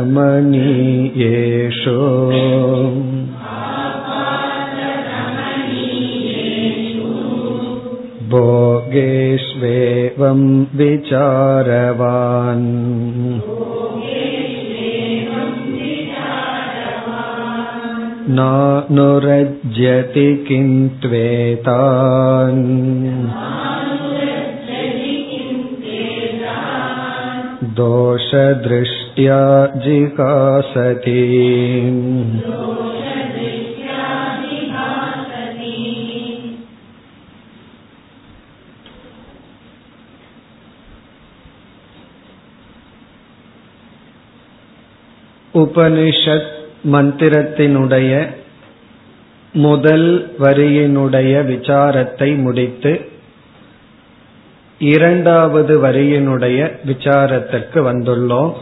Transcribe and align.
भोगेष्वेवं 8.33 10.41
विचारवान् 10.81 12.67
नानुरज्यति 18.38 20.28
किन्त्वेतान् 20.48 21.06
दोषदृष्ट्या 27.78 29.38
जिकासति 29.84 31.22
உபனிஷத் 45.60 46.52
மந்திரத்தினுடைய 46.83 48.27
முதல் 49.53 50.35
வரியினுடைய 50.39 51.45
விசாரத்தை 51.45 52.41
முடித்து 52.41 53.01
இரண்டாவது 54.79 55.83
வரியினுடைய 55.83 56.71
விசாரத்திற்கு 56.85 57.79
வந்துள்ளோம். 57.91 58.53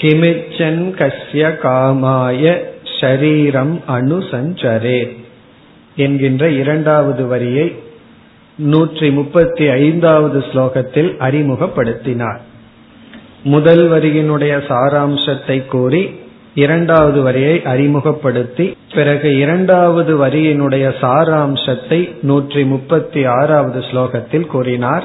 கிமிச்சன் 0.00 0.82
கஸ்ய 0.98 1.58
காமாய 1.62 2.58
ஷரீரம் 3.00 3.80
அனுசஞ்சரே 3.88 5.16
என்கின்ற 5.96 6.50
இரண்டாவது 6.50 7.26
வரியை 7.26 7.76
நூற்றி 8.56 9.10
முப்பத்தி 9.10 9.68
ஐந்தாவது 9.68 10.44
ஸ்லோகத்தில் 10.52 11.10
அறிமுகப்படுத்தினார். 11.18 12.38
முதல் 13.42 13.90
வரியினுடைய 13.90 14.54
சாராம்சத்தை 14.68 15.66
கூறி 15.66 16.22
இரண்டாவது 16.54 17.22
வரியை 17.22 17.64
அறிமுகப்படுத்தி 17.64 18.76
பிறகு 18.94 19.38
இரண்டாவது 19.38 20.26
வரியினுடைய 20.26 20.94
சாராம்சத்தை 21.00 22.14
நூற்றி 22.22 22.64
முப்பத்தி 22.64 23.24
ஆறாவது 23.24 23.80
ஸ்லோகத்தில் 23.80 24.46
கூறினார். 24.46 25.04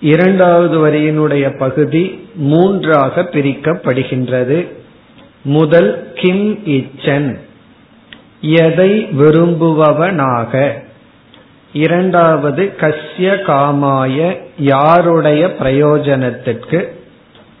இரண்டாவது 0.00 0.88
வரியினுடைய 0.88 1.58
பகுதி 1.58 2.28
மூன்றாக 2.34 3.22
பிரிக்கப்படுகின்றது. 3.22 4.66
முதல் 5.42 6.12
கிம் 6.14 6.54
இச்சன் 6.54 7.38
எதை 8.40 8.90
விரும்புபவனாக? 9.04 10.82
இரண்டாவது 11.72 12.72
கஸ்ய 12.80 13.30
காமாய 13.46 14.38
யாருடைய 14.58 15.46
பிரயோஜனத்திற்கு? 15.60 16.88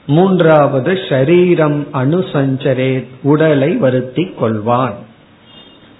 மூன்றாவது 0.06 0.92
ஷரீரம் 0.92 1.86
அனுசஞ்சரே 1.92 3.04
உடலை 3.22 3.72
வருத்தி 3.74 4.30
கொள்வான் 4.40 4.94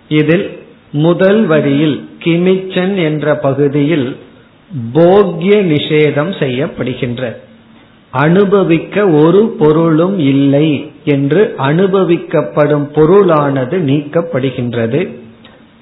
இதில் 0.09 0.59
முதல் 0.93 1.47
வரியில் 1.47 2.09
கிமிச்சன் 2.25 2.97
என்ற 2.97 3.35
பகுதியில் 3.37 4.17
போக்ய 4.95 5.55
நிஷேதம் 5.63 6.33
செய்யப்படுகின்ற. 6.39 7.37
அனுபவிக்க 8.11 9.09
ஒரு 9.09 9.57
பொருளும் 9.59 10.19
இல்லை 10.19 10.91
என்று 11.05 11.55
அனுபவிக்கப்படும் 11.59 12.87
பொருளானது 12.95 13.77
நீக்கப்படுகின்றது. 13.91 15.15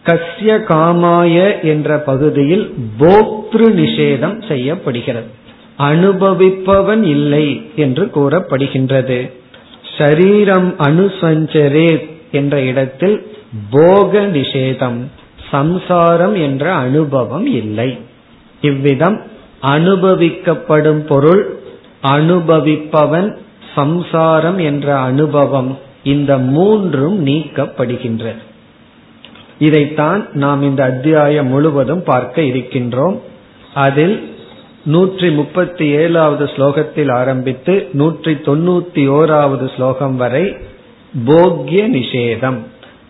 கஸ்ய 0.05 0.59
காமாய 0.69 1.63
என்ற 1.63 1.99
பகுதியில் 1.99 2.75
போக்திரு 2.99 3.69
நிஷேதம் 3.77 4.49
செய்யப்படுகிறது. 4.49 5.27
அனுபவிப்பவன் 5.79 7.03
இல்லை 7.03 7.71
என்று 7.77 8.05
கூறப்படுகின்றது. 8.05 9.31
ஷரீரம் 9.99 10.75
அனுசஞ்சரே 10.79 12.09
என்ற 12.31 12.61
இடத்தில் 12.61 13.27
போக 13.71 14.21
நிஷேதம் 14.21 15.01
சம்சாரம் 15.51 16.35
என்ற 16.35 16.73
அனுபவம் 16.73 17.47
இல்லை. 17.47 17.99
இவ்விதம் 18.61 19.23
அனுபவிக்கப்படும் 19.63 20.99
பொருள் 20.99 21.61
அனுபவிப்பவன் 22.03 23.37
சம்சாரம் 23.75 24.59
என்ற 24.59 24.99
அனுபவம் 24.99 25.79
இந்த 26.03 26.39
மூன்றும் 26.39 27.27
நீக்கப்படுகின்றது 27.27 28.43
இதைத்தான் 29.59 30.29
நாம் 30.33 30.63
இந்த 30.63 30.85
அத்தியாயம் 30.85 31.47
முழுவதும் 31.47 32.03
பார்க்க 32.03 32.43
இருக்கின்றோம். 32.43 33.21
அதில் 33.75 34.31
நூற்றி 34.85 35.31
முப்பத்தி 35.31 35.87
ஏழாவது 35.91 36.45
ஸ்லோகத்தில் 36.45 37.13
ஆரம்பித்து 37.13 37.89
நூற்றி 37.93 38.33
தொண்ணூத்தி 38.33 39.03
ஓராவது 39.09 39.67
ஸ்லோகம் 39.77 40.17
வரை 40.17 40.57
போக்ய 41.27 41.83
நிஷேதம் 41.97 42.59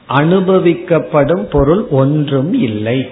அனுபவிக்கப்படும் 0.08 1.44
பொருள் 1.50 1.88
ஒன்றும் 1.90 2.52
இல்லை. 2.52 3.08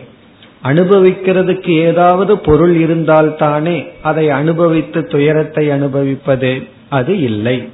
அனுபவிக்கிறதுக்கு 0.64 1.72
ஏதாவது 1.80 2.38
பொருள் 2.38 2.74
இருந்தால்தானே 2.76 3.88
அதை 4.02 4.30
அனுபவித்து 4.30 5.06
துயரத்தை 5.06 5.70
அனுபவிப்பது 5.70 6.62
அது 6.88 7.20
இல்லை. 7.20 7.68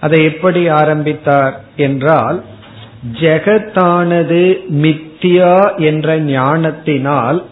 அதை 0.00 0.24
எப்படி 0.24 0.68
ஆரம்பித்தார் 0.68 1.60
என்றால் 1.76 2.42
ஜெகத்தானது 3.20 4.42
மித்தியா 4.82 5.76
என்ற 5.76 6.18
ஞானத்தினால் 6.18 7.42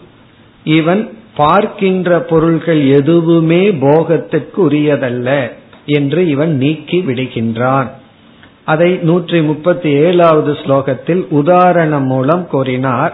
இவன் 0.63 1.03
பார்க்கின்ற 1.35 2.19
பொருள்கள் 2.19 2.81
எதுவுமே 2.89 3.63
போகத்துக்கு 3.85 4.59
உரியதல்ல 4.67 5.29
என்று 5.85 6.21
இவன் 6.27 6.53
நீக்கி 6.55 6.99
விடுகின்றான். 6.99 7.89
அதை 8.65 8.89
நூற்றி 9.01 9.41
முப்பத்தி 9.41 9.89
ஏழாவது 9.89 10.51
ஸ்லோகத்தில் 10.51 11.23
உதாரணம் 11.29 12.05
மூலம் 12.05 12.47
கூறினார். 12.47 13.13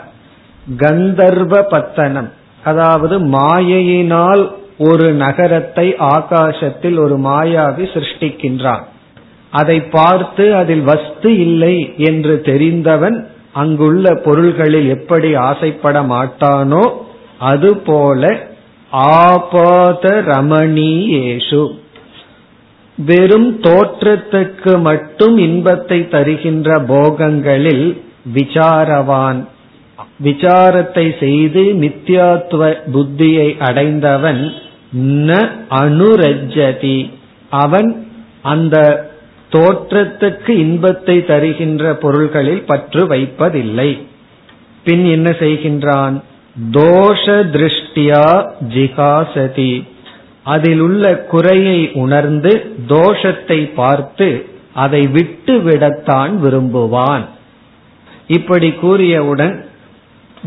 கந்தர்வ 0.78 1.62
பத்தனம் 1.70 2.30
அதாவது 2.64 3.16
மாயையினால் 3.20 4.44
ஒரு 4.78 5.08
நகரத்தை 5.14 5.88
ஆகாசத்தில் 5.98 6.98
ஒரு 6.98 7.16
மாயாவி 7.18 7.86
சிருஷ்டிக்கின்றான். 7.94 8.84
அதை 9.54 9.78
பார்த்து 9.82 10.46
அதில் 10.56 10.82
வஸ்து 10.82 11.30
இல்லை 11.38 11.76
என்று 11.98 12.42
தெரிந்தவன் 12.42 13.18
அங்குள்ள 13.54 14.14
பொருள்களில் 14.16 14.90
எப்படி 14.90 15.30
ஆசைப்பட 15.36 16.02
மாட்டானோ 16.04 16.84
அதுபோல 17.40 18.48
ஆபாத 18.92 20.22
ரமணீயேஷு 20.26 21.64
வெறும் 22.98 23.62
தோற்றத்துக்கு 23.62 24.82
மட்டும் 24.82 25.38
இன்பத்தை 25.38 26.08
தருகின்ற 26.08 26.80
போகங்களில் 26.82 28.02
விசாரவான். 28.34 29.48
விசாரத்தை 30.24 31.20
செய்து 31.20 31.64
நித்யாத்துவ 31.84 32.64
புத்தியை 32.94 33.58
அடைந்தவன் 33.60 34.54
ந 35.28 35.50
அனுரஜதி 35.70 37.12
அவன் 37.50 38.08
அந்த 38.42 38.76
தோற்றத்துக்கு 39.52 40.50
இன்பத்தை 40.50 41.26
தருகின்ற 41.26 41.94
பொருள்களில் 41.94 42.64
பற்று 42.64 43.08
வைப்பதில்லை. 43.08 43.98
பின் 44.84 45.06
என்ன 45.06 45.30
செய்கின்றான்? 45.40 46.22
தோஷ 46.72 47.26
திருஷ்டியா 47.26 48.52
ஜிகாசதி. 48.62 49.88
அதில் 50.44 50.80
உள்ள 50.80 51.18
குறையை 51.18 51.92
உணர்ந்து 51.94 52.76
தோஷத்தை 52.88 53.74
பார்த்து 53.74 54.46
அதை 54.74 55.08
விட்டு 55.08 55.60
விடத்தான் 55.60 56.32
விரும்புவான். 56.44 57.26
இப்படி 58.28 58.74
கூறியவுடன் 58.84 59.66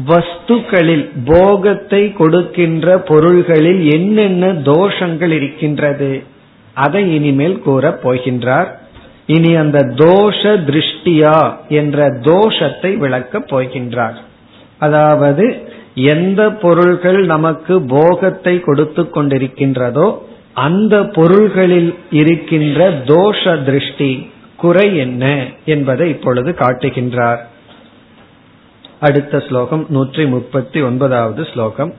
வஸ்துக்களில் 0.09 1.11
போகத்தை 1.25 2.13
கொடுக்கின்ற 2.13 2.99
பொருள்களில் 2.99 3.91
என்னென்ன 3.91 4.53
தோஷங்கள் 4.53 5.31
இருக்கின்றது? 5.31 6.23
அதை 6.73 7.15
இனிமேல் 7.15 7.59
கூறப் 7.59 8.09
போகின்றார். 8.09 8.67
இனி 9.27 9.55
அந்த 9.55 9.79
தோஷ 9.95 10.43
திருஷ்டியா 10.69 11.57
என்ற 11.69 12.09
தோஷத்தை 12.09 12.97
விளக்கப் 12.97 13.55
போகின்றார். 13.55 14.17
அதாவது 14.79 15.72
எந்த 15.94 16.50
பொருள்கள் 16.50 17.25
நமக்கு 17.25 17.83
போகத்தை 17.83 18.61
கொடுத்து 18.61 19.03
கொண்டிருக்கின்றதோ 19.03 20.19
அந்த 20.55 21.05
பொருள்களில் 21.05 21.94
இருக்கின்ற 22.11 22.91
தோஷ 22.91 23.65
திருஷ்டி 23.65 24.31
குறை 24.56 24.97
என்ன 24.97 25.47
என்பதை 25.65 26.09
இப்பொழுது 26.09 26.53
காட்டுகின்றார். 26.53 27.39
அடுத்த 29.00 29.41
ஸ்லோகம் 29.41 29.87
நூற்றி 29.89 30.27
முப்பத்தி 30.27 30.83
ஒன்பதாவது 30.83 31.47
ஸ்லோகம். 31.53 31.94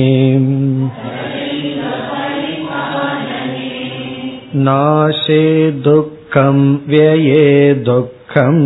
नाशे 4.68 5.44
दुःखं 5.86 6.58
व्यये 6.88 7.74
दुःखम् 7.88 8.62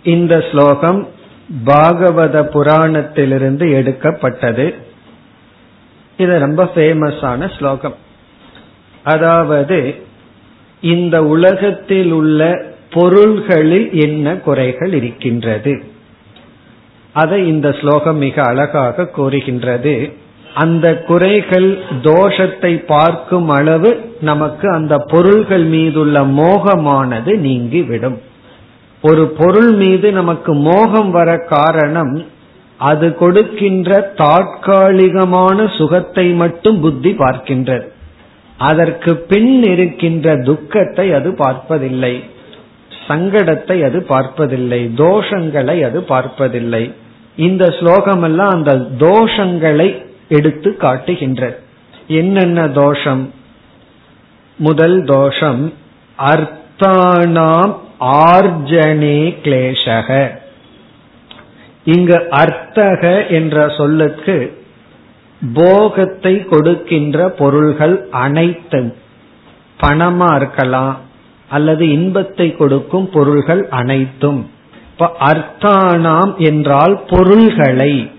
இந்த 0.04 0.44
ஸ்லோகம் 0.52 1.08
பாகவத 1.66 2.44
புராணத்திலிருந்து 2.44 3.72
எடுக்கப்பட்டது. 3.72 4.74
இது 6.18 6.40
ரொம்ப 6.40 6.72
ஃபேமஸான 6.76 7.58
ஸ்லோகம். 7.58 7.96
அதாவது 9.04 9.96
இந்த 10.82 11.24
உலகத்தில் 11.24 12.12
உள்ள 12.12 12.66
பொருள்களில் 12.92 13.90
என்ன 13.94 14.36
குறைகள் 14.36 14.94
இருக்கின்றது? 14.94 15.84
அதை 17.14 17.48
இந்த 17.48 17.72
ஸ்லோகம் 17.72 18.18
மிக 18.18 18.42
அழகாக 18.42 19.08
கூறுகின்றது. 19.08 20.14
அந்த 20.54 20.98
குறைகள் 20.98 21.78
தோஷத்தை 22.02 22.86
பார்க்கும் 22.86 23.50
அளவு 23.50 24.16
நமக்கு 24.22 24.70
அந்த 24.70 24.98
பொருள்கள் 24.98 25.64
மீதுள்ள 25.64 26.20
மோகமானது 26.22 27.38
நீங்கிவிடும். 27.38 28.22
ஒரு 29.04 29.24
பொருள் 29.38 29.72
மீது 29.74 30.12
நமக்கு 30.12 30.54
மோகம் 30.54 31.12
வர 31.12 31.38
காரணம் 31.50 32.14
அது 32.80 33.08
கொடுக்கின்ற 33.16 34.14
தாற்காலிகமான 34.18 35.68
சுகத்தை 35.78 36.26
மட்டும் 36.34 36.80
புத்தி 36.80 37.12
பார்க்கின்றது. 37.12 37.86
அதற்கு 38.58 39.12
பின் 39.16 39.64
இருக்கின்ற 39.64 40.36
துக்கத்தை 40.38 41.14
அது 41.14 41.36
பார்ப்பதில்லை. 41.36 42.24
சங்கடத்தை 43.08 43.78
அது 43.84 44.04
பார்ப்பதில்லை. 44.04 44.82
தோஷங்களை 44.98 45.78
அது 45.84 46.04
பார்ப்பதில்லை. 46.04 46.84
இந்த 47.36 47.66
ஸ்லோகமெல்லாம் 47.68 48.54
அந்த 48.58 48.74
தோஷங்களை 49.00 49.88
எடுத்து 50.30 50.70
காட்டுகின்றது. 50.78 51.58
என்னென்ன 52.08 52.68
தோஷம்? 52.68 53.24
முதல் 54.60 55.00
தோஷம் 55.04 55.64
அர்த்தானாம் 56.18 57.74
ஆர்ஜனே 58.06 59.20
கிளேசக 59.44 60.10
இங்கு 61.84 62.18
அர்த்தக 62.30 63.02
என்ற 63.30 63.70
சொல்லுக்கு 63.70 64.62
போகத்தை 65.54 66.46
கொடுக்கின்ற 66.46 67.30
பொருள்கள் 67.30 67.96
அனைத்தும் 68.12 68.94
பணமா 69.80 70.36
இருக்கலாம் 70.36 70.98
அல்லது 71.50 71.92
இன்பத்தை 71.92 72.56
கொடுக்கும் 72.56 73.10
பொருள்கள் 73.10 73.70
அனைத்தும். 73.70 74.50
இப்ப 74.90 75.10
அர்த்தானாம் 75.20 76.32
என்றால் 76.38 76.96
பொருள்களை. 77.10 78.12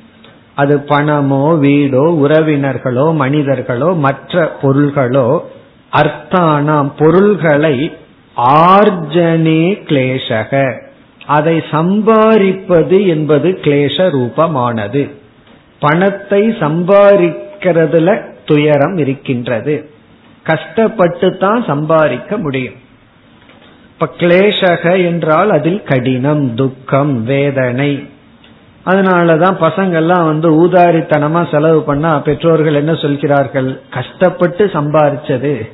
அது 0.55 0.75
பணமோ 0.89 1.45
வீடோ 1.63 2.05
உறவினர்களோ 2.25 3.15
மனிதர்களோ 3.15 3.95
மற்ற 3.95 4.57
பொருள்களோ 4.63 5.29
அர்த்தானாம் 5.93 6.91
பொருள்களை 6.99 7.77
ஆர்ஜனே 8.37 9.65
கிளேசக 9.89 10.83
அதை 11.27 11.63
சம்பாதிப்பது 11.71 13.07
என்பது 13.07 13.59
கிளேச 13.63 13.97
ரூபமானது. 13.97 15.11
பணத்தை 15.79 16.49
சம்பாதிக்கிறதுல 16.49 18.23
துயரம் 18.45 18.97
இருக்கின்றது. 18.97 19.91
கஷ்டப்பட்டு 20.43 21.37
தான் 21.37 21.65
சம்பாதிக்க 21.65 22.37
முடியும். 22.37 22.75
இப்ப 23.93 24.09
கிளேசக 24.19 25.05
என்றால் 25.05 25.51
அதில் 25.51 25.83
கடினம் 25.83 26.55
துக்கம் 26.55 27.25
வேதனை. 27.25 28.09
அதனாலதான் 28.85 29.57
பசங்கள்லாம் 29.61 30.25
வந்து 30.25 30.67
ஊதாரித்தனமா 30.67 31.51
செலவு 31.51 31.83
பண்ணா 31.83 32.19
பெற்றோர்கள் 32.19 32.75
என்ன 32.75 32.95
சொல்கிறார்கள்? 32.95 33.81
கஷ்டப்பட்டு 33.91 34.67
சம்பாரிச்சது. 34.67 35.71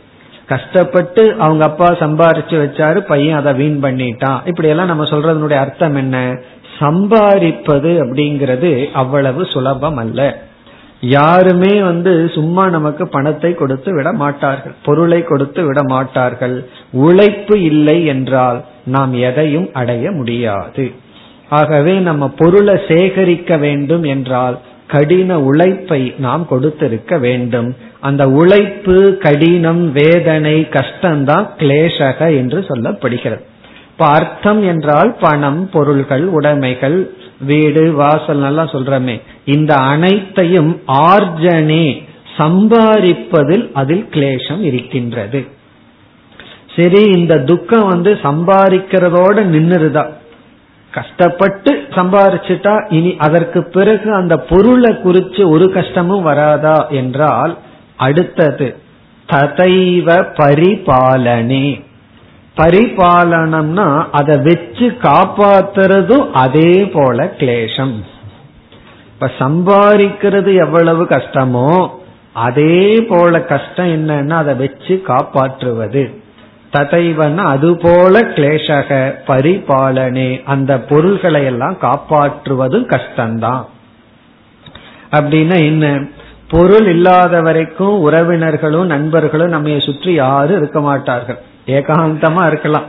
கஷ்டப்பட்டு 0.52 1.22
அவங்க 1.44 1.64
அப்பா 1.64 1.88
சம்பாரிச்சு 2.02 2.56
வச்சாரு 2.62 3.00
பையன் 3.10 3.38
அதை 3.40 3.52
வீண் 3.60 3.82
பண்ணிட்டான். 3.84 4.40
இப்படி 4.46 4.68
எல்லாம் 4.68 4.92
நம்ம 4.92 5.04
சொல்றதனுடைய 5.12 5.58
அர்த்தம் 5.64 5.98
என்ன? 6.02 6.18
சம்பாதிப்பது 6.78 7.90
அப்படிங்கிறது 8.04 8.70
அவ்வளவு 9.00 9.42
சுலபம் 9.54 9.98
அல்ல. 10.02 10.20
யாருமே 11.00 11.72
வந்து 11.82 12.12
சும்மா 12.34 12.64
நமக்கு 12.68 13.04
பணத்தை 13.08 13.50
கொடுத்து 13.54 13.90
விட 13.94 14.08
மாட்டார்கள். 14.22 14.74
பொருளை 14.86 15.20
கொடுத்து 15.24 15.62
விட 15.66 15.80
மாட்டார்கள். 15.84 16.56
உழைப்பு 17.04 17.56
இல்லை 17.62 17.98
என்றால் 18.06 18.58
நாம் 18.94 19.12
எதையும் 19.28 19.68
அடைய 19.72 20.04
முடியாது. 20.18 20.84
ஆகவே 21.58 21.94
நம்ம 22.08 22.24
பொருளை 22.40 22.74
சேகரிக்க 22.88 23.56
வேண்டும் 23.66 24.04
என்றால் 24.14 24.58
கடின 24.90 25.40
உழைப்பை 25.40 26.14
நாம் 26.18 26.44
கொடுத்திருக்க 26.48 27.18
வேண்டும். 27.18 27.76
அந்த 28.00 28.22
உழைப்பு 28.28 28.96
கடினம் 29.20 29.92
வேதனை 29.92 30.56
கஷ்டம்தான் 30.70 31.46
கிளேசக 31.58 32.18
என்று 32.36 32.60
சொல்லப்படுகிறது. 32.68 33.42
இப்ப 33.92 34.06
அர்த்தம் 34.06 34.62
என்றால் 34.62 35.10
பணம் 35.20 35.70
பொருள்கள் 35.72 36.26
உடைமைகள் 36.28 36.98
வீடு 37.46 37.92
வாசல் 37.92 38.38
நல்லா 38.38 38.64
சொல்றமே. 38.64 39.16
இந்த 39.44 39.74
அனைத்தையும் 39.74 40.72
ஆர்ஜனே 41.08 41.86
சம்பாதிப்பதில் 42.38 43.64
அதில் 43.72 44.06
கிளேசம் 44.10 44.60
இருக்கின்றது. 44.60 45.40
சரி 46.76 47.02
இந்த 47.18 47.34
துக்கம் 47.50 47.86
வந்து 47.86 48.12
சம்பாதிக்கிறதோட 48.22 49.38
நின்னுருதா? 49.54 50.04
கஷ்டப்பட்டு 50.90 51.72
சம்பாரிச்சுட்டா 51.90 52.92
இனி 52.92 53.16
அதற்கு 53.18 53.64
பிறகு 53.64 54.14
அந்த 54.14 54.36
பொருளை 54.36 54.90
குறிச்சு 54.92 55.48
ஒரு 55.48 55.72
கஷ்டமும் 55.72 56.22
வராதா 56.22 56.86
என்றால் 56.88 57.56
அடுத்தது 57.96 58.76
ததைவ 59.28 60.08
பரிபாலனே. 60.36 61.82
பரிபாலனம்னா 62.56 64.04
அதை 64.10 64.36
வச்சு 64.36 64.86
காப்பாத்துறதும் 65.02 66.30
அதே 66.32 66.84
போல 66.84 67.34
கிளேசம் 67.38 67.94
இப்ப 69.12 69.30
சம்பாதிக்கிறது 69.38 70.56
எவ்வளவு 70.56 71.04
கஷ்டமோ 71.04 71.90
அதே 72.32 73.06
போல 73.08 73.40
கஷ்டம் 73.42 73.86
என்னன்னா 73.86 74.32
அதை 74.32 74.54
வச்சு 74.54 75.02
காப்பாற்றுவது. 75.02 76.19
ததைவன 76.72 77.36
அதுபோல 77.44 78.20
கிளேசக 78.34 78.88
பரிபாலனே. 79.26 80.30
அந்த 80.44 80.72
பொருள்களை 80.80 81.42
எல்லாம் 81.44 81.76
காப்பாற்றுவதும் 81.82 82.86
கஷ்டம்தான் 82.94 83.64
அப்படின்னா 85.12 85.56
என்ன? 85.64 85.86
பொருள் 86.48 86.86
இல்லாத 86.86 87.40
வரைக்கும் 87.40 87.96
உறவினர்களும் 88.06 88.84
நண்பர்களும் 88.84 89.48
நம்ம 89.48 89.78
சுற்றி 89.78 90.12
யாரும் 90.14 90.56
இருக்க 90.56 90.80
மாட்டார்கள். 90.80 91.38
ஏகாந்தமா 91.66 92.46
இருக்கலாம். 92.46 92.88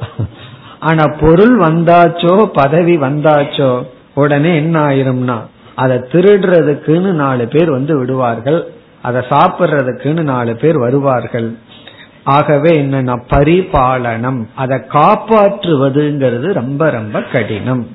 ஆனா 0.79 1.03
பொருள் 1.19 1.55
வந்தாச்சோ 1.59 2.35
பதவி 2.53 2.95
வந்தாச்சோ 2.97 3.71
உடனே 4.13 4.55
என்ன 4.55 4.75
ஆயிரும்னா 4.87 5.37
அதை 5.75 5.97
திருடுறதுக்குன்னு 6.13 7.11
நாலு 7.23 7.43
பேர் 7.47 7.69
வந்து 7.71 7.93
விடுவார்கள். 7.97 8.59
அதை 9.01 9.21
சாப்பிடுறதுக்குன்னு 9.29 10.23
நாலு 10.31 10.55
பேர் 10.55 10.77
வருவார்கள். 10.77 11.49
ஆகவே 12.23 12.69
என்னன்னா 12.69 13.21
பரிபாலனம். 13.29 14.47
அதை 14.55 14.77
காப்பாற்றுவதுங்கிறது 14.77 16.53
ரொம்ப 16.53 16.89
ரொம்ப 16.89 17.21
கடினம். 17.21 17.87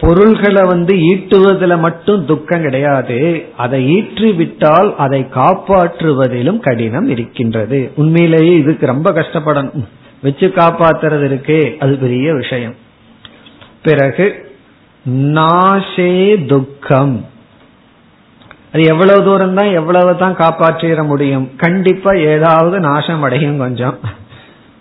பொருள்களை 0.00 0.62
வந்து 0.66 0.94
ஈட்டுவதில் 0.94 1.78
மட்டும் 1.78 2.26
துக்கம் 2.26 2.62
கிடையாது. 2.62 3.48
அதை 3.56 3.94
ஈற்றி 3.94 4.36
விட்டால் 4.36 4.94
அதை 4.96 5.26
காப்பாற்றுவதிலும் 5.34 6.60
கடினம் 6.60 7.08
இருக்கின்றது. 7.08 7.92
உண்மையிலேயே 7.96 8.56
இதுக்கு 8.56 8.86
ரொம்ப 8.86 9.12
கஷ்டப்படணும். 9.12 9.84
வச்சு 10.22 10.46
காப்பாத்துறது 10.46 11.26
இருக்கே 11.32 11.78
அது 11.78 11.96
பெரிய 11.96 12.34
விஷயம். 12.34 12.74
பிறகு 13.82 14.52
நாசே 15.08 16.46
துக்கம். 16.46 17.24
அது 18.72 18.84
எவ்வளவு 18.84 19.24
தூரம் 19.24 19.54
தான் 19.54 19.72
எவ்வளவு 19.72 20.16
தான் 20.16 20.36
காப்பாற்றிட 20.36 21.06
முடியும். 21.06 21.50
கண்டிப்பா 21.56 22.12
ஏதாவது 22.12 22.80
நாசம் 22.80 23.22
அடையும் 23.22 23.58
கொஞ்சம். 23.58 23.98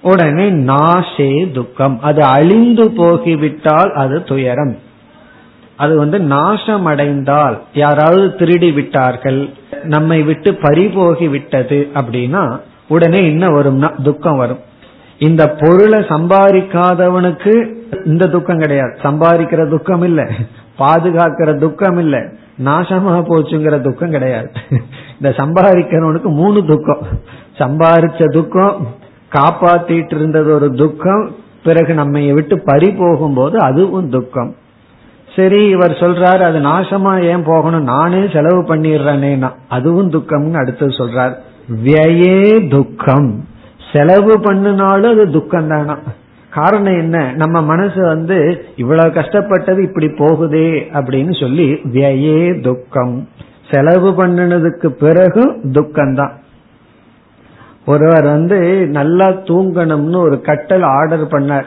உடனே 0.02 0.52
நாசே 0.52 1.52
துக்கம். 1.52 2.00
அது 2.02 2.24
அழிந்து 2.24 2.92
போகிவிட்டால் 2.92 3.94
அது 3.94 4.24
துயரம். 4.24 4.78
அது 5.76 5.98
வந்து 5.98 6.20
நாசம் 6.20 6.86
அடைந்தால் 6.86 7.62
யாராவது 7.74 8.36
திருடி 8.36 8.72
விட்டார்கள் 8.72 9.50
நம்மை 9.84 10.24
விட்டு 10.24 10.56
பறிபோகி 10.56 11.28
விட்டது 11.28 11.88
அப்படின்னா 11.94 12.60
உடனே 12.88 13.18
என்ன 13.18 13.48
வரும்னா 13.48 14.02
துக்கம் 14.04 14.38
வரும். 14.38 14.60
இந்த 15.18 15.50
பொருளை 15.50 16.00
சம்பாதிக்காதவனுக்கு 16.00 17.74
இந்த 18.06 18.28
துக்கம் 18.28 18.60
கிடையாது. 18.60 18.98
சம்பாதிக்கிற 19.02 19.70
துக்கம் 19.70 20.02
இல்ல. 20.02 20.30
பாதுகாக்கிற 20.80 21.58
துக்கம் 21.58 21.98
இல்லை. 21.98 22.20
நாசமா 22.66 23.14
போச்சுங்கிற 23.30 23.82
துக்கம் 23.82 24.12
கிடையாது. 24.12 24.50
இந்த 25.14 25.30
சம்பாதிக்கிறவனுக்கு 25.30 26.30
மூணு 26.34 26.66
துக்கம். 26.66 27.04
சம்பாதிச்ச 27.58 28.32
துக்கம் 28.32 28.88
காப்பாத்திட்டு 29.36 30.16
இருந்தது 30.16 30.54
ஒரு 30.54 30.72
துக்கம் 30.72 31.36
பிறகு 31.64 31.94
நம்ம 31.94 32.20
விட்டு 32.34 32.60
பறி 32.60 32.92
போகும்போது 32.92 33.60
அதுவும் 33.60 34.10
துக்கம். 34.10 34.56
சரி 35.36 35.66
இவர் 35.70 35.92
சொல்றாரு 35.92 36.42
அது 36.44 36.60
நாசமா 36.60 37.12
ஏன் 37.24 37.44
போகணும்? 37.44 37.84
நானே 37.84 38.22
செலவு 38.34 38.62
பண்ணிடுறேனேனா 38.62 39.50
அதுவும் 39.70 40.12
துக்கம்னு 40.12 40.62
அடுத்தது 40.62 40.92
சொல்றார். 40.92 41.36
வியே 41.84 42.70
துக்கம். 42.70 43.44
செலவு 43.94 44.40
பண்ணினாலும் 44.40 45.12
அது 45.12 45.32
துக்கம் 45.32 45.68
தானா 45.68 45.98
காரணம் 46.50 46.98
என்ன? 46.98 47.34
நம்ம 47.34 47.62
மனசு 47.62 48.02
வந்து 48.02 48.66
இவ்வளவு 48.76 49.12
கஷ்டப்பட்டது 49.12 49.84
இப்படி 49.84 50.08
போகுதே 50.08 50.88
அப்படின்னு 50.94 51.40
சொல்லி 51.40 51.74
வியே 51.94 52.62
துக்கம். 52.62 53.28
செலவு 53.72 54.12
பண்ணினதுக்கு 54.12 54.88
பிறகு 54.88 55.62
துக்கம்தான். 55.72 56.32
ஒருவர் 57.86 58.24
வந்து 58.24 58.88
நல்லா 58.88 59.28
தூங்கணும்னு 59.28 60.16
ஒரு 60.16 60.42
கட்டல் 60.42 60.82
ஆர்டர் 60.82 61.26
பண்ணார். 61.26 61.66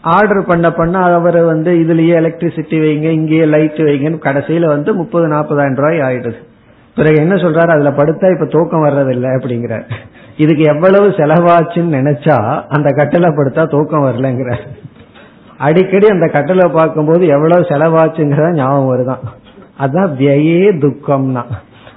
ஆர்டர் 0.00 0.44
பண்ண 0.44 0.72
பண்ண 0.72 0.98
அவர் 0.98 1.38
வந்து 1.38 1.72
இதுலயே 1.74 2.14
எலக்ட்ரிசிட்டி 2.22 2.80
வைங்க 2.80 3.10
இங்கேயே 3.10 3.44
லைட் 3.44 3.76
வைங்கன்னு 3.76 4.20
கடைசியில 4.24 4.66
வந்து 4.66 4.94
முப்பது 4.94 5.28
நாற்பதாயிரம் 5.28 5.76
ரூபாய் 5.76 5.98
ஆயிடுது. 5.98 6.34
பிறகு 6.94 7.14
என்ன 7.14 7.34
சொல்றாரு? 7.34 7.70
அதுல 7.70 7.90
படுத்தா 7.90 8.32
இப்ப 8.32 8.46
தூக்கம் 8.46 8.84
வர்றதில்லை 8.84 9.26
அப்படிங்கிற 9.26 9.90
இதுக்கு 10.42 10.64
எவ்வளவு 10.72 11.06
செலவாச்சுன்னு 11.20 11.96
நினைச்சா 11.98 12.36
அந்த 12.68 12.88
கட்டளை 12.98 13.30
படுத்தா 13.38 13.62
தூக்கம் 13.74 14.06
வரலங்கிற 14.06 14.50
அடிக்கடி 15.58 16.06
அந்த 16.06 16.26
கட்டளை 16.26 16.66
பார்க்கும்போது 16.72 17.24
எவ்வளவு 17.36 17.70
செலவாச்சுங்கிறத 17.70 18.52
ஞாபகம் 18.54 18.90
வருதான் 18.92 19.24
அதான் 19.84 20.10
வியே 20.20 20.62
துக்கம்னா. 20.84 21.42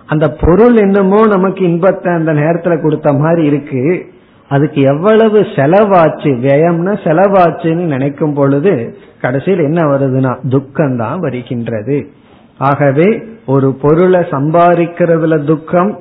அந்த 0.06 0.26
பொருள் 0.42 0.76
என்னமோ 0.76 1.20
நமக்கு 1.28 1.62
இன்பத்தை 1.70 2.10
அந்த 2.14 2.32
நேரத்துல 2.34 2.74
கொடுத்த 2.82 3.10
மாதிரி 3.14 3.44
இருக்கு. 3.52 3.84
அதுக்கு 4.50 4.80
எவ்வளவு 4.94 5.40
செலவாச்சு 5.58 6.32
வியம்னா 6.46 6.94
செலவாச்சுன்னு 7.06 7.86
நினைக்கும் 7.94 8.34
பொழுது 8.34 8.74
கடைசியில் 9.22 9.68
என்ன 9.70 9.82
வருதுன்னா 9.92 10.34
துக்கம் 10.50 10.98
தான் 10.98 11.20
வருகின்றது. 11.20 11.98
ஆகவே 12.70 13.08
ஒரு 13.46 13.70
பொருளை 13.84 14.22
சம்பாதிக்கிறதுல 14.36 15.38
துக்கம் 15.44 15.92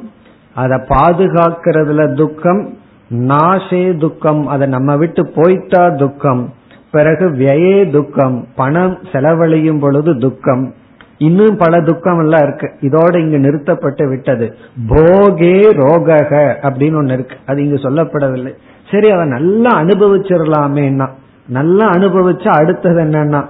அதை 0.54 0.78
பாதுகாக்கிறதுல 0.78 2.14
துக்கம் 2.14 2.76
நாசே 3.10 3.98
துக்கம். 3.98 4.46
அதை 4.46 4.68
நம்ம 4.68 4.96
விட்டு 4.96 5.22
போய்த்தா 5.22 5.96
துக்கம். 5.96 6.52
பிறகு 6.90 7.30
வியே 7.30 7.90
துக்கம். 7.90 8.46
பணம் 8.56 8.98
செலவழியும் 9.12 9.78
பொழுது 9.78 10.18
துக்கம். 10.18 10.74
இன்னும் 11.18 11.56
பல 11.56 11.80
துக்கம் 11.80 12.18
எல்லாம் 12.18 12.42
இருக்கு. 12.42 12.70
இதோட 12.80 13.18
இங்கு 13.18 13.38
நிறுத்தப்பட்டு 13.38 14.08
விட்டது. 14.08 14.54
போகே 14.88 15.56
ரோகக 15.76 16.54
அப்படின்னு 16.62 16.98
ஒண்ணு 17.00 17.12
இருக்கு. 17.12 17.36
அது 17.46 17.64
இங்கு 17.64 17.76
சொல்லப்படவில்லை. 17.76 18.54
சரி 18.90 19.10
அதை 19.10 19.26
நல்லா 19.26 19.70
அனுபவிச்சிடலாமேன்னா 19.70 21.08
நல்லா 21.46 21.90
அனுபவிச்சா 21.90 22.48
அடுத்தது 22.48 23.02
என்னன்னா 23.02 23.46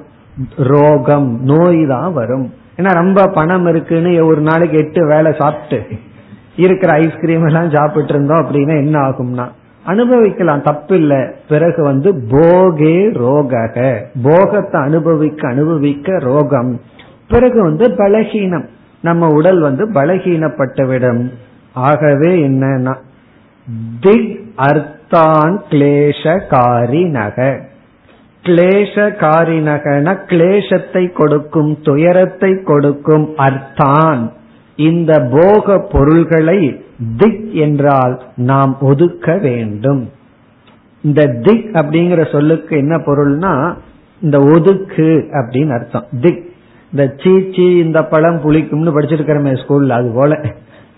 ரோகம் 0.56 1.40
நோய் 1.42 1.86
தான் 1.86 2.12
வரும். 2.12 2.52
ஏன்னா 2.76 2.94
ரொம்ப 2.94 3.26
பணம் 3.26 3.66
இருக்குன்னு 3.66 4.26
ஒரு 4.26 4.40
நாளைக்கு 4.40 4.78
எட்டு 4.78 5.06
வேலை 5.06 5.34
சாப்பிட்டு 5.38 5.86
இருக்கிற 6.56 6.92
ஐஸ்கிரீம் 6.92 7.46
எல்லாம் 7.46 7.70
சாப்பிட்டு 7.70 8.14
இருந்தோம் 8.14 8.44
அப்படின்னா 8.44 8.76
என்ன 8.76 9.00
ஆகும்னா 9.00 9.48
அனுபவிக்கலாம் 9.84 10.62
தப்பு 10.62 10.96
இல்ல 10.96 11.32
பிறகு 11.48 11.82
வந்து 11.82 12.12
போகே 12.14 12.96
ரோகக. 13.10 14.04
போகத்தை 14.22 14.80
அனுபவிக்க 14.80 15.48
அனுபவிக்க 15.48 16.12
ரோகம். 16.12 16.80
பிறகு 17.28 17.62
வந்து 17.62 17.88
பலகீனம். 17.88 18.66
நம்ம 19.00 19.26
உடல் 19.28 19.60
வந்து 19.60 19.90
பலகீனப்பட்டுவிடும் 19.90 21.30
ஆகவே 21.72 22.48
என்னன்னா 22.48 22.94
திக் 24.00 24.44
அர்த்தான் 24.56 25.58
கிளேஷகாரினக. 25.70 27.60
கிளேஷகாரினகன 28.42 30.18
கிளேஷத்தை 30.26 31.12
கொடுக்கும் 31.12 31.78
துயரத்தை 31.82 32.62
கொடுக்கும் 32.62 33.30
அர்த்தான். 33.36 34.32
இந்த 34.76 35.28
போக 35.32 35.78
பொருள்களை 35.78 36.84
திக் 37.16 37.52
என்றால் 37.52 38.22
நாம் 38.36 38.76
ஒதுக்க 38.80 39.36
வேண்டும். 39.36 40.10
இந்த 41.02 41.26
திக் 41.26 41.70
அப்படிங்கிற 41.72 42.32
சொல்லுக்கு 42.32 42.76
என்ன 42.76 42.96
பொருள்னா 42.96 43.74
இந்த 44.20 44.38
ஒதுக்கு 44.40 45.28
அப்படின்னு 45.30 45.72
அர்த்தம். 45.72 46.04
திக். 46.20 46.50
இந்த 46.92 47.14
சீச்சி 47.16 47.76
இந்த 47.76 48.02
பழம் 48.02 48.40
புளிக்கும்னு 48.44 48.98
படிச்சிருக்கிறோமே 48.98 49.56
ஸ்கூல்ல 49.58 49.88
அது 49.88 50.10
போல. 50.14 50.40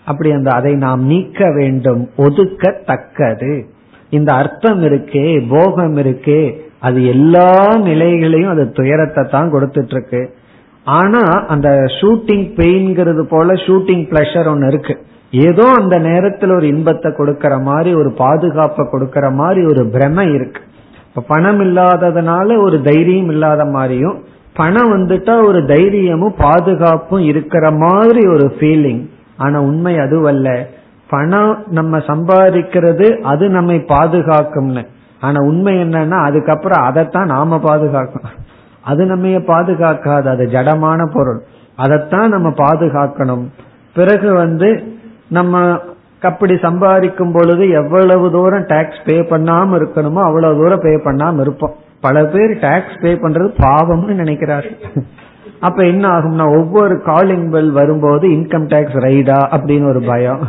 அப்படி 0.04 0.30
அந்த 0.30 0.50
அதை 0.50 0.74
நாம் 0.74 1.04
நீக்க 1.04 1.52
வேண்டும் 1.52 2.10
ஒதுக்கத்தக்கது. 2.16 3.64
இந்த 4.10 4.32
அர்த்தம் 4.32 4.82
இருக்கே 4.82 5.46
போகம் 5.48 5.96
இருக்கே 5.96 6.60
அது 6.80 7.06
எல்லா 7.06 7.76
நிலைகளையும் 7.76 8.50
அது 8.50 8.70
துயரத்தை 8.70 9.24
தான் 9.30 9.52
கொடுத்துட்டு 9.52 9.90
இருக்கு. 9.90 10.36
ஆனா 10.84 11.22
அந்த 11.48 11.68
ஷூட்டிங் 11.68 12.46
பெயின்ங்கிறது 12.56 13.22
போல 13.22 13.52
ஷூட்டிங் 13.52 14.04
பிளஷர் 14.10 14.48
ஒன்னு 14.48 14.66
இருக்கு. 14.66 15.06
ஏதோ 15.30 15.70
அந்த 15.80 15.98
நேரத்தில் 15.98 16.50
ஒரு 16.50 16.66
இன்பத்தை 16.66 17.12
கொடுக்கற 17.12 17.62
மாதிரி 17.62 17.94
ஒரு 17.94 18.12
பாதுகாப்பை 18.12 18.86
கொடுக்கற 18.92 19.32
மாதிரி 19.32 19.66
ஒரு 19.66 19.88
பிரமை 19.88 20.32
இருக்கு. 20.32 20.60
இப்ப 21.08 21.22
பணம் 21.28 21.60
இல்லாததுனால 21.60 22.62
ஒரு 22.62 22.82
தைரியம் 22.82 23.28
இல்லாத 23.28 23.64
மாதிரியும் 23.64 24.24
பணம் 24.54 24.92
வந்துட்டா 24.92 25.46
ஒரு 25.46 25.66
தைரியமும் 25.66 26.34
பாதுகாப்பும் 26.38 27.20
இருக்கிற 27.20 27.70
மாதிரி 27.70 28.28
ஒரு 28.28 28.54
ஃபீலிங் 28.58 29.08
ஆனா 29.36 29.60
உண்மை 29.60 29.94
அதுவல்ல. 29.94 30.66
பணம் 31.08 31.64
நம்ம 31.70 31.98
சம்பாதிக்கிறது 31.98 33.20
அது 33.20 33.48
நம்மை 33.48 33.76
பாதுகாக்கும்னு. 33.76 34.86
ஆனா 35.20 35.36
உண்மை 35.40 35.74
என்னன்னா 35.76 36.24
அதுக்கப்புறம் 36.24 36.84
அதைத்தான் 36.84 37.24
நாம 37.24 37.56
பாதுகாக்கணும். 37.56 38.42
அது 38.84 39.06
நம்ம 39.06 39.26
பாதுகாக்காது. 39.26 40.26
அது 40.26 40.44
ஜடமான 40.44 41.06
பொருள். 41.12 41.40
அதைத்தான் 41.76 42.28
நம்ம 42.28 42.48
பாதுகாக்கணும். 42.48 43.44
பிறகு 43.94 44.34
வந்து 44.34 44.82
நம்ம 45.28 45.78
அப்படி 46.22 46.58
சம்பாதிக்கும் 46.58 47.32
பொழுது 47.32 47.68
எவ்வளவு 47.68 48.30
தூரம் 48.30 48.64
டாக்ஸ் 48.66 49.02
பே 49.04 49.16
பண்ணாம 49.20 49.78
இருக்கணுமோ 49.80 50.22
அவ்வளவு 50.22 50.54
தூரம் 50.54 50.80
பே 50.82 50.94
பண்ணாம 50.96 51.40
இருப்போம். 51.40 51.74
பல 52.00 52.24
பேர் 52.24 52.58
டாக்ஸ் 52.58 53.00
பே 53.00 53.14
பண்றது 53.14 53.50
பாவம்னு 53.58 54.14
நினைக்கிறாரு 54.20 54.70
அப்ப 55.60 55.84
என்ன 55.84 56.08
ஆகும்னா 56.08 56.46
ஒவ்வொரு 56.58 57.02
காலிங் 57.02 57.50
பெல் 57.50 57.70
வரும்போது 57.70 58.28
இன்கம் 58.28 58.66
டாக்ஸ் 58.66 58.98
ரைடா 59.04 59.38
அப்படின்னு 59.56 59.88
ஒரு 59.88 60.00
பயம். 60.00 60.40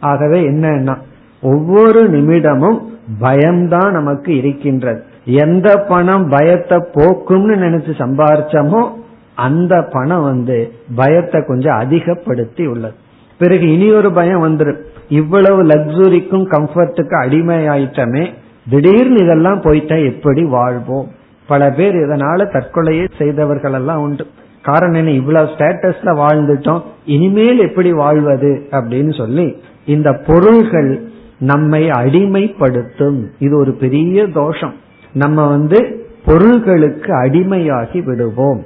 ஆகவே 0.00 0.40
என்னன்னா 0.50 0.96
ஒவ்வொரு 1.42 2.10
நிமிடமும் 2.10 2.80
பயம்தான் 3.20 3.92
நமக்கு 3.92 4.36
இருக்கின்றது. 4.36 5.02
எந்த 5.26 5.76
பணம் 5.76 6.28
பயத்தை 6.28 6.78
போக்கும்னு 6.78 7.54
நினைச்சு 7.64 7.92
சம்பாரிச்சோமோ 7.98 8.90
அந்த 9.34 9.88
பணம் 9.92 10.22
வந்து 10.22 10.72
பயத்தை 10.94 11.44
கொஞ்சம் 11.46 11.76
அதிகப்படுத்தி 11.76 12.66
உள்ளது. 12.66 12.94
பிறகு 13.38 13.72
இனி 13.72 13.92
ஒரு 13.92 14.12
பயம் 14.12 14.44
வந்துடும் 14.44 14.80
இவ்வளவு 15.08 15.64
லக்ஸுரிக்கும் 15.64 16.46
கம்ஃபர்ட்டுக்கு 16.52 17.14
அடிமையாயிட்டமே 17.22 18.34
திடீர்னு 18.70 19.22
இதெல்லாம் 19.22 19.60
போயிட்டா 19.60 19.94
எப்படி 19.94 20.44
வாழ்வோம்? 20.44 21.08
பல 21.46 21.70
பேர் 21.70 21.94
இதனால 21.94 22.46
தற்கொலையே 22.52 23.08
செய்தவர்கள் 23.18 23.72
எல்லாம் 23.72 24.00
உண்டு. 24.00 24.26
காரணம் 24.62 24.94
என்ன? 24.94 25.10
இவ்வளவு 25.10 25.50
ஸ்டேட்டஸ்ல 25.50 26.14
வாழ்ந்துட்டோம் 26.22 26.82
இனிமேல் 27.04 27.58
எப்படி 27.58 27.92
வாழ்வது 27.92 28.68
அப்படின்னு 28.70 29.16
சொல்லி 29.16 29.62
இந்த 29.86 30.12
பொருள்கள் 30.26 31.08
நம்மை 31.38 31.88
அடிமைப்படுத்தும். 31.88 33.24
இது 33.38 33.58
ஒரு 33.58 33.72
பெரிய 33.72 34.26
தோஷம். 34.26 34.74
நம்ம 35.16 35.48
வந்து 35.48 35.78
பொருள்களுக்கு 36.24 37.10
அடிமையாகி 37.22 38.00
விடுவோம். 38.04 38.62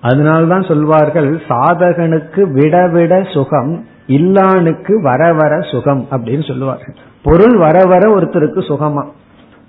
அதனால்தான் 0.00 0.62
சொல்வார்கள் 0.62 1.30
சாதகனுக்கு 1.48 2.42
விட 2.52 2.88
விட 2.88 3.22
சுகம் 3.32 3.72
இல்லானுக்கு 4.08 4.94
வர 5.02 5.32
வர 5.32 5.60
சுகம் 5.60 6.06
அப்படின்னு 6.10 6.46
சொல்லுவார்கள். 6.46 6.94
பொருள் 7.22 7.56
வர 7.56 7.84
வர 7.84 8.04
ஒருத்தருக்கு 8.16 8.60
சுகமா. 8.70 9.04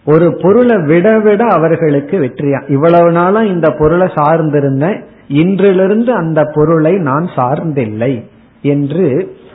ஒரு 0.05 0.27
பொருளை 0.41 0.77
விட 0.85 1.19
விட 1.19 1.45
அவர்களுக்கு 1.45 2.17
வெற்றியா. 2.19 2.59
இவ்வளவு 2.71 3.11
நாளும் 3.11 3.47
இந்த 3.47 3.69
பொருளை 3.79 4.07
சார்ந்திருந்தேன் 4.21 4.99
இன்றிலிருந்து 5.27 6.09
அந்த 6.09 6.43
பொருளை 6.53 6.93
நான் 6.97 7.27
சார்ந்தில்லை 7.35 8.13
என்று 8.61 9.07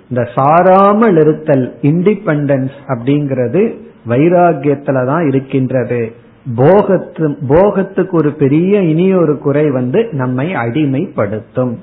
இந்த 0.08 0.28
சாராமல் 0.36 1.18
இருத்தல் 1.20 1.66
இண்டிபெண்டன்ஸ் 1.82 2.76
அப்படிங்கிறது 2.86 3.62
வைராகியத்துல 4.08 5.06
தான் 5.06 5.26
இருக்கின்றது. 5.26 6.12
போகத்து 6.56 7.28
போகத்துக்கு 7.48 8.10
ஒரு 8.10 8.32
பெரிய 8.32 8.80
இனி 8.80 9.14
ஒரு 9.14 9.38
குறை 9.38 9.70
வந்து 9.70 10.08
நம்மை 10.12 10.54
அடிமைப்படுத்தும். 10.54 11.74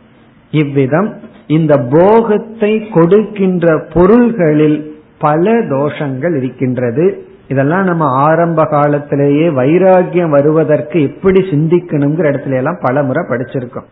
இவ்விதம் 0.51 1.10
இந்த 1.48 1.78
போகத்தை 1.90 2.88
கொடுக்கின்ற 2.88 3.86
பொருள்களில் 3.94 4.80
பல 5.20 5.51
தோஷங்கள் 5.51 6.36
இருக்கின்றது. 6.38 7.25
இதெல்லாம் 7.48 7.84
நம்ம 7.84 8.06
ஆரம்ப 8.06 8.66
காலத்திலேயே 8.66 9.48
வைராகியம் 9.50 10.30
வருவதற்கு 10.30 11.01
எப்படி 11.01 11.40
சிந்திக்கணுங்கிற 11.40 12.28
இடத்துல 12.32 12.56
எல்லாம் 12.56 12.80
பல 12.82 13.04
முறை 13.04 13.24
படிச்சிருக்கோம். 13.30 13.90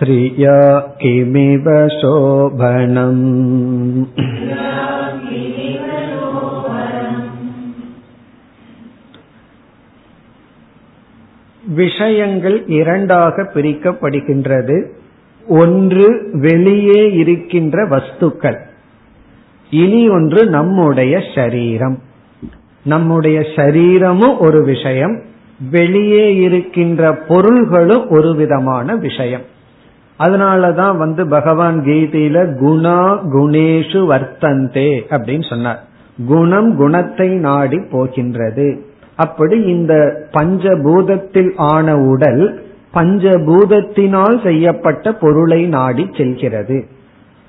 ஸ்திரியா 0.05 0.83
கிமிவ 0.99 1.87
சோபனம் 1.87 4.07
விஷயங்கள் 11.75 12.67
இரண்டாக 12.67 13.43
பிரிக்கப்படுகின்றது. 13.43 14.87
ஒன்று 15.49 16.31
வெளியே 16.33 17.13
இருக்கின்ற 17.13 17.89
வஸ்துக்கள். 17.89 18.61
இனி 19.71 20.09
ஒன்று 20.09 20.47
நம்முடைய 20.47 21.23
சரீரம். 21.35 21.99
நம்முடைய 22.85 23.47
சரீரமும் 23.57 24.39
ஒரு 24.39 24.65
விஷயம். 24.65 25.23
வெளியே 25.71 26.35
இருக்கின்ற 26.35 27.17
பொருள்களும் 27.17 28.09
ஒரு 28.09 28.35
விதமான 28.35 28.97
விஷயம். 28.97 29.53
அதனாலதான் 30.19 30.97
வந்து 30.97 31.29
பகவான் 31.29 31.81
கீதையில 31.81 32.37
குணா 32.63 33.01
குணேஷு 33.33 34.01
வர்த்தந்தே 34.13 34.91
அப்படின்னு 35.11 35.49
சொன்னார். 35.49 35.83
குணம் 36.27 36.77
குணத்தை 36.77 37.29
நாடி 37.29 37.81
போகின்றது. 37.91 38.85
அப்படி 39.17 39.63
இந்த 39.63 39.95
பஞ்சபூதத்தில் 40.33 41.51
ஆன 41.57 41.97
உடல் 41.97 42.63
பஞ்சபூதத்தினால் 42.95 44.43
செய்யப்பட்ட 44.43 45.13
பொருளை 45.13 45.67
நாடி 45.67 46.11
செல்கிறது. 46.13 46.85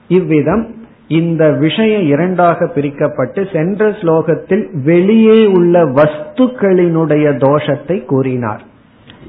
இவ்விதம் 0.07 0.75
இந்த 1.07 1.51
விஷயம் 1.51 2.07
இரண்டாக 2.07 2.65
பிரிக்கப்பட்டு 2.65 3.53
சென்ற 3.53 3.89
ஸ்லோகத்தில் 3.89 4.83
வெளியே 4.83 5.45
உள்ள 5.45 5.83
வஸ்துக்களினுடைய 5.85 7.25
தோஷத்தை 7.37 8.05
கூறினார். 8.05 8.61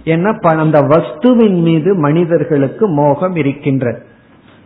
ஏன்னா 0.07 0.39
அந்த 0.41 0.81
வஸ்துவின் 0.81 1.61
மீது 1.61 1.95
மனிதர்களுக்கு 1.95 2.89
மோகம் 2.89 3.37
இருக்கின்றது. 3.37 4.03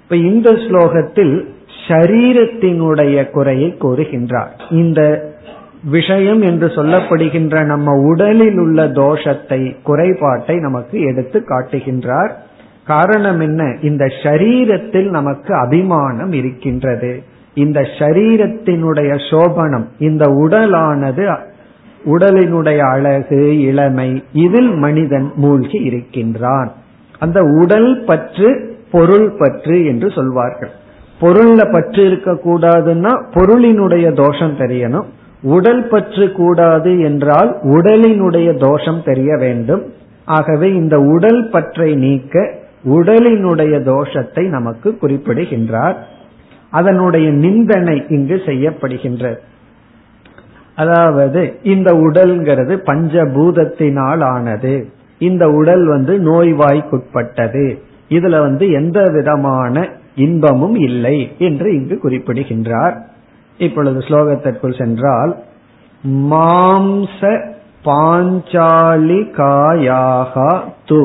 இப்ப 0.03 0.17
இந்த 0.17 0.51
ஸ்லோகத்தில் 0.51 1.45
ஷரீரத்தினுடைய 1.89 3.31
குறையை 3.31 3.77
கூறுகின்றார். 3.81 4.51
இந்த 4.71 5.29
விஷயம் 5.85 6.43
என்று 6.43 6.67
சொல்லப்படுகின்ற 6.67 7.65
நம்ம 7.65 7.93
உடலில் 8.09 8.59
உள்ள 8.59 8.87
தோஷத்தை 8.87 9.77
குறைபாட்டை 9.83 10.57
நமக்கு 10.57 11.01
எடுத்து 11.01 11.45
காட்டுகின்றார். 11.49 12.31
காரணம் 12.87 13.41
என்ன? 13.41 13.77
இந்த 13.83 14.05
ஷரீரத்தில் 14.05 15.09
நமக்கு 15.09 15.55
அபிமானம் 15.55 16.33
இருக்கின்றது. 16.33 17.23
இந்த 17.55 17.81
ஷரீரத்தினுடைய 17.81 19.21
சோபனம் 19.31 19.85
இந்த 19.99 20.27
உடலானது 20.27 21.37
உடலினுடைய 22.05 22.79
அழகு 22.79 23.61
இளமை 23.61 24.25
இதில் 24.33 24.71
மனிதன் 24.75 25.33
மூழ்கி 25.35 25.79
இருக்கின்றான். 25.79 26.73
அந்த 27.19 27.43
உடல் 27.43 28.05
பற்று 28.05 28.79
பொருள் 28.91 29.33
பற்று 29.39 29.87
என்று 29.87 30.11
சொல்வார்கள். 30.11 30.71
பொருள்ல 31.21 31.73
பற்று 31.73 32.07
இருக்க 32.07 32.33
கூடாதுன்னா 32.33 33.25
பொருளினுடைய 33.35 34.13
தோஷம் 34.13 34.59
தெரியணும். 34.59 35.07
உடல் 35.43 35.89
பற்று 35.89 36.33
கூடாது 36.33 37.01
என்றால் 37.01 37.59
உடலினுடைய 37.63 38.59
தோஷம் 38.59 39.03
தெரிய 39.05 39.37
வேண்டும். 39.37 39.93
ஆகவே 40.25 40.75
இந்த 40.75 41.01
உடல் 41.01 41.49
பற்றை 41.49 41.95
நீக்க 41.95 42.55
உடலினுடைய 42.89 43.83
தோஷத்தை 43.83 44.49
நமக்கு 44.49 44.97
குறிப்பிடுகின்றார். 44.97 46.07
அதனுடைய 46.71 47.31
நிந்தனை 47.31 48.05
இங்கு 48.09 48.43
செய்யப்படுகின்றது. 48.47 49.39
அதாவது 50.81 51.43
இந்த 51.73 51.89
உடல்ங்கிறது 52.07 52.75
பஞ்சபூதத்தினால் 52.91 54.23
ஆனது 54.35 54.75
இந்த 55.21 55.45
உடல் 55.51 55.85
வந்து 55.87 56.15
நோய்வாய்க்குட்பட்டது. 56.21 57.67
இதுல 58.09 58.35
வந்து 58.41 58.65
எந்த 58.71 58.99
விதமான 59.09 59.75
இன்பமும் 60.17 60.77
இல்லை 60.89 61.17
என்று 61.39 61.69
இங்கு 61.79 61.97
குறிப்பிடுகின்றார். 61.99 62.97
இப்பொழுது 63.59 63.99
ஸ்லோகத்திற்குள் 64.09 64.79
சென்றால் 64.79 65.33
மாம்ச 66.31 67.21
பாஞ்சாலிகாயாகா 67.85 69.21
து. 70.89 71.01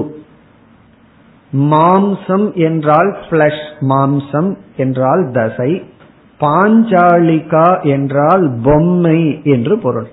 மாம்சம் 1.71 2.47
என்றால் 2.67 3.11
பிளஷ் 3.29 3.65
மாம்சம் 3.89 4.49
என்றால் 4.77 5.23
தசை. 5.33 5.71
பாஞ்சாலிகா 6.39 7.83
என்றால் 7.83 8.51
பொம்மை 8.63 9.41
என்று 9.43 9.79
பொருள். 9.79 10.07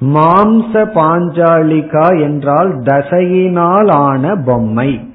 மாம்ச 0.00 0.72
பாஞ்சாலிகா 0.72 2.20
என்றால் 2.20 2.78
தசையினால் 2.78 3.90
ஆன 3.90 4.36
பொம்மை. 4.36 5.08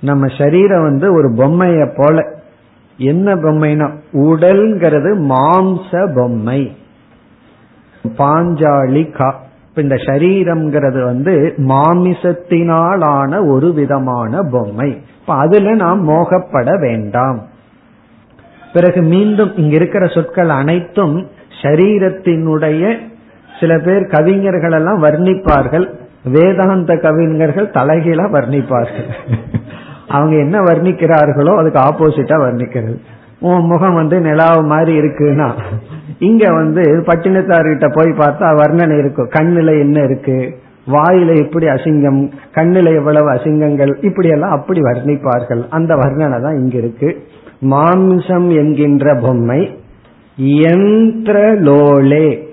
நம்ம 0.00 0.26
சரீரம் 0.38 0.82
வந்து 0.82 1.12
ஒரு 1.12 1.28
பொம்மைய 1.28 1.92
போல. 1.96 2.24
என்ன 2.96 3.34
பொம்மைனா 3.34 3.90
உடல்ங்கிறது 4.12 5.16
மாம்ச 5.18 6.14
பொம்மை. 6.14 6.76
பாஞ்சாலிகா. 8.04 9.32
இந்த 9.74 9.94
சரீரம்ங்கிறது 9.94 11.04
வந்து 11.04 11.54
மாமிசத்தினால் 11.56 13.04
ஆன 13.04 13.44
ஒரு 13.44 13.72
விதமான 13.72 14.42
பொம்மை. 14.42 15.02
இப்ப 15.20 15.34
அதுல 15.34 15.74
நாம் 15.74 16.08
மோகப்பட 16.08 16.80
வேண்டாம். 16.80 17.56
பிறகு 18.72 19.00
மீண்டும் 19.02 19.52
இங்க 19.56 19.74
இருக்கிற 19.74 20.06
சொற்கள் 20.06 20.48
அனைத்தும் 20.48 21.16
சரீரத்தினுடைய 21.62 22.82
சில 23.60 23.78
பேர் 23.78 24.04
கவிஞர்கள் 24.06 24.72
எல்லாம் 24.72 25.02
வர்ணிப்பார்கள். 25.02 25.86
வேதாந்த 26.24 26.96
கவிஞர்கள் 26.96 27.68
தலைகீழா 27.68 28.26
வர்ணிப்பார்கள். 28.36 29.08
அவங்க 30.08 30.36
என்ன 30.36 30.56
வர்ணிக்கிறார்களோ 30.60 31.52
அதுக்கு 31.60 31.80
ஆப்போசிட்டா 31.80 32.36
வர்ணிக்கிறது. 32.46 32.98
உன் 33.40 33.66
முகம் 33.66 33.94
வந்து 33.94 34.16
நிலாவு 34.20 34.62
மாதிரி 34.64 34.92
இருக்குன்னா 34.98 35.48
இங்க 36.18 36.44
வந்து 36.52 36.82
பட்டினத்தார்கிட்ட 37.06 37.86
போய் 37.94 38.10
பார்த்தா 38.20 38.46
வர்ணனை 38.60 38.98
இருக்கும் 38.98 39.28
கண்ணில 39.28 39.78
என்ன 39.78 40.02
இருக்கு? 40.02 40.58
வாயில 40.86 41.30
எப்படி 41.44 41.66
அசிங்கம்? 41.66 42.20
கண்ணில 42.54 42.94
எவ்வளவு 42.94 43.28
அசிங்கங்கள்? 43.32 43.92
இப்படி 44.00 44.28
எல்லாம் 44.28 44.50
அப்படி 44.50 44.80
வர்ணிப்பார்கள். 44.80 45.62
அந்த 45.70 45.94
வர்ணனை 45.94 46.40
தான் 46.42 46.58
இங்க 46.58 46.76
இருக்கு. 46.78 47.08
மாம்சம் 47.60 48.56
என்கின்ற 48.56 49.14
பொம்மை 49.14 49.76
லோலே 51.60 52.46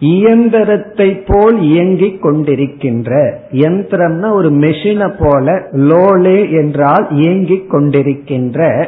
இயந்திரத்தை 0.00 1.22
போல் 1.26 1.60
இயங்கிக் 1.60 2.24
கொண்டிருக்கின்ற. 2.24 3.32
யந்திரம்னா 3.52 4.32
ஒரு 4.32 4.50
மெஷினை 4.50 5.14
போல 5.18 5.68
லோலே 5.72 6.50
என்றால் 6.50 7.06
இயங்கிக் 7.10 7.74
கொண்டிருக்கின்ற. 7.74 8.86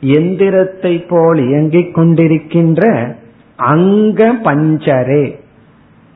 எந்திரத்தை 0.00 1.08
போல் 1.08 1.48
இயங்கிக் 1.48 1.98
கொண்டிருக்கின்ற 1.98 3.14
அங்க 3.56 4.32
பஞ்சரே. 4.32 5.34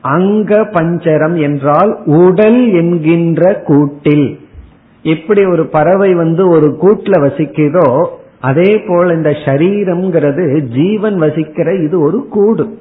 அங்க 0.01 0.61
பஞ்சரம் 0.61 1.41
என்றால் 1.41 2.03
உடல் 2.05 2.73
என்கின்ற 2.73 3.61
கூட்டில். 3.65 4.39
எப்படி 5.03 5.45
ஒரு 5.45 5.67
பறவை 5.67 6.13
வந்து 6.13 6.49
ஒரு 6.49 6.77
கூட்டில் 6.77 7.21
வசிக்குதோ 7.21 8.07
அதே 8.41 8.79
போல் 8.87 9.15
இந்த 9.15 9.29
சரீரம்ங்கிறது 9.29 10.59
ஜீவன் 10.61 11.17
வசிக்கிற 11.17 11.83
இது 11.83 11.99
ஒரு 11.99 12.27
கூடு. 12.27 12.77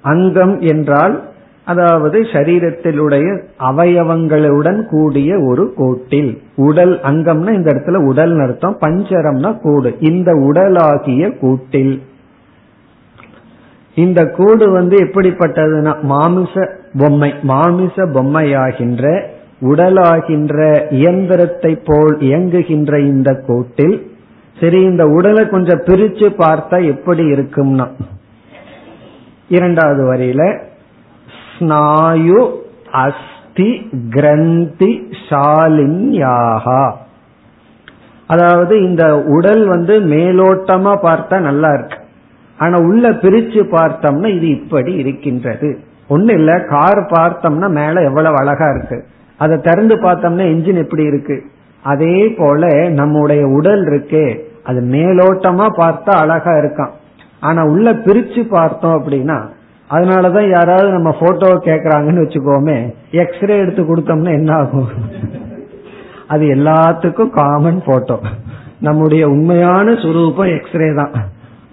அங்கம் 0.00 0.60
என்றால் 0.60 1.28
அதாவது 1.64 2.20
சரீரத்திலுடைய 2.20 3.42
அவயவங்களுடன் 3.58 4.82
கூடிய 4.82 5.38
ஒரு 5.40 5.72
கூட்டில். 5.72 6.42
உடல் 6.56 6.98
அங்கம்னா 6.98 7.52
இந்த 7.52 7.72
இடத்துல 7.72 8.06
உடல் 8.06 8.40
அர்த்தம் 8.40 8.78
பஞ்சரம்னா 8.80 9.60
கூடு. 9.60 9.96
இந்த 10.00 10.32
உடலாகிய 10.32 11.38
கூட்டில். 11.38 12.02
இந்த 13.94 14.26
கூடு 14.26 14.70
வந்து 14.70 14.96
எப்படிப்பட்டதுன்னா 14.96 16.00
மாமிச 16.00 16.68
பொம்மை 16.98 17.34
மாமிச 17.42 18.04
பொம்மையாகின்ற 18.04 19.22
உடலாகின்ற 19.60 20.60
இயந்திரத்தை 20.90 21.78
போல் 21.84 22.18
இயங்குகின்ற 22.18 23.00
இந்த 23.00 23.42
கூட்டில் 23.46 24.09
சரி 24.60 24.82
இந்த 24.82 25.04
உடலை 25.06 25.48
கொஞ்சம் 25.48 25.84
பிரிச்சு 25.86 26.26
பார்த்தா 26.38 26.84
எப்படி 26.84 27.24
இருக்கும்னா. 27.32 27.86
இரண்டாவது 29.48 30.02
வரியில 30.12 30.42
ஸ்நாயு 31.52 32.40
அஸ்தி 32.90 33.70
கிரந்தி 34.10 34.90
ஷாலின்யாகா 35.28 36.92
அதாவது 38.26 38.74
இந்த 38.82 39.04
உடல் 39.26 39.66
வந்து 39.66 40.00
மேலோட்டமா 40.00 40.92
பார்த்தா 41.06 41.40
நல்லா 41.40 41.70
இருக்கு. 41.72 41.98
ஆனா 42.58 42.78
உள்ள 42.78 43.10
பிரிச்சு 43.10 43.62
பார்த்தோம்னா 43.76 44.28
இது 44.36 44.48
இப்படி 44.48 44.92
இருக்கின்றது. 44.92 45.78
ஒண்ணு 46.08 46.30
இல்ல 46.30 46.52
கார் 46.60 47.00
பார்த்தோம்னா 47.10 47.68
மேல 47.70 48.02
எவ்வளவு 48.02 48.36
அழகா 48.36 48.68
இருக்கு. 48.74 48.98
அதை 49.38 49.56
திறந்து 49.58 49.96
பார்த்தோம்னா 49.96 50.44
என்ஜின் 50.52 50.82
எப்படி 50.84 51.04
இருக்கு. 51.04 51.42
அதே 51.82 52.28
போல 52.38 52.88
நம்முடைய 52.88 53.46
உடல் 53.46 53.84
இருக்கே 53.84 54.26
அது 54.64 54.80
மேலோட்டமா 54.80 55.66
பார்த்தா 55.76 56.12
அழகா 56.22 56.52
இருக்கான். 56.52 56.90
ஆனா 57.40 57.64
உள்ள 57.64 57.92
பிரிச்சு 57.92 58.42
பார்த்தோம் 58.48 59.04
அப்படின்னா 59.04 59.38
அதனாலதான் 59.90 60.48
யாராவது 60.50 60.88
நம்ம 60.90 61.10
போட்டோ 61.20 61.46
கேக்குறாங்கன்னு 61.46 62.24
வச்சுக்கோமே 62.24 62.94
எக்ஸ்ரே 63.10 63.58
எடுத்து 63.58 63.82
கொடுத்தோம்னா 63.82 64.32
என்ன 64.32 64.54
ஆகும்? 64.56 64.88
அது 66.26 66.44
எல்லாத்துக்கும் 66.46 67.30
காமன் 67.30 67.82
போட்டோ 67.86 68.20
நம்முடைய 68.80 69.28
உண்மையான 69.28 69.90
சுரூபம் 69.90 70.56
எக்ஸ்ரே 70.58 70.94
தான். 70.94 71.10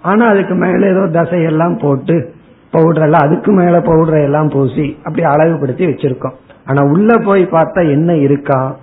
ஆனா 0.02 0.26
அதுக்கு 0.26 0.54
மேல 0.54 0.86
ஏதோ 0.86 1.20
தசையெல்லாம் 1.20 1.78
போட்டு 1.82 2.34
பவுடர் 2.70 3.02
எல்லாம் 3.02 3.22
அதுக்கு 3.22 3.52
மேல 3.52 3.80
பவுடர் 3.80 4.22
எல்லாம் 4.22 4.48
பூசி 4.48 4.96
அப்படி 5.04 5.22
அழகுபடுத்தி 5.26 5.86
வச்சிருக்கோம். 5.86 6.36
ஆனா 6.64 6.82
உள்ள 6.82 7.16
போய் 7.18 7.42
பார்த்தா 7.42 7.90
என்ன 7.90 8.16
இருக்கா? 8.16 8.76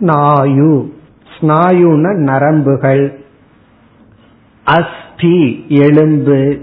ஸ்நாயு. 0.00 0.88
ஸ்நாயுன 1.40 2.16
நரம்புகள். 2.16 3.12
அஸ்தி 4.64 5.64
எலும்பு. 5.68 6.58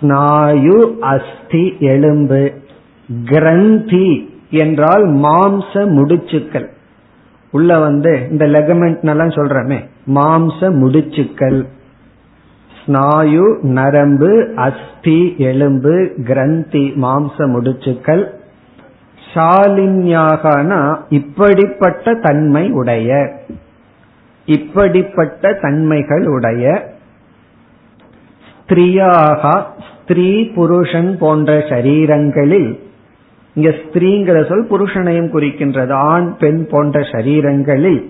ஸ்நாயு 0.00 0.98
அஸ்தி 0.98 1.76
எலும்பு. 1.78 2.52
கிரந்தி 3.24 4.30
என்றால் 4.50 5.08
மாம்ச 5.08 5.72
முடிச்சுக்கள். 5.72 6.66
உள்ள 7.50 7.78
வந்து 7.78 8.26
இந்த 8.30 8.46
லெகமெண்ட் 8.46 9.04
எல்லாம் 9.04 9.28
சொல்றமே 9.28 9.88
மாம்ச 10.14 10.60
முடிச்சுக்கள். 10.60 11.66
ஸ்நாயு 12.86 13.60
நரம்பு 13.62 14.54
அஸ்தி 14.54 15.34
எலும்பு 15.38 16.12
கிரந்தி 16.24 16.92
மாம்ச 17.02 17.36
முடிச்சுக்கள். 17.38 18.24
ஷாலின்யாகனா 19.34 20.98
இப்படிப்பட்ட 21.08 22.14
தன்மை 22.14 22.70
உடைய. 22.70 23.32
இப்படிப்பட்ட 24.48 25.52
தன்மைகள் 25.52 26.26
உடைய 26.26 26.64
ஸ்திரியாக 28.62 29.66
ஸ்திரீ 30.02 30.30
புருஷன் 30.44 31.16
போன்ற 31.20 31.58
சரீரங்களில் 31.58 32.68
இங்க 33.54 33.68
ஸ்திரீங்கிற 33.68 34.48
சொல் 34.48 34.68
புருஷனையும் 34.70 35.32
குறிக்கின்றது 35.32 35.92
ஆண் 35.92 36.36
பெண் 36.36 36.66
போன்ற 36.70 37.00
சரீரங்களில் 37.00 38.00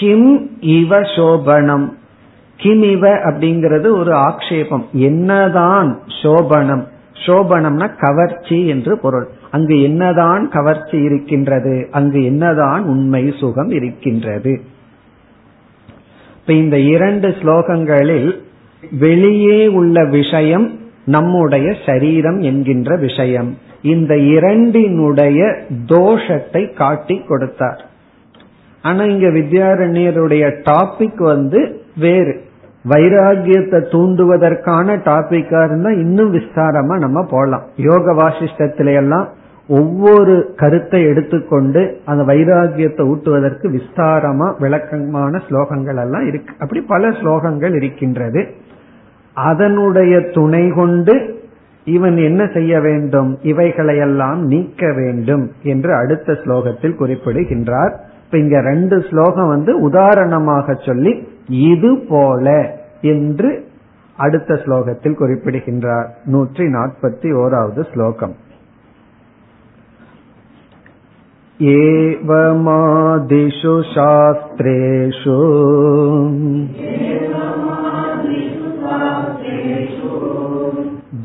கிம் 0.00 0.50
இவ 0.60 1.00
சோபனம். 1.00 1.86
கிம் 2.56 2.82
இவ 2.82 3.08
அப்படிங்கிறது 3.08 3.88
ஒரு 3.98 4.12
ஆக்ஷேபம். 4.12 4.84
என்னதான் 4.92 6.00
சோபனம்? 6.22 6.84
சோபனம்னா 7.26 7.88
கவர்ச்சி 8.00 8.66
என்று 8.66 8.98
பொருள். 8.98 9.28
அங்கு 9.50 9.82
என்னதான் 9.82 10.50
கவர்ச்சி 10.50 10.96
இருக்கின்றது? 10.98 11.88
அங்கு 11.90 12.24
என்னதான் 12.24 12.82
உண்மை 12.84 13.34
சுகம் 13.40 13.70
இருக்கின்றது? 13.70 14.60
இப்ப 16.46 16.58
இந்த 16.58 16.78
இரண்டு 16.78 17.28
ஸ்லோகங்களில் 17.28 18.34
வெளியே 18.98 19.66
உள்ள 19.66 20.04
விஷயம் 20.04 20.78
நம்முடைய 21.04 21.74
சரீரம் 21.86 22.38
என்கின்ற 22.38 22.96
விஷயம். 22.96 23.58
இந்த 23.82 24.16
இரண்டினுடைய 24.16 25.56
தோஷத்தை 25.86 26.74
காட்டி 26.74 27.22
கொடுத்தார். 27.28 27.84
ஆனா 28.82 29.02
இங்க 29.04 29.26
வித்யாரண்யருடைய 29.26 30.44
டாபிக் 30.70 31.16
வந்து 31.16 31.80
வேறு. 31.96 32.44
வைராகியத்தை 32.88 33.80
தூண்டுவதற்கான 33.90 34.96
டாபிக்கா 34.96 35.64
இருந்தா 35.64 35.90
இன்னும் 35.90 36.34
விஸ்தாரமா 36.34 36.94
நம்ம 36.98 37.26
போலாம். 37.30 37.66
யோக 37.76 38.12
வாசிஷ்டத்தில 38.12 38.94
எல்லாம் 38.94 39.28
ஒவ்வொரு 39.68 40.52
கருத்தை 40.56 41.04
எடுத்துக்கொண்டு 41.04 42.00
அந்த 42.04 42.32
வைராகியத்தை 42.32 43.00
ஊட்டுவதற்கு 43.00 43.70
விஸ்தாரமா 43.70 44.54
விளக்கமான 44.58 45.40
ஸ்லோகங்கள் 45.48 46.00
எல்லாம் 46.00 46.26
இருக்கு. 46.26 46.54
அப்படி 46.58 46.80
பல 46.80 47.08
ஸ்லோகங்கள் 47.08 47.74
இருக்கின்றது. 47.74 48.46
அதனுடைய 49.34 50.20
துணை 50.20 50.70
கொண்டு 50.70 51.44
இவன் 51.84 52.16
என்ன 52.16 52.46
செய்ய 52.54 52.80
வேண்டும்? 52.80 53.38
இவைகளையெல்லாம் 53.42 54.40
நீக்க 54.42 54.92
வேண்டும் 54.92 55.52
என்று 55.62 55.94
அடுத்த 55.94 56.32
ஸ்லோகத்தில் 56.32 56.94
குறிப்பிடுகின்றார். 56.94 58.00
இப்ப 58.24 58.38
இங்க 58.38 58.60
ரெண்டு 58.60 59.04
ஸ்லோகம் 59.10 59.48
வந்து 59.48 59.80
உதாரணமாக 59.80 60.74
சொல்லி 60.74 61.28
இது 61.48 62.06
போல 62.08 62.76
என்று 63.00 63.66
அடுத்த 64.16 64.54
ஸ்லோகத்தில் 64.54 65.14
குறிப்பிடுகின்றார். 65.14 66.14
நூற்றி 66.24 66.64
நாற்பத்தி 66.64 67.28
ஓராவது 67.34 67.92
ஸ்லோகம். 67.92 68.34
एवमादिषु 71.69 73.73
शास्त्रेषु 73.93 75.39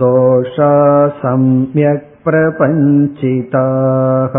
दोषा 0.02 0.74
सम्यक् 1.20 2.10
प्रपञ्चिताः 2.26 4.34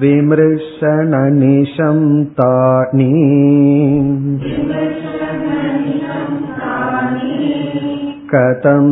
विमृशननिशं 0.00 1.98
तानि 2.38 3.12
कथं 8.32 8.86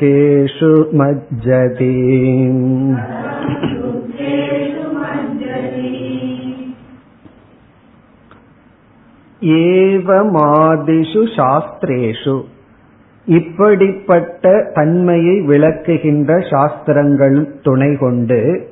துக்கேஷு 0.00 0.86
மஜ்ஜதி 0.98 1.94
ஏவமாதிஷு 9.40 11.22
சாஸ்திரேஷு 11.36 12.42
இப்படிப்பட்ட 13.24 14.70
தன்மையை 14.74 15.40
விளக்குகின்ற 15.40 16.48
சாஸ்திரங்களும் 16.50 17.48
துணை 17.62 17.96
கொண்டு 17.96 18.68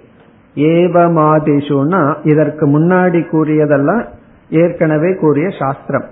ஏவமாதிஷுனா 0.55 2.17
இதற்கு 2.23 2.67
முன்னாடி 2.67 3.27
கூறியதெல்லாம் 3.33 4.05
ஏற்கனவே 4.51 5.15
கூறிய 5.15 5.49
சாஸ்திரம். 5.59 6.05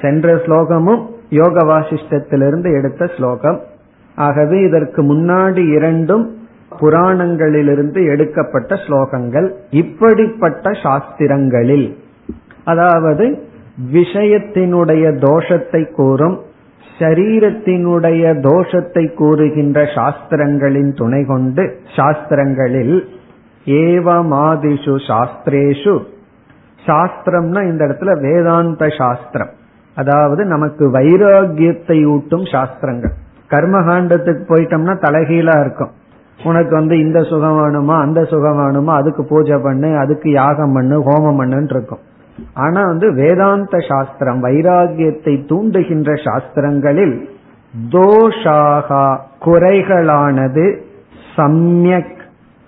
சென்ற 0.00 0.34
ஸ்லோகமும் 0.34 1.06
யோக 1.30 1.64
வாசிஷ்டத்திலிருந்து 1.64 2.72
எடுத்த 2.72 3.10
ஸ்லோகம். 3.16 3.60
ஆகவே 4.16 4.60
இதற்கு 4.60 5.14
முன்னாடி 5.14 5.70
இரண்டும் 5.72 6.36
புராணங்களிலிருந்து 6.80 8.06
எடுக்கப்பட்ட 8.06 8.74
ஸ்லோகங்கள் 8.74 9.50
இப்படிப்பட்ட 9.70 10.70
சாஸ்திரங்களில். 10.70 11.96
அதாவது 12.64 13.48
விஷயத்தினுடைய 13.92 15.04
தோஷத்தை 15.18 15.90
கூறும் 15.90 16.40
சரீரத்தினுடைய 16.98 18.40
தோஷத்தை 18.40 19.14
கூறுகின்ற 19.14 19.82
சாஸ்திரங்களின் 19.82 20.92
துணை 20.94 21.24
கொண்டு 21.24 21.76
சாஸ்திரங்களில் 21.96 23.08
ஏவமாதிஷு 23.66 24.94
சாஸ்திரேஷு. 25.08 26.02
சாஸ்திரம்னா 26.86 27.60
இந்த 27.70 27.84
இடத்துல 27.84 28.20
வேதாந்த 28.20 28.88
சாஸ்திரம். 28.88 29.52
அதாவது 29.94 30.44
நமக்கு 30.44 30.90
வைராகியத்தை 30.90 32.04
ஊட்டும் 32.04 32.44
சாஸ்திரங்கள். 32.44 33.14
கர்மகாண்டத்துக்கு 33.54 34.44
போயிட்டோம்னா 34.52 34.96
தலைகீழா 35.06 35.56
இருக்கும். 35.64 35.92
உனக்கு 36.44 36.72
வந்து 36.76 36.94
இந்த 36.98 37.18
சுகம் 37.28 37.58
வேணுமா 37.58 37.96
அந்த 38.06 38.20
சுகம் 38.32 38.58
வேணுமா 38.62 38.92
அதுக்கு 39.00 39.22
பூஜை 39.24 39.58
பண்ணு 39.66 39.90
அதுக்கு 39.98 40.28
யாகம் 40.30 40.72
பண்ணு 40.72 40.96
ஹோமம் 41.08 41.38
பண்ணுன்னு 41.40 41.74
இருக்கும். 41.76 42.02
ஆனா 42.54 42.80
வந்து 42.84 43.06
வேதாந்த 43.12 43.78
சாஸ்திரம் 43.88 44.40
வைராகியத்தை 44.44 45.34
தூண்டுகின்ற 45.50 46.10
சாஸ்திரங்களில் 46.24 47.14
தோஷாகா 47.92 49.04
குறைகளானது 49.44 50.64
சம்யக் 51.36 52.12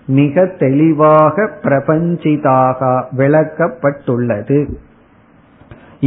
மிக 0.09 0.44
தெளிவாக 0.59 1.46
பிரபஞ்சிதாக 1.62 2.81
விளக்கப்பட்டுள்ளது. 3.20 4.59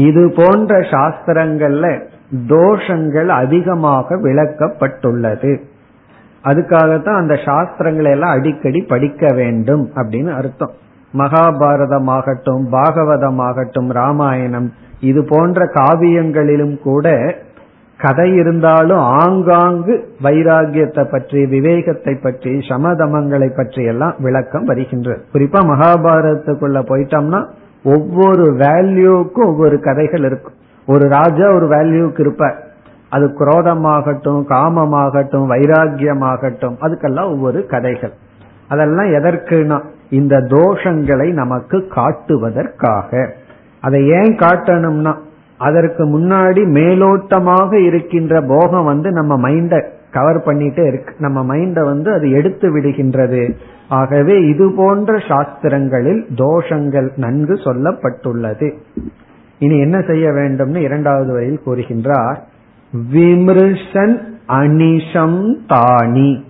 இது 0.08 0.24
போன்ற 0.36 0.80
சாஸ்திரங்கள்ல 0.94 1.88
தோஷங்கள் 2.32 3.28
அதிகமாக 3.28 4.16
விளக்கப்பட்டுள்ளது. 4.16 5.60
அதுக்காகத்தான் 6.44 7.20
அந்த 7.22 7.34
சாஸ்திரங்களை 7.34 8.10
எல்லாம் 8.10 8.30
அடிக்கடி 8.30 8.82
படிக்க 8.82 9.34
வேண்டும் 9.36 9.92
அப்படின்னு 9.96 10.32
அர்த்தம். 10.34 10.72
மகாபாரதமாகட்டும் 11.14 12.64
பாகவதமாகட்டும் 12.72 13.90
ராமாயணம் 13.92 14.74
இது 15.00 15.24
போன்ற 15.24 15.66
காவியங்களிலும் 15.66 16.80
கூட 16.80 17.36
கதை 18.00 18.36
இருந்தாலும் 18.36 18.98
ஆங்காங்கு 18.98 20.14
வைராகியத்தை 20.24 21.04
பற்றி 21.12 21.46
விவேகத்தை 21.46 22.16
பற்றி 22.16 22.52
சமதமங்களை 22.58 23.50
பற்றி 23.56 23.84
எல்லாம் 23.84 24.16
விளக்கம் 24.20 24.64
வருகின்றது. 24.64 25.22
குறிப்பா 25.34 25.62
மகாபாரதத்துக்குள்ள 25.72 26.82
போயிட்டோம்னா 26.92 27.42
ஒவ்வொரு 27.84 28.46
வேல்யூக்கும் 28.54 29.48
ஒவ்வொரு 29.48 29.80
கதைகள் 29.80 30.24
இருக்கும். 30.24 30.58
ஒரு 30.90 31.06
ராஜா 31.10 31.46
ஒரு 31.54 31.68
வேல்யூக்கு 31.68 32.20
இருப்பார். 32.20 32.58
அது 33.10 33.26
குரோதமாகட்டும் 33.40 34.42
காமமாகட்டும் 34.50 35.46
வைராகியமாகட்டும் 35.52 36.76
அதுக்கெல்லாம் 36.82 37.32
ஒவ்வொரு 37.34 37.66
கதைகள். 37.66 38.14
அதெல்லாம் 38.68 39.12
எதற்குனா 39.18 39.78
இந்த 40.10 40.36
தோஷங்களை 40.50 41.28
நமக்கு 41.34 41.78
காட்டுவதற்காக. 41.96 43.30
அதை 43.82 44.00
ஏன் 44.08 44.36
காட்டணும்னா 44.36 45.14
அதற்கு 45.58 46.04
முன்னாடி 46.06 46.62
மேலோட்டமாக 46.78 47.74
இருக்கின்ற 47.86 48.42
போகம் 48.48 48.90
வந்து 48.92 49.12
நம்ம 49.12 49.50
மைண்ட 49.50 49.74
கவர் 50.12 50.42
பண்ணிட்டே 50.46 50.86
இருக்கு. 50.88 51.14
நம்ம 51.20 51.40
மைண்ட 51.50 51.80
வந்து 51.84 52.10
அது 52.14 52.28
எடுத்து 52.32 52.68
விடுகின்றது. 52.78 53.42
ஆகவே 53.90 54.36
இது 54.48 54.66
போன்ற 54.78 55.14
சாஸ்திரங்களில் 55.30 56.22
தோஷங்கள் 56.36 57.10
நன்கு 57.16 57.54
சொல்லப்பட்டுள்ளது. 57.54 58.68
இனி 59.60 59.80
என்ன 59.80 60.02
செய்ய 60.02 60.30
வேண்டும்னு 60.30 60.76
இரண்டாவது 60.76 61.32
வரையில் 61.32 61.62
கூறுகின்றார். 61.66 62.38
விமிருஷன் 63.12 64.38
அனிஷம் 64.48 65.56
தானி. 65.68 66.48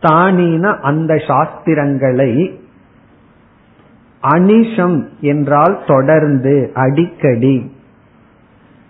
தானின 0.00 0.70
அந்த 0.70 1.14
சாஸ்திரங்களை 1.14 2.60
அனிஷம் 4.22 5.08
என்றால் 5.20 5.82
தொடர்ந்து 5.86 6.70
அடிக்கடி 6.74 7.76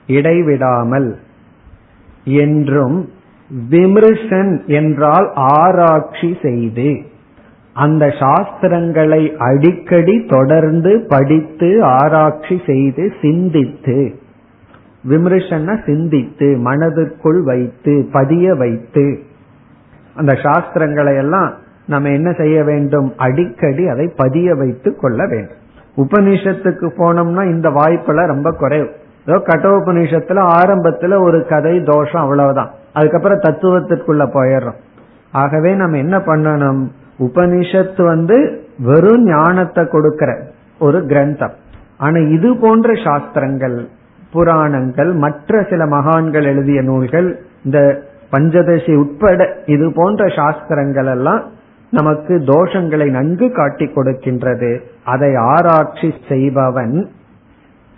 இடைவிடாமல் 0.07 1.19
என்றும் 2.25 3.11
விமிருஷன் 3.71 4.67
என்றால் 4.67 5.31
ஆராய்ச்சி 5.35 6.37
செய்து 6.43 7.03
அந்த 7.75 8.07
சாஸ்திரங்களை 8.07 9.37
அடிக்கடி 9.37 10.25
தொடர்ந்து 10.25 11.07
படித்து 11.09 11.85
ஆராய்ச்சி 11.85 12.63
செய்து 12.67 13.13
சிந்தித்து 13.23 14.15
விமர்சன 15.05 15.81
சிந்தித்து 15.87 16.57
மனதிற்குள் 16.57 17.43
வைத்து 17.43 18.09
பதிய 18.13 18.55
வைத்து 18.55 19.19
அந்த 20.17 20.33
சாஸ்திரங்களை 20.33 21.17
எல்லாம் 21.17 21.55
நம்ம 21.87 22.09
என்ன 22.09 22.33
செய்ய 22.33 22.65
வேண்டும்? 22.65 23.13
அடிக்கடி 23.17 23.89
அதை 23.89 24.13
பதிய 24.17 24.55
வைத்து 24.55 24.97
கொள்ள 24.97 25.27
வேண்டும். 25.27 25.61
உபனிஷத்துக்கு 25.97 26.91
போனோம்னா 26.99 27.45
இந்த 27.45 27.71
வாய்ப்புல 27.71 28.27
ரொம்ப 28.27 28.51
குறைவு. 28.51 28.91
ஏதோ 29.27 29.39
கட்டோபனிஷத்துல 29.39 30.49
ஆரம்பத்துல 30.63 31.21
ஒரு 31.21 31.47
கதை 31.47 31.83
தோஷம் 31.83 32.23
அவ்வளவுதான். 32.23 32.71
அதுக்கப்புறம் 32.93 33.39
தத்துவத்திற்குள்ள 33.39 34.27
போயிடுறோம். 34.35 34.79
ஆகவே 35.33 35.75
நம்ம 35.75 35.97
என்ன 35.97 36.19
பண்ணணும்? 36.19 36.87
உபனிஷத்து 37.27 38.03
வந்து 38.05 38.37
வெறும் 38.89 39.25
ஞானத்தை 39.29 39.83
கொடுக்கிற 39.87 40.31
ஒரு 40.79 40.99
கிரந்தம். 41.11 41.57
ஆனா 41.99 42.19
இது 42.37 42.51
போன்ற 42.57 42.95
சாஸ்திரங்கள் 43.07 43.77
புராணங்கள் 44.33 45.11
மற்ற 45.25 45.63
சில 45.71 45.83
மகான்கள் 45.87 46.47
எழுதிய 46.53 46.81
நூல்கள் 46.83 47.29
இந்த 47.65 47.79
பஞ்சதசி 48.33 48.93
உட்பட 49.03 49.47
இது 49.67 49.87
போன்ற 49.95 50.23
சாஸ்திரங்கள் 50.39 51.07
எல்லாம் 51.07 51.43
நமக்கு 51.93 52.35
தோஷங்களை 52.51 53.07
நன்கு 53.11 53.47
காட்டி 53.53 53.87
கொடுக்கின்றது. 53.87 54.71
அதை 55.05 55.31
ஆராய்ச்சி 55.55 56.09
செய்பவன் 56.29 56.97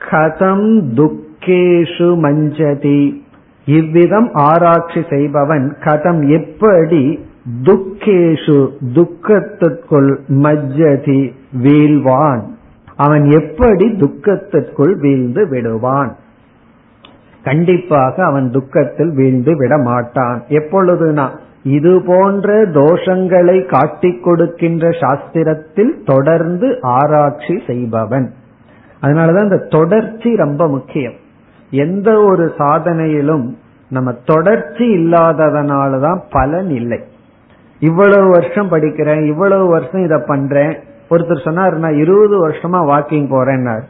கதம் 0.01 0.69
துக்கேஷு 0.99 2.09
மஞ்சதி. 2.25 3.03
இவ்விதம் 3.67 4.29
ஆராய்ச்சி 4.49 5.03
செய்பவன் 5.11 5.67
கதம் 5.85 6.23
எப்படி 6.39 7.03
துக்கேஷு 7.63 8.69
துக்கத்திற்குள் 8.95 10.19
மஜ்ஜதி 10.29 11.33
வீழ்வான். 11.63 12.41
அவன் 12.97 13.31
எப்படி 13.31 13.85
துக்கத்திற்குள் 13.89 14.95
வீழ்ந்து 14.99 15.49
விடுவான்? 15.49 16.17
கண்டிப்பாக 17.45 18.25
அவன் 18.25 18.51
துக்கத்தில் 18.51 19.11
வீழ்ந்து 19.11 19.57
விட 19.57 19.79
மாட்டான் 19.79 20.43
எப்பொழுதுனா 20.49 21.29
இது 21.63 22.03
போன்ற 22.07 22.67
தோஷங்களை 22.67 23.71
காட்டிக் 23.71 24.23
கொடுக்கின்ற 24.23 24.89
சாஸ்திரத்தில் 24.89 26.05
தொடர்ந்து 26.05 26.79
ஆராய்ச்சி 26.81 27.61
செய்பவன். 27.67 28.35
அதனாலதான் 29.03 29.43
இந்த 29.43 29.57
தொடர்ச்சி 29.57 30.37
ரொம்ப 30.37 30.69
முக்கியம். 30.69 31.13
எந்த 31.71 32.21
ஒரு 32.21 32.53
சாதனையிலும் 32.59 33.55
நம்ம 33.91 34.13
தொடர்ச்சி 34.13 34.97
இல்லாததனாலதான் 34.97 36.23
பலன் 36.31 36.71
இல்லை. 36.71 37.05
இவ்வளவு 37.89 38.27
வருஷம் 38.29 38.73
படிக்கிறேன் 38.73 39.23
இவ்வளவு 39.33 39.67
வருஷம் 39.69 40.05
இதை 40.05 40.19
பண்றேன். 40.27 40.75
ஒருத்தர் 41.11 41.47
சொன்னார் 41.47 41.75
நான் 41.85 42.01
இருபது 42.03 42.37
வருஷமா 42.45 42.81
வாக்கிங் 42.93 43.27
போறேன்னார். 43.35 43.85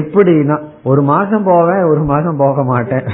எப்படின்னா 0.00 0.56
ஒரு 0.90 1.02
மாசம் 1.12 1.46
போவேன் 1.50 1.82
ஒரு 1.92 2.02
மாசம் 2.10 2.40
போக 2.44 2.64
மாட்டேன். 2.64 3.08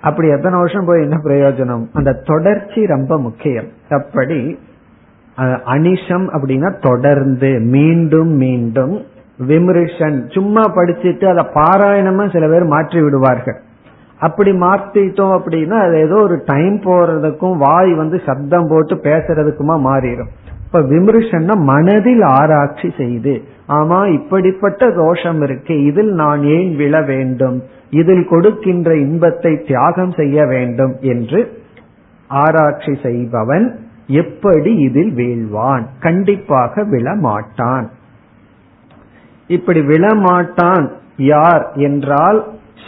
அப்படி 0.00 0.26
எத்தனை 0.28 0.56
வருஷம் 0.58 0.88
போய் 0.88 1.04
என்ன 1.04 1.16
பிரயோஜனம்? 1.24 1.84
அந்த 1.92 2.10
தொடர்ச்சி 2.30 2.80
ரொம்ப 2.94 3.12
முக்கியம். 3.26 3.68
அப்படி 3.98 4.40
அனிஷம் 5.74 6.26
அப்படின்னா 6.34 6.70
தொடர்ந்து 6.80 7.50
மீண்டும் 7.76 8.32
மீண்டும் 8.44 8.94
விமர்சன். 9.50 10.18
சும்மா 10.36 10.62
படிச்சுட்டு 10.76 11.26
அதை 11.32 11.44
பாராயணமா 11.58 12.24
சில 12.32 12.46
பேர் 12.48 12.72
மாற்றி 12.74 13.00
விடுவார்கள். 13.02 13.58
அப்படி 14.20 14.52
மாத்திட்டோம் 14.52 15.34
அப்படின்னா 15.38 15.76
அது 15.80 15.96
ஏதோ 15.98 16.14
ஒரு 16.14 16.42
டைம் 16.46 16.76
போறதுக்கும் 16.82 17.56
வாய் 17.56 17.94
வந்து 17.94 18.22
சப்தம் 18.26 18.68
போட்டு 18.68 18.94
பேசுறதுக்குமா 18.94 19.76
மாறிடும். 19.88 20.30
இப்ப 20.64 20.80
விமர்சன 20.80 21.54
மனதில் 21.54 22.22
ஆராய்ச்சி 22.22 22.88
செய்து 22.96 23.42
ஆமா 23.68 24.12
இப்படிப்பட்ட 24.12 24.90
தோஷம் 24.90 25.40
இருக்கு 25.42 25.84
இதில் 25.84 26.12
நான் 26.12 26.42
ஏன் 26.42 26.76
விழ 26.76 27.02
வேண்டும் 27.02 27.62
இதில் 27.90 28.26
கொடுக்கின்ற 28.28 28.96
இன்பத்தை 28.96 29.62
தியாகம் 29.66 30.12
செய்ய 30.12 30.46
வேண்டும் 30.46 30.94
என்று 31.00 31.40
ஆராய்ச்சி 32.30 32.94
செய்பவன் 33.02 33.66
எப்படி 34.06 34.74
இதில் 34.76 35.12
வீழ்வான்? 35.14 35.84
கண்டிப்பாக 36.00 36.82
விழமாட்டான் 36.82 37.86
இப்படி 39.46 39.80
விழமாட்டான் 39.80 40.86
யார் 41.16 41.72
என்றால் 41.74 42.38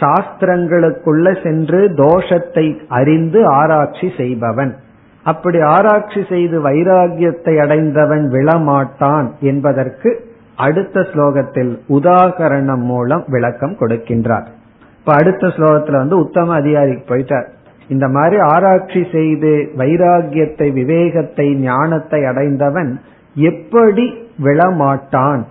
சாஸ்திரங்களுக்குள்ள 0.01 1.43
சென்று 1.43 1.89
தோஷத்தை 1.95 2.65
அறிந்து 2.87 3.45
ஆராய்ச்சி 3.45 4.11
செய்பவன். 4.17 4.75
அப்படி 5.23 5.61
ஆராய்ச்சி 5.61 6.25
செய்து 6.29 6.57
வைராகியத்தை 6.63 7.61
அடைந்தவன் 7.61 8.29
விழமாட்டான் 8.29 9.27
என்பதற்கு 9.39 10.29
அடுத்த 10.55 10.99
ஸ்லோகத்தில் 10.99 11.79
உதாகரணம் 11.87 12.83
மூலம் 12.83 13.23
விளக்கம் 13.27 13.75
கொடுக்கின்றார். 13.79 14.47
இப்ப 14.99 15.13
அடுத்த 15.13 15.47
ஸ்லோகத்துல 15.47 15.91
வந்து 15.91 16.17
உத்தம 16.17 16.53
அதிகாரிக்கு 16.53 17.15
போயிட்டார். 17.15 17.47
இந்த 17.87 18.07
மாதிரி 18.07 18.37
ஆராய்ச்சி 18.41 19.07
செய்து 19.11 19.71
வைராகியத்தை 19.77 20.73
விவேகத்தை 20.73 21.55
ஞானத்தை 21.55 22.25
அடைந்தவன் 22.25 22.91
எப்படி 23.35 24.05
விழமாட்டான்? 24.43 25.41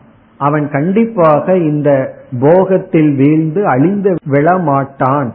அவன் 0.41 0.71
கண்டிப்பாக 0.71 1.57
இந்த 1.57 2.19
போகத்தில் 2.40 3.14
வீழ்ந்து 3.16 3.62
அழிந்து 3.68 4.12
விழமாட்டான் 4.30 5.32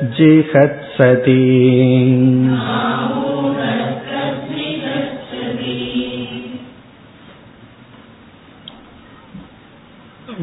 नामूटस्तज्जिहत्सति 0.08 1.42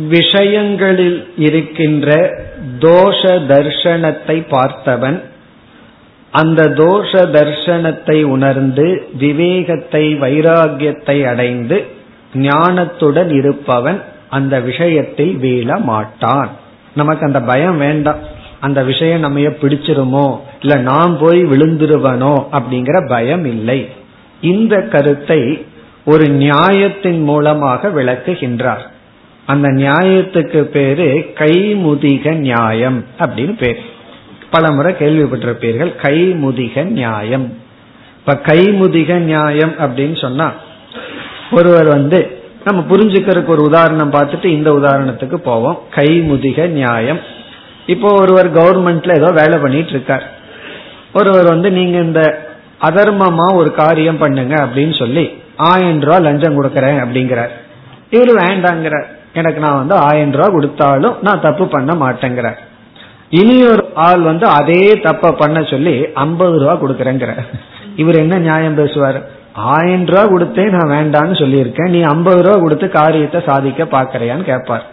விஷயங்களில் 0.08 1.26
இருக்கின்ற 1.36 2.30
தோஷ 2.78 3.46
தர்ஷனத்தை 3.46 4.46
பார்த்தவன் 4.50 5.22
அந்த 6.31 6.67
தோஷ 6.67 7.11
தர்ஷனத்தை 7.11 8.23
உணர்ந்து 8.23 9.07
விவேகத்தை 9.17 10.13
வைராகியத்தை 10.13 11.27
அடைந்து 11.27 11.85
ஞானத்துடன் 12.33 13.35
இருப்பவன் 13.35 14.01
அந்த 14.29 14.59
விஷயத்தில் 14.59 15.35
வீழ 15.35 15.79
மாட்டான். 15.79 16.49
நமக்கு 16.95 17.25
அந்த 17.25 17.41
பயம் 17.41 17.77
வேண்டாம். 17.77 18.17
அந்த 18.59 18.83
விஷயம் 18.83 19.19
நம்ம 19.19 19.39
பிடிச்சிருமோ 19.39 20.37
இல்ல 20.61 20.75
நான் 20.75 21.17
போய் 21.17 21.45
விழுந்துருவனோ 21.45 22.43
அப்படிங்கிற 22.51 23.07
பயம் 23.07 23.45
இல்லை. 23.45 23.87
இந்த 24.41 24.81
கருத்தை 24.81 25.65
ஒரு 26.05 26.27
நியாயத்தின் 26.27 27.23
மூலமாக 27.23 27.89
விளக்குகின்றார். 27.89 28.83
அந்த 29.45 29.69
நியாயத்துக்கு 29.69 30.61
பேரு 30.61 31.31
கைமுதிக 31.35 32.33
நியாயம் 32.33 33.05
அப்படின்னு 33.19 33.57
பேர். 33.57 33.97
பல 34.51 34.71
முறை 34.71 34.91
கேள்விப்பட்டிருப்பீர்கள் 34.99 35.91
கைமுதிக 36.01 36.83
நியாயம். 36.99 37.47
இப்ப 38.19 38.33
கைமுதிக 38.47 39.13
நியாயம் 39.29 39.73
அப்படின்னு 39.83 40.17
சொன்னா 40.21 40.47
ஒருவர் 41.51 41.89
வந்து 41.97 42.19
நம்ம 42.63 42.79
புரிஞ்சுக்கிறதுக்கு 42.89 43.53
ஒரு 43.55 43.63
உதாரணம் 43.63 44.13
பார்த்துட்டு 44.13 44.45
இந்த 44.45 44.69
உதாரணத்துக்கு 44.71 45.37
போவோம். 45.49 45.77
கைமுதிக 45.95 46.67
நியாயம். 46.67 47.19
இப்போ 47.93 48.09
ஒருவர் 48.21 48.49
கவர்மெண்ட்ல 48.53 49.15
ஏதோ 49.15 49.29
வேலை 49.31 49.57
பண்ணிட்டு 49.59 49.89
இருக்கார் 49.89 50.25
ஒருவர் 51.13 51.47
வந்து 51.53 51.69
நீங்க 51.71 51.97
இந்த 52.07 52.21
அதர்மமா 52.87 53.45
ஒரு 53.53 53.71
காரியம் 53.73 54.17
பண்ணுங்க 54.17 54.55
அப்படின்னு 54.65 54.95
சொல்லி 54.99 55.23
ஆயிரம் 55.69 55.99
ரூபாய் 55.99 56.25
லஞ்சம் 56.27 56.57
கொடுக்கறேன் 56.57 56.99
அப்படிங்கிறார். 57.03 57.53
இவரு 58.11 58.33
வேண்டாங்கிறார். 58.43 59.07
எனக்கு 59.33 59.59
நான் 59.59 59.81
வந்து 59.81 59.95
ஆயிரம் 59.95 60.31
ரூபாய் 60.31 60.55
கொடுத்தாலும் 60.55 61.15
நான் 61.21 61.41
தப்பு 61.41 61.65
பண்ண 61.67 61.93
மாட்டேங்கிறார். 61.93 62.59
இனி 63.39 63.55
ஒரு 63.71 63.78
ஆள் 63.93 64.19
வந்து 64.19 64.45
அதே 64.45 64.99
தப்ப 65.01 65.31
பண்ண 65.31 65.63
சொல்லி 65.63 66.07
ஐம்பது 66.13 66.59
ரூபா 66.59 66.73
கொடுக்கறேங்கிற. 66.73 67.37
இவர் 67.95 68.15
என்ன 68.15 68.37
நியாயம் 68.37 68.75
பேசுவார்? 68.75 69.29
ஆயிரம் 69.53 70.05
ரூபா 70.05 70.23
கொடுத்தே 70.23 70.69
நான் 70.69 70.89
வேண்டான்னு 70.89 71.35
சொல்லியிருக்கேன். 71.41 71.89
நீ 71.89 72.01
ஐம்பது 72.01 72.41
ரூபா 72.41 72.59
கொடுத்து 72.59 72.89
காரியத்தை 72.89 73.41
சாதிக்க 73.45 73.83
பாக்கறியான்னு 73.83 74.41
கேட்பார். 74.41 74.83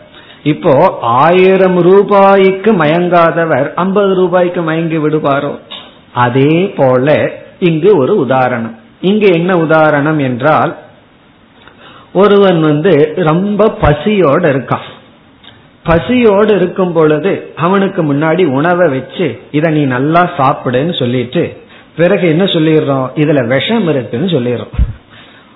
இப்போ 0.43 0.99
ஆயிரம் 1.01 1.83
ரூபாய்க்கு 1.83 2.73
மயங்காதவர் 2.73 3.75
ஐம்பது 3.75 4.15
ரூபாய்க்கு 4.15 4.63
மயங்கி 4.63 4.97
விடுவாரோ? 4.97 5.59
அதே 6.13 6.75
போல 6.77 7.31
இங்கு 7.59 7.99
ஒரு 7.99 8.19
உதாரணம். 8.19 8.79
இங்கு 9.01 9.29
என்ன 9.33 9.57
உதாரணம் 9.57 10.19
என்றால் 10.19 10.77
ஒருவன் 12.13 12.61
வந்து 12.61 13.15
ரொம்ப 13.17 13.77
பசியோட 13.81 14.45
இருக்கான். 14.55 14.87
பசியோடு 15.87 16.57
இருக்கும் 16.57 16.93
பொழுது 16.93 17.53
அவனுக்கு 17.57 18.15
முன்னாடி 18.15 18.47
உணவை 18.47 18.89
வச்சு 18.89 19.41
இதை 19.51 19.75
நீ 19.75 19.85
நல்லா 19.85 20.31
சாப்பிடுன்னு 20.39 20.99
சொல்லிட்டு 20.99 21.57
பிறகு 21.97 22.29
என்ன 22.29 22.45
சொல்லிடுறோம்? 22.45 23.11
இதுல 23.15 23.47
விஷம் 23.47 23.89
இருக்குன்னு 23.89 24.27
சொல்லிடுறோம். 24.27 24.85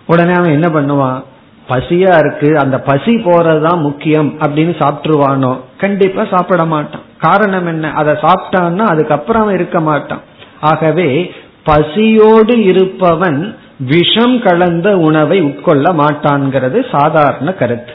உடனே 0.07 0.33
அவன் 0.33 0.63
என்ன 0.63 0.69
பண்ணுவான்? 0.69 1.23
பசியா 1.69 2.19
இருக்கு. 2.19 2.59
அந்த 2.59 2.79
பசி 2.79 3.15
போறதுதான் 3.15 3.81
முக்கியம். 3.81 4.39
அப்படின்னு 4.39 4.75
சாப்பிட்டுருவானோ? 4.79 5.61
கண்டிப்பா 5.79 6.25
சாப்பிட 6.25 6.65
மாட்டான். 6.65 7.01
காரணம் 7.19 7.67
என்ன? 7.67 7.93
அதை 7.93 8.15
சாப்பிட்டான்னா 8.15 8.79
அதுக்கப்புறம் 8.79 9.43
அவன் 9.43 9.55
இருக்க 9.55 9.81
மாட்டான். 9.81 10.21
ஆகவே 10.61 11.33
பசியோடு 11.65 12.65
இருப்பவன் 12.65 13.57
விஷம் 13.79 14.43
கலந்த 14.43 14.99
உணவை 14.99 15.43
உட்கொள்ள 15.43 15.93
மாட்டான்ங்கிறது 15.93 16.85
சாதாரண 16.93 17.53
கருத்து. 17.53 17.93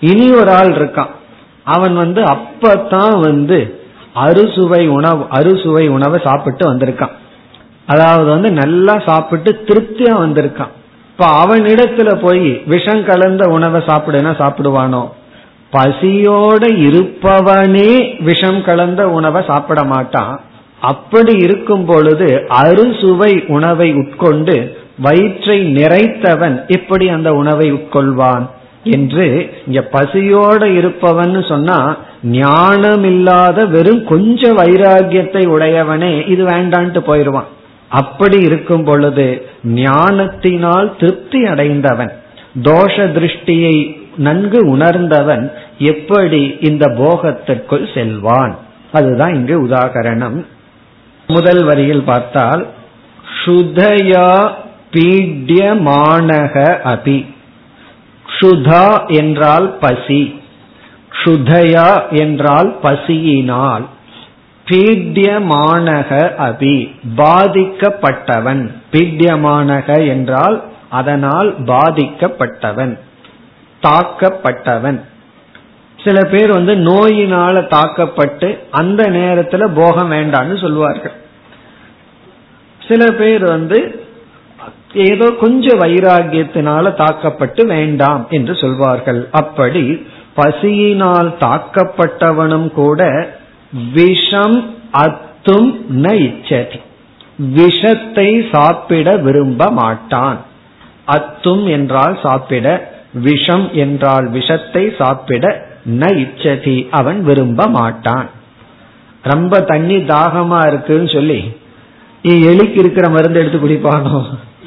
இனி 0.00 0.32
ஒரு 0.32 0.50
ஆள் 0.50 0.68
இருக்கான். 0.68 1.10
அவன் 1.66 1.94
வந்து 1.94 2.22
அப்பதான் 2.22 3.20
வந்து 3.20 3.58
அறுசுவை 4.14 4.88
உணவு 4.88 5.26
அறுசுவை 5.30 5.88
உணவை 5.88 6.20
சாப்பிட்டு 6.24 6.64
வந்திருக்கான். 6.72 7.14
அதாவது 7.86 8.30
வந்து 8.30 8.50
நல்லா 8.50 8.94
சாப்பிட்டு 9.06 9.50
திருப்தியா 9.66 10.12
வந்திருக்கான். 10.24 10.72
இப்ப 11.10 11.26
அவனிடத்துல 11.44 12.10
போய் 12.22 12.62
விஷம் 12.66 13.04
கலந்த 13.04 13.48
உணவை 13.48 13.80
சாப்பிடுனா 13.80 14.32
சாப்பிடுவானோ? 14.40 15.02
பசியோட 15.72 16.62
இருப்பவனே 16.88 17.90
விஷம் 18.22 18.64
கலந்த 18.64 19.08
உணவை 19.08 19.44
சாப்பிட 19.48 19.84
மாட்டான். 19.84 20.40
அப்படி 20.80 21.34
இருக்கும் 21.36 21.84
பொழுது 21.84 22.28
அறுசுவை 22.48 23.44
உணவை 23.46 23.94
உட்கொண்டு 23.94 24.56
வயிற்றை 24.98 25.58
நிறைத்தவன் 25.74 26.56
எப்படி 26.66 27.08
அந்த 27.08 27.32
உணவை 27.32 27.72
உட்கொள்வான். 27.72 28.46
என்று 28.90 29.50
இங்க 29.66 29.80
பசியோட 29.92 30.64
இருப்பவன் 30.64 31.44
சொன்னா 31.48 31.96
ஞானம் 32.22 33.04
இல்லாத 33.04 33.64
வெறும் 33.64 34.04
கொஞ்ச 34.04 34.52
வைராகியத்தை 34.52 35.42
உடையவனே 35.48 36.28
இது 36.28 36.44
வேண்டான்ட்டு 36.46 36.98
போயிடுவான் 36.98 37.50
அப்படி 37.88 38.38
இருக்கும் 38.42 38.84
பொழுது 38.84 39.46
ஞானத்தினால் 39.64 40.96
திருப்தி 40.96 41.44
அடைந்தவன் 41.44 42.12
தோஷ 42.62 42.96
திருஷ்டியை 43.16 44.04
நன்கு 44.16 44.68
உணர்ந்தவன் 44.68 45.52
எப்படி 45.78 46.56
இந்த 46.60 46.86
போகத்திற்குள் 46.86 47.94
செல்வான்? 47.94 48.56
அதுதான் 48.92 49.34
இங்கு 49.34 49.66
உதாகரணம். 49.66 50.46
முதல் 51.26 51.64
வரியில் 51.64 52.02
பார்த்தால் 52.02 52.66
சுதயா 53.44 54.50
பீட்யமானக 54.92 56.54
அபி. 56.84 57.18
க்ஷுதா 58.28 58.86
என்றால் 59.06 59.68
பசி 59.80 60.22
க்ஷுதயா 61.16 61.90
என்றால் 62.10 62.76
பசியினால் 62.82 63.84
பீட்யமானக 64.66 66.10
அபி 66.46 66.76
பாதிக்கப்பட்டவன் 67.16 68.62
பீட்யமானக 68.92 69.88
என்றால் 70.06 70.56
அதனால் 70.90 71.54
பாதிக்கப்பட்டவன் 71.64 72.94
தாக்கப்பட்டவன். 73.82 74.98
சில 75.98 76.18
பேர் 76.24 76.52
வந்து 76.52 76.74
நோயினால 76.74 77.66
தாக்கப்பட்டு 77.66 78.48
அந்த 78.70 79.02
நேரத்துல 79.10 79.64
போகம் 79.74 80.12
வேண்டான்னு 80.12 80.60
சொல்லுவார்கள். 80.60 81.16
சில 82.80 83.10
பேர் 83.12 83.44
வந்து 83.44 83.78
ஏதோ 84.90 85.26
கொஞ்சம் 85.40 85.80
வைராகியத்தினால 85.80 86.94
தாக்கப்பட்டு 86.94 87.62
வேண்டாம் 87.66 88.26
என்று 88.30 88.54
சொல்வார்கள். 88.54 89.20
அப்படி 89.32 89.84
பசியினால் 90.34 91.30
தாக்கப்பட்டவனும் 91.40 92.68
கூட 92.72 93.00
விஷம் 93.94 94.58
அத்தும் 95.04 95.70
ந 96.04 96.12
இச்சதி. 96.26 96.78
விஷத்தை 97.58 98.28
சாப்பிட 98.52 99.16
விரும்ப 99.16 99.70
மாட்டான். 99.70 100.38
அத்தும் 101.06 101.64
என்றால் 101.68 102.16
சாப்பிட 102.22 102.66
விஷம் 103.12 103.72
என்றால் 103.72 104.26
விஷத்தை 104.28 104.84
சாப்பிட 104.98 105.44
ந 106.00 106.10
இச்சதி. 106.24 106.76
அவன் 106.90 107.20
விரும்ப 107.24 107.66
மாட்டான். 107.66 108.28
ரொம்ப 109.22 109.60
தண்ணி 109.60 109.96
தாகமா 109.96 110.60
இருக்குன்னு 110.66 111.08
சொல்லி 111.08 111.40
எலிக்கு 112.50 112.78
இருக்கிற 112.78 113.06
மருந்து 113.08 113.40
எடுத்து 113.40 113.58
குடிப்பானோ? 113.58 114.18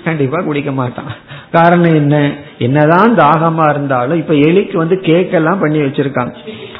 கண்டிப்பா 0.03 0.41
குடிக்க 0.41 0.71
மாட்டான். 0.71 1.15
காரணம் 1.51 1.93
என்ன? 1.93 2.33
என்னதான் 2.57 3.15
தாகமா 3.15 3.69
இருந்தாலும் 3.69 4.17
இப்ப 4.17 4.33
எலிக்கு 4.33 4.77
வந்து 4.77 4.99
கேக் 4.99 5.31
எல்லாம் 5.31 5.59
பண்ணி 5.59 5.79
வச்சிருக்காங்க. 5.79 6.33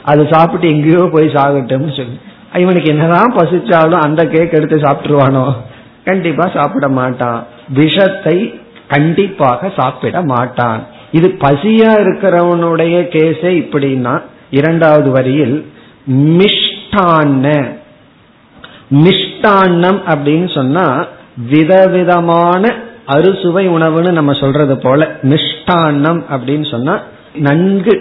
அது 0.03 0.27
சாப்பிட்டு 0.31 0.67
எங்கேயோ 0.67 1.09
போய் 1.11 1.27
சாகட்டும்னு 1.27 1.95
சொல்லி. 1.95 2.19
இவனுக்கு 2.53 2.89
என்னதான் 2.89 3.35
பசிச்சாலும் 3.35 4.01
அந்த 4.01 4.27
கேக் 4.27 4.53
எடுத்து 4.53 4.77
சாப்பிட்டுருவானோ? 4.77 5.55
கண்டிப்பா 6.03 6.51
சாப்பிட 6.53 6.89
மாட்டான். 6.89 7.45
விஷத்தை 7.67 8.59
கண்டிப்பாக 8.87 9.71
சாப்பிட 9.75 10.21
மாட்டான். 10.21 10.85
இது 11.11 11.37
பசியா 11.39 11.91
இருக்கிறவனுடைய 11.99 13.01
கேஸே 13.15 13.51
இப்படின்னா 13.59 14.21
இரண்டாவது 14.49 15.11
வரியில் 15.11 15.71
மிஷ்டான்ன. 16.11 17.77
மிஷ்டான்னம் 18.93 20.01
அப்படின்னு 20.07 20.53
சொன்னா 20.53 21.05
விதவிதமான 21.49 22.75
அறுசுவை 23.15 23.67
உணவுன்னு 23.69 24.11
நம்ம 24.11 24.33
சொல்றது 24.33 24.77
போல 24.77 25.17
மிஷ்டான்னம் 25.21 26.21
அப்படின்னு 26.31 26.71
சொன்னா 26.71 27.01
நன்கு 27.33 27.93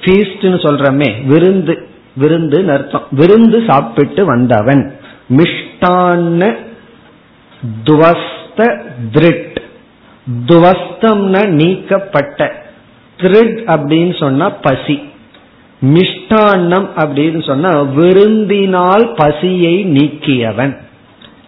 ஃபீஸ்ட்னு 0.00 0.58
சொல்றமே 0.64 1.08
விருந்து 1.26 1.74
விருந்து 2.16 2.58
அர்த்தம். 2.72 3.06
விருந்து 3.10 3.64
சாப்பிட்டு 3.66 4.24
வந்தவன். 4.24 4.82
மிஷ்டான்ன 5.36 6.56
துவஸ்த 7.84 8.60
திருட். 9.12 9.60
துவஸ்தம்னா 10.46 11.42
நீக்கப்பட்ட. 11.46 12.52
திருட் 13.16 13.58
அப்படின்னு 13.66 14.18
சொன்னா 14.18 14.50
பசி. 14.50 14.96
மிஷ்டான்னம் 15.84 16.88
அப்படின்னு 16.96 17.46
சொன்னா 17.46 17.70
விருந்தினால் 17.82 19.06
பசியை 19.14 19.74
நீக்கியவன். 19.86 20.74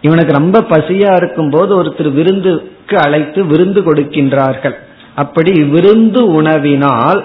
இவனுக்கு 0.01 0.33
ரொம்ப 0.33 0.61
பசியா 0.69 1.11
இருக்கும் 1.15 1.49
போது 1.49 1.83
ஒருத்தர் 1.83 2.13
விருந்து 2.13 2.71
அழைத்து 2.93 3.45
விருந்து 3.45 3.81
கொடுக்கின்றார்கள். 3.81 4.75
அப்படி 5.15 5.63
விருந்து 5.63 6.41
உணவினால் 6.41 7.23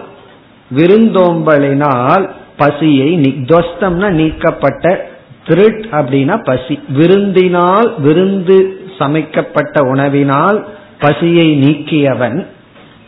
விருந்தோம்பலினால் 0.71 2.31
பசியை 2.57 3.09
துவஸ்தம்னா 3.21 4.09
நீக்கப்பட்ட 4.11 5.09
திருட் 5.45 5.87
அப்படின்னா 5.91 6.45
பசி. 6.45 6.81
விருந்தினால் 6.97 8.01
விருந்து 8.01 8.79
சமைக்கப்பட்ட 8.99 9.83
உணவினால் 9.95 10.65
பசியை 10.99 11.59
நீக்கியவன் 11.63 12.47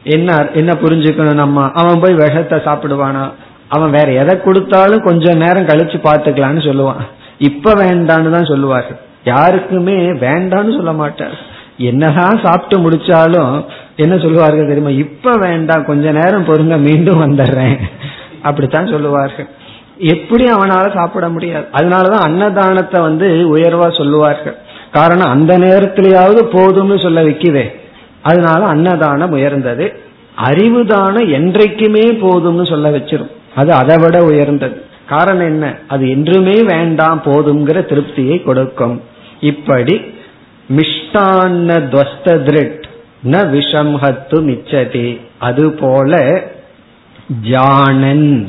என்ன 0.05 0.49
என்ன 0.55 0.73
புரிஞ்சுக்கணும் 0.73 1.35
நம்ம? 1.35 1.71
அவன் 1.71 2.01
போய் 2.01 2.15
விஷத்தை 2.15 2.59
சாப்பிடுவானா? 2.59 3.31
அவன் 3.69 3.91
வேற 3.91 4.13
எதை 4.13 4.41
கொடுத்தாலும் 4.41 5.03
கொஞ்ச 5.03 5.35
நேரம் 5.35 5.67
கழிச்சு 5.67 5.99
பாத்துக்கலான்னு 6.05 6.63
சொல்லுவான். 6.69 7.01
இப்ப 7.39 7.75
வேண்டான்னு 7.75 8.31
தான் 8.31 8.45
சொல்லுவார்கள். 8.45 9.01
யாருக்குமே 9.25 9.97
வேண்டான்னு 9.97 10.77
சொல்ல 10.77 10.93
மாட்டார். 10.93 11.39
என்னதான் 11.77 12.41
சாப்பிட்டு 12.43 12.91
முடிச்சாலும் 12.91 13.65
என்ன 13.97 14.19
சொல்லுவார்கள் 14.19 14.67
தெரியுமா? 14.67 14.89
இப்ப 14.89 15.37
வேண்டாம் 15.37 15.85
கொஞ்ச 15.85 16.13
நேரம் 16.13 16.45
பொறுங்க 16.45 16.79
மீண்டும் 16.79 17.21
வந்துடுறேன். 17.21 17.79
அப்படித்தான் 18.43 18.87
சொல்லுவார்கள். 18.87 19.47
எப்படி 19.99 20.45
அவனால 20.45 20.95
சாப்பிட 20.95 21.29
முடியாது? 21.29 21.67
அதனாலதான் 21.73 22.25
அன்னதானத்தை 22.25 23.01
வந்து 23.01 23.57
உயர்வா 23.57 23.97
சொல்லுவார்கள். 23.97 24.57
காரணம் 24.93 25.29
அந்த 25.29 25.59
நேரத்திலேயாவது 25.59 26.41
போதும்னு 26.53 27.03
சொல்ல 27.03 27.23
வைக்குதே 27.23 27.81
அதனால 28.23 28.65
அன்னதானம் 28.65 29.31
உயர்ந்தது. 29.31 29.93
அறிவு 30.37 30.87
தானம் 30.87 31.33
என்றைக்குமே 31.33 32.03
போதும்னு 32.03 32.69
சொல்ல 32.69 32.91
வச்சிரும். 32.91 33.31
அது 33.55 33.73
அதை 33.73 33.97
விட 33.97 34.25
உயர்ந்தது. 34.25 34.83
காரணம் 35.09 35.47
என்ன? 35.47 35.77
அது 35.89 36.11
என்றுமே 36.11 36.63
வேண்டாம் 36.63 37.23
போதுங்கிற 37.25 37.85
திருப்தியை 37.85 38.43
கொடுக்கும். 38.43 39.03
இப்படி 39.41 40.12
மிஷ்டான்ன 40.77 41.89
திருட் 42.45 42.87
ந 43.25 43.35
விஷம்ஹத்து 43.35 44.39
மிச்சதி. 44.39 45.21
அதுபோல 45.39 46.43
ஜானன். 47.43 48.49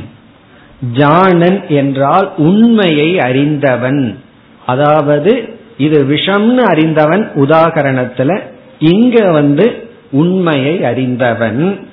ஜானன் 0.94 1.68
என்றால் 1.68 2.34
உண்மையை 2.38 3.20
அறிந்தவன். 3.20 4.20
அதாவது 4.66 5.58
இது 5.78 6.04
விஷம்னு 6.04 6.56
அறிந்தவன் 6.56 7.32
உதாகரணத்துல 7.36 8.42
இங்க 8.80 9.32
வந்து 9.32 9.90
உண்மையை 10.12 10.86
அறிந்தவன். 10.86 11.88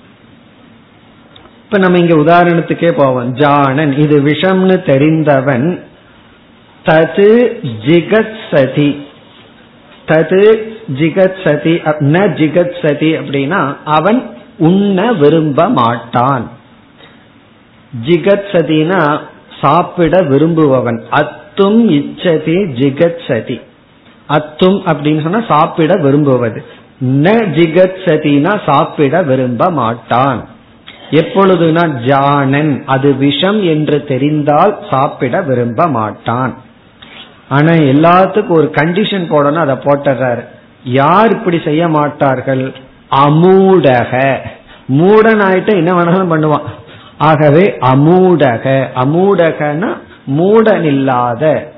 இப்ப 1.64 1.78
நம்ம 1.78 1.99
இங்க 1.99 2.16
உதாரணத்துக்கே 2.16 2.93
போவோம். 2.93 3.35
ஜானன் 3.35 3.99
இது 3.99 4.20
விஷம்னு 4.20 4.83
தெரிந்தவன். 4.83 5.83
தது 6.85 7.31
ஜிகத் 7.87 8.37
சதி 8.51 9.09
தது 10.11 10.43
ஜிகத் 10.99 11.41
சதி 11.45 11.75
ந 12.13 12.23
ஜிகத் 12.39 12.77
சதி 12.83 13.11
அப்படின்னா 13.19 13.61
அவன் 13.85 14.21
உண்ண 14.59 15.13
விரும்ப 15.13 15.69
மாட்டான். 15.69 16.45
ஜிகத் 18.07 18.49
சதினா 18.53 19.01
சாப்பிட 19.61 20.23
விரும்புபவன். 20.23 21.01
அத்தும் 21.11 21.81
இச்சதி 21.97 22.59
ஜிகத் 22.81 23.25
சதி 23.29 23.61
அத்தும் 24.29 24.79
அப்படின்னு 24.91 25.23
சொன்னா 25.23 25.41
சாப்பிட 25.49 25.95
விரும்புவது. 26.03 26.65
ந 27.23 27.29
ஜிகத் 27.57 28.01
சதினா 28.05 28.53
சாப்பிட 28.67 29.23
விரும்ப 29.23 29.71
மாட்டான். 29.71 30.41
எப்பொழுதுனா 31.11 31.85
ஜானன் 32.07 32.73
அது 32.87 33.15
விஷம் 33.15 33.61
என்று 33.65 34.05
தெரிந்தால் 34.05 34.75
சாப்பிட 34.91 35.41
விரும்ப 35.43 35.87
மாட்டான். 35.87 36.53
ஆனா 37.51 37.72
எல்லாத்துக்கும் 37.72 38.57
ஒரு 38.57 38.70
கண்டிஷன் 38.74 39.30
போடணும் 39.30 39.64
அதை 39.64 39.74
போட்டுறாரு. 39.74 40.44
யார் 40.84 41.30
இப்படி 41.30 41.61
செய்ய 41.64 41.88
மாட்டார்கள்? 41.88 42.72
அமூடக. 43.26 44.36
மூடன் 44.98 45.40
ஆயிட்ட 45.46 45.66
என்ன 45.66 45.90
வேணாலும் 45.92 46.32
பண்ணுவான். 46.32 46.66
ஆகவே 47.18 47.76
அமூடக. 47.80 48.86
அமூடகன்னா 48.94 49.90
மூடன் 50.38 50.82
இல்லாத 50.82 51.72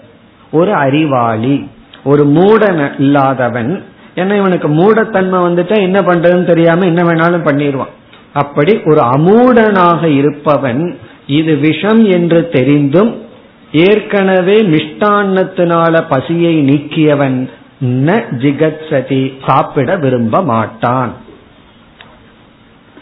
ஒரு 0.52 0.72
அறிவாளி. 0.74 1.68
ஒரு 2.04 2.26
மூடன் 2.26 2.92
இல்லாதவன். 2.98 3.84
ஏன்னா 4.14 4.36
இவனுக்கு 4.36 4.68
மூடத்தன்மை 4.68 5.38
வந்துட்டா 5.48 5.76
என்ன 5.80 6.00
பண்றதுன்னு 6.00 6.44
தெரியாம 6.44 6.84
என்ன 6.84 7.02
வேணாலும் 7.02 7.46
பண்ணிடுவான். 7.46 7.94
அப்படி 8.32 8.80
ஒரு 8.84 9.00
அமூடனாக 9.00 10.04
இருப்பவன் 10.04 10.98
இது 11.26 11.56
விஷம் 11.56 12.04
என்று 12.10 12.48
தெரிந்தும் 12.48 13.30
ஏற்கனவே 13.72 14.62
மிஷ்டான்னத்தினால 14.62 16.04
பசியை 16.08 16.62
நீக்கியவன் 16.62 17.48
ந 17.82 18.24
ஜிகத்சதி 18.30 19.32
சாப்பிட 19.46 19.96
விரும்ப 19.96 20.42
மாட்டான். 20.42 21.12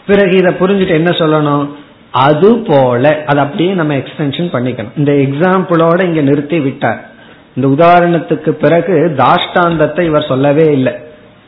பிறகு 0.07 0.37
இதை 0.37 0.53
புரிஞ்சுட்டு 0.53 0.89
என்ன 0.89 1.09
சொல்லணும்? 1.09 1.67
அது 2.11 2.57
போல 2.57 3.23
அது 3.25 3.39
அப்படியே 3.39 3.73
நம்ம 3.73 3.95
எக்ஸ்டென்ஷன் 3.95 4.49
பண்ணிக்கணும். 4.53 4.97
இந்த 4.97 5.11
எக்ஸாம்பிளோட 5.11 6.03
இங்க 6.03 6.21
நிறுத்தி 6.21 6.59
விட்டார். 6.59 7.09
இந்த 7.55 7.67
உதாரணத்துக்கு 7.67 8.49
பிறகு 8.49 9.15
தாஷ்டாந்தத்தை 9.17 10.01
இவர் 10.01 10.27
சொல்லவே 10.27 10.71
இல்லை. 10.71 10.93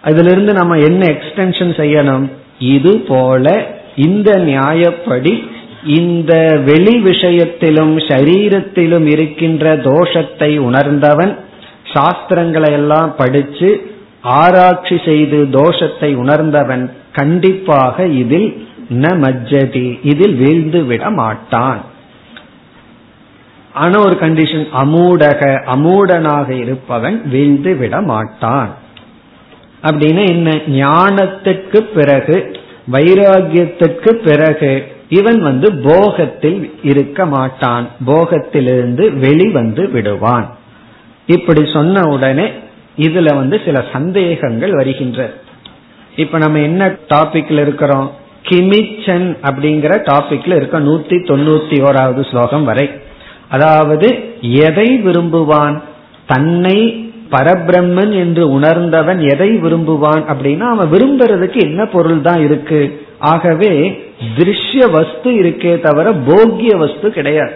அதுல 0.02 0.32
இருந்து 0.32 0.54
நம்ம 0.54 0.76
என்ன 0.76 1.06
எக்ஸ்டென்ஷன் 1.06 1.74
செய்யணும்? 1.82 2.30
இது 2.60 3.00
போல 3.00 3.68
இந்த 3.96 4.38
நியாயப்படி 4.38 5.44
இந்த 5.86 6.62
வெளி 6.66 6.98
விஷயத்திலும் 6.98 7.98
சரீரத்திலும் 7.98 9.06
இருக்கின்ற 9.06 9.76
தோஷத்தை 9.76 10.58
உணர்ந்தவன் 10.58 11.38
சாஸ்திரங்களை 11.94 12.72
எல்லாம் 12.72 13.16
படிச்சு 13.16 13.92
ஆராய்ச்சி 14.22 15.02
செய்து 15.06 15.48
தோஷத்தை 15.52 16.16
உணர்ந்தவன் 16.16 16.92
கண்டிப்பாக 17.12 18.06
இதில் 18.06 18.68
ந 18.90 19.06
மஜ்ஜதி 19.08 20.00
இதில் 20.04 20.36
வீழ்ந்து 20.36 20.86
விட 20.86 21.10
மாட்டான். 21.10 21.82
ஆனா 23.74 24.00
ஒரு 24.00 24.18
கண்டிஷன் 24.22 24.68
அமூடக 24.84 25.62
அமூடனாக 25.76 26.50
இருப்பவன் 26.50 27.28
வீழ்ந்து 27.30 27.78
விட 27.78 28.02
மாட்டான். 28.02 28.74
அப்படின்னு 29.84 30.28
என்ன? 30.28 30.52
ஞானத்துக்கு 30.52 31.80
பிறகு 31.82 32.58
வைராகியத்துக்கு 32.92 34.10
பிறகு 34.10 34.93
இவன் 35.20 35.40
வந்து 35.42 35.72
போகத்தில் 35.72 36.62
இருக்க 36.84 37.26
மாட்டான். 37.26 37.86
போகத்திலிருந்து 38.08 39.06
வெளிவந்து 39.20 39.90
விடுவான். 39.90 40.58
இப்படி 41.26 41.62
சொன்ன 41.74 42.08
உடனே 42.08 42.48
இதுல 42.98 43.36
வந்து 43.36 43.62
சில 43.66 43.84
சந்தேகங்கள் 43.94 44.74
வருகின்ற. 44.74 45.34
இப்ப 46.16 46.38
நம்ம 46.38 46.60
என்ன 46.60 46.96
டாபிக்ல 47.14 47.62
இருக்கிறோம்? 47.62 48.12
கிமிச்சன் 48.50 49.28
அப்படிங்கிற 49.44 49.92
டாபிக்ல 50.10 50.56
இருக்க 50.56 50.80
நூத்தி 50.80 51.18
தொண்ணூத்தி 51.30 51.78
ஓராவது 51.88 52.30
ஸ்லோகம் 52.30 52.64
வரை. 52.64 52.90
அதாவது 53.50 54.08
எதை 54.42 55.02
விரும்புவான்? 55.06 55.82
தன்னை 56.26 56.78
பரபிரம்மன் 57.32 58.14
என்று 58.14 58.44
உணர்ந்தவன் 58.52 59.20
எதை 59.30 59.50
விரும்புவான்? 59.62 60.24
அப்படின்னா 60.32 60.66
அவன் 60.70 60.92
விரும்புறதுக்கு 60.92 61.60
என்ன 61.62 61.86
பொருள் 61.86 62.22
தான் 62.22 62.42
இருக்கு? 62.44 63.03
ஆகவே 63.32 63.72
திருஷ்ய 64.38 64.84
வஸ்து 64.96 65.30
இருக்கே 65.42 65.74
தவிர 65.86 66.08
போக்கிய 66.28 66.74
வஸ்து 66.84 67.08
கிடையாது. 67.18 67.56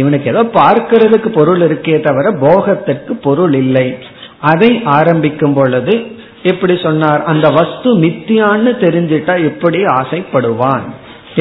இவனுக்கு 0.00 0.30
ஏதோ 0.32 0.42
பார்க்கிறதுக்கு 0.58 1.28
பொருள் 1.38 1.62
இருக்கே 1.66 1.96
தவிர 2.00 2.26
போகத்திற்கு 2.44 3.12
பொருள் 3.26 3.54
இல்லை. 3.54 3.86
அதை 4.52 4.70
ஆரம்பிக்கும் 4.96 5.56
பொழுது 5.58 5.94
எப்படி 6.50 6.74
சொன்னார்? 6.76 7.22
அந்த 7.24 7.46
வஸ்து 7.58 7.90
மித்தியான்னு 7.98 8.72
தெரிஞ்சிட்டா 8.84 9.34
எப்படி 9.50 9.80
ஆசைப்படுவான் 9.98 10.84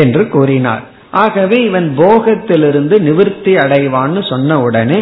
என்று 0.03 0.23
கூறினார். 0.35 0.83
ஆகவே 1.23 1.57
இவன் 1.69 1.89
போகத்திலிருந்து 1.97 2.95
நிவிருத்தி 3.07 3.53
அடைவான்னு 3.63 4.21
சொன்ன 4.29 4.59
உடனே 4.59 4.99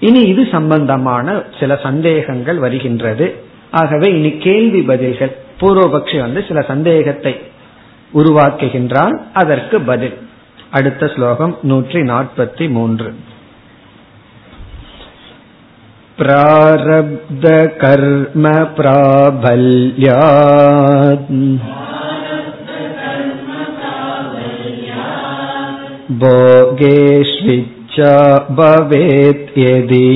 இனி 0.00 0.20
இது 0.32 0.42
சம்பந்தமான 0.50 1.26
சில 1.60 1.72
சந்தேகங்கள் 1.86 2.58
வருகின்றது. 2.58 3.26
ஆகவே 3.80 4.08
இனி 4.18 4.30
கேள்வி 4.46 4.80
பதில்கள் 4.90 5.32
பூர்வபக்ஷி 5.60 6.18
வந்து 6.20 6.40
சில 6.48 6.60
சந்தேகத்தை 6.72 7.32
உருவாக்குகின்றான் 8.13 9.15
அதற்கு 9.33 9.79
பதில் 9.81 10.17
அடுத்த 10.71 11.11
ஸ்லோகம் 11.15 11.57
நூற்றி 11.61 12.01
நாற்பத்தி 12.01 12.69
மூன்று 12.69 13.09
प्रारब्ध 16.17 17.43
कर्म 17.77 18.45
प्राबल्यात् 18.75 19.67
भोगेष्विच्छा 26.21 28.13
भवेत् 28.51 29.57
यदि 29.57 30.07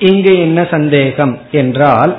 இங்கு 0.00 0.32
என்ன 0.38 0.60
சந்தேகம் 0.70 1.34
என்றால் 1.52 2.12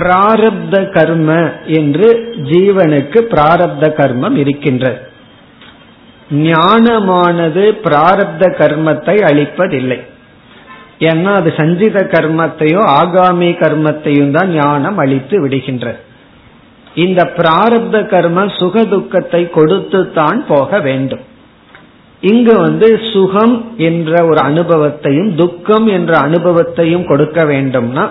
பிராரப்த 0.00 0.76
கர்ம 0.96 1.30
என்று 1.78 2.08
ஜீவனுக்கு 2.50 3.18
பிராரப்த 3.32 3.86
கர்மம் 4.00 4.36
இருக்கின்றது 4.42 5.00
ஞானமானது 6.48 7.62
பிராரப்த 7.86 8.44
கர்மத்தை 8.58 9.16
அளிப்பதில்லை. 9.30 9.98
ஏன்னா 11.08 11.30
அது 11.40 11.50
சஞ்சித 11.58 11.98
கர்மத்தையோ 12.12 12.82
ஆகாமி 13.00 13.50
கர்மத்தையும் 13.62 14.34
தான் 14.36 14.50
ஞானம் 14.58 14.98
அளித்து 15.04 15.36
விடுகின்றது 15.44 16.00
இந்த 17.04 17.20
பிராரப்த 17.38 17.96
கர்மம் 18.12 18.52
சுக 18.60 18.84
துக்கத்தை 18.92 19.42
கொடுத்து 19.58 20.00
தான் 20.18 20.40
போக 20.52 20.78
வேண்டும். 20.86 21.24
இங்கு 22.22 22.54
வந்து 22.60 22.88
சுகம் 23.12 23.54
என்ற 23.88 24.12
ஒரு 24.30 24.40
அனுபவத்தையும் 24.48 25.30
துக்கம் 25.34 25.86
என்ற 25.96 26.12
அனுபவத்தையும் 26.28 27.06
கொடுக்க 27.10 27.40
வேண்டும்னா 27.52 28.04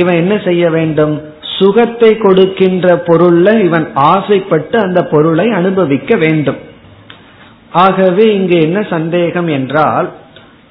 இவன் 0.00 0.14
என்ன 0.14 0.34
செய்ய 0.44 0.64
வேண்டும்? 0.70 1.14
சுகத்தை 1.58 2.10
கொடுக்கின்ற 2.18 2.86
பொருள்ல 3.06 3.48
இவன் 3.64 3.86
ஆசைப்பட்டு 3.94 4.76
அந்த 4.78 5.00
பொருளை 5.04 5.46
அனுபவிக்க 5.50 6.16
வேண்டும். 6.16 6.60
ஆகவே 7.84 8.24
இங்கு 8.34 8.56
என்ன 8.60 8.78
சந்தேகம் 8.90 9.48
என்றால் 9.48 10.08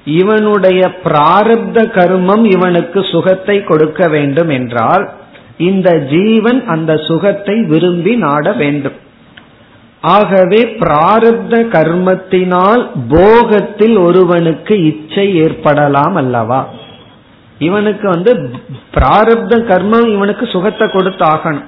இவனுடைய 0.04 0.80
பிராரப்த 1.04 1.78
கர்மம் 1.98 2.44
இவனுக்கு 2.44 3.00
சுகத்தை 3.04 3.56
கொடுக்க 3.64 4.08
வேண்டும் 4.08 4.48
என்றால் 4.48 5.04
இந்த 5.68 5.88
ஜீவன் 6.12 6.60
அந்த 6.66 6.92
சுகத்தை 7.08 7.56
விரும்பி 7.62 8.14
நாட 8.16 8.52
வேண்டும். 8.52 8.96
ஆகவே 10.00 10.60
பிராரப்த 10.82 11.54
கர்மத்தினால் 11.74 12.82
போகத்தில் 13.08 13.96
ஒருவனுக்கு 13.98 14.74
இச்சை 14.84 15.26
ஏற்படலாம் 15.44 16.16
அல்லவா? 16.22 16.60
இவனுக்கு 17.58 18.08
வந்து 18.08 18.50
பிராரப்த 18.94 19.58
கர்மம் 19.58 20.12
இவனுக்கு 20.12 20.46
சுகத்தை 20.46 20.88
கொடுத்து 20.88 21.24
ஆகணும் 21.24 21.62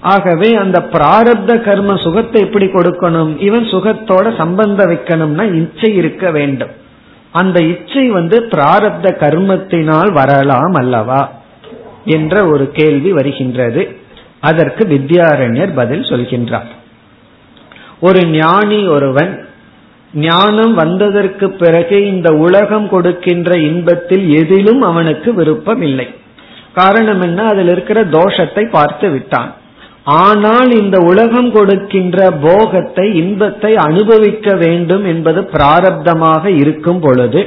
ஆகவே 0.00 0.54
அந்த 0.54 0.88
பிராரப்த 0.92 1.60
கர்ம 1.60 1.96
சுகத்தை 1.96 2.42
எப்படி 2.42 2.66
கொடுக்கணும்? 2.66 3.38
இவன் 3.38 3.62
சுகத்தோட 3.62 4.36
சம்பந்தம் 4.36 4.90
வைக்கணும்னா 4.90 5.54
இச்சை 5.54 5.94
இருக்க 5.94 6.30
வேண்டும். 6.30 6.70
அந்த 7.32 7.60
இச்சை 7.60 8.08
வந்து 8.08 8.48
பிராரப்த 8.50 9.16
கர்மத்தினால் 9.20 10.12
வரலாம் 10.12 10.72
அல்லவா? 10.72 11.30
என்ற 12.04 12.46
ஒரு 12.46 12.70
கேள்வி 12.70 13.12
வருகின்றது. 13.12 13.96
அதற்கு 14.40 14.84
வித்யாரண்யர் 14.84 15.74
பதில் 15.74 16.00
சொல்கின்றார். 16.00 16.66
ஒரு 18.00 18.26
ஞானி 18.26 18.86
ஒருவன் 18.86 19.47
ஞானம் 20.12 20.74
வந்ததற்கு 20.74 21.50
பிறகு 21.50 22.06
இந்த 22.06 22.32
உலகம் 22.32 22.88
கொடுக்கின்ற 22.88 23.56
இன்பத்தில் 23.56 24.30
எதிலும் 24.30 24.80
அவனுக்கு 24.80 25.34
விருப்பம் 25.34 25.82
இல்லை 25.82 26.08
காரணம் 26.74 27.20
என்ன? 27.20 27.44
அதில் 27.44 27.68
இருக்கிற 27.68 28.04
தோஷத்தை 28.04 28.68
பார்த்து 28.70 29.10
விட்டான். 29.10 29.54
ஆனால் 30.04 30.70
இந்த 30.70 30.98
உலகம் 30.98 31.52
கொடுக்கின்ற 31.52 32.30
போகத்தை 32.30 33.14
இன்பத்தை 33.14 33.76
அனுபவிக்க 33.76 34.54
வேண்டும் 34.54 35.04
என்பது 35.04 35.40
பிராரப்தமாக 35.52 36.46
இருக்கும் 36.46 37.00
பொழுது 37.00 37.46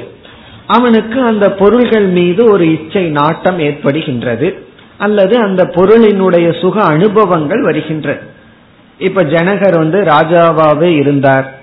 அவனுக்கு 0.67 1.21
அந்த 1.21 1.51
பொருள்கள் 1.51 2.05
மீது 2.05 2.45
ஒரு 2.51 2.71
இச்சை 2.71 3.09
நாட்டம் 3.09 3.59
ஏற்படுகின்றது. 3.59 4.53
அல்லது 4.97 5.37
அந்த 5.37 5.63
பொருளினுடைய 5.63 6.61
சுக 6.61 6.81
அனுபவங்கள் 6.81 7.61
வருகின்றது 7.61 8.19
இப்ப 8.97 9.23
ஜனகர் 9.23 9.77
வந்து 9.77 10.01
ராஜாவாவே 10.01 10.97
இருந்தார். 10.97 11.60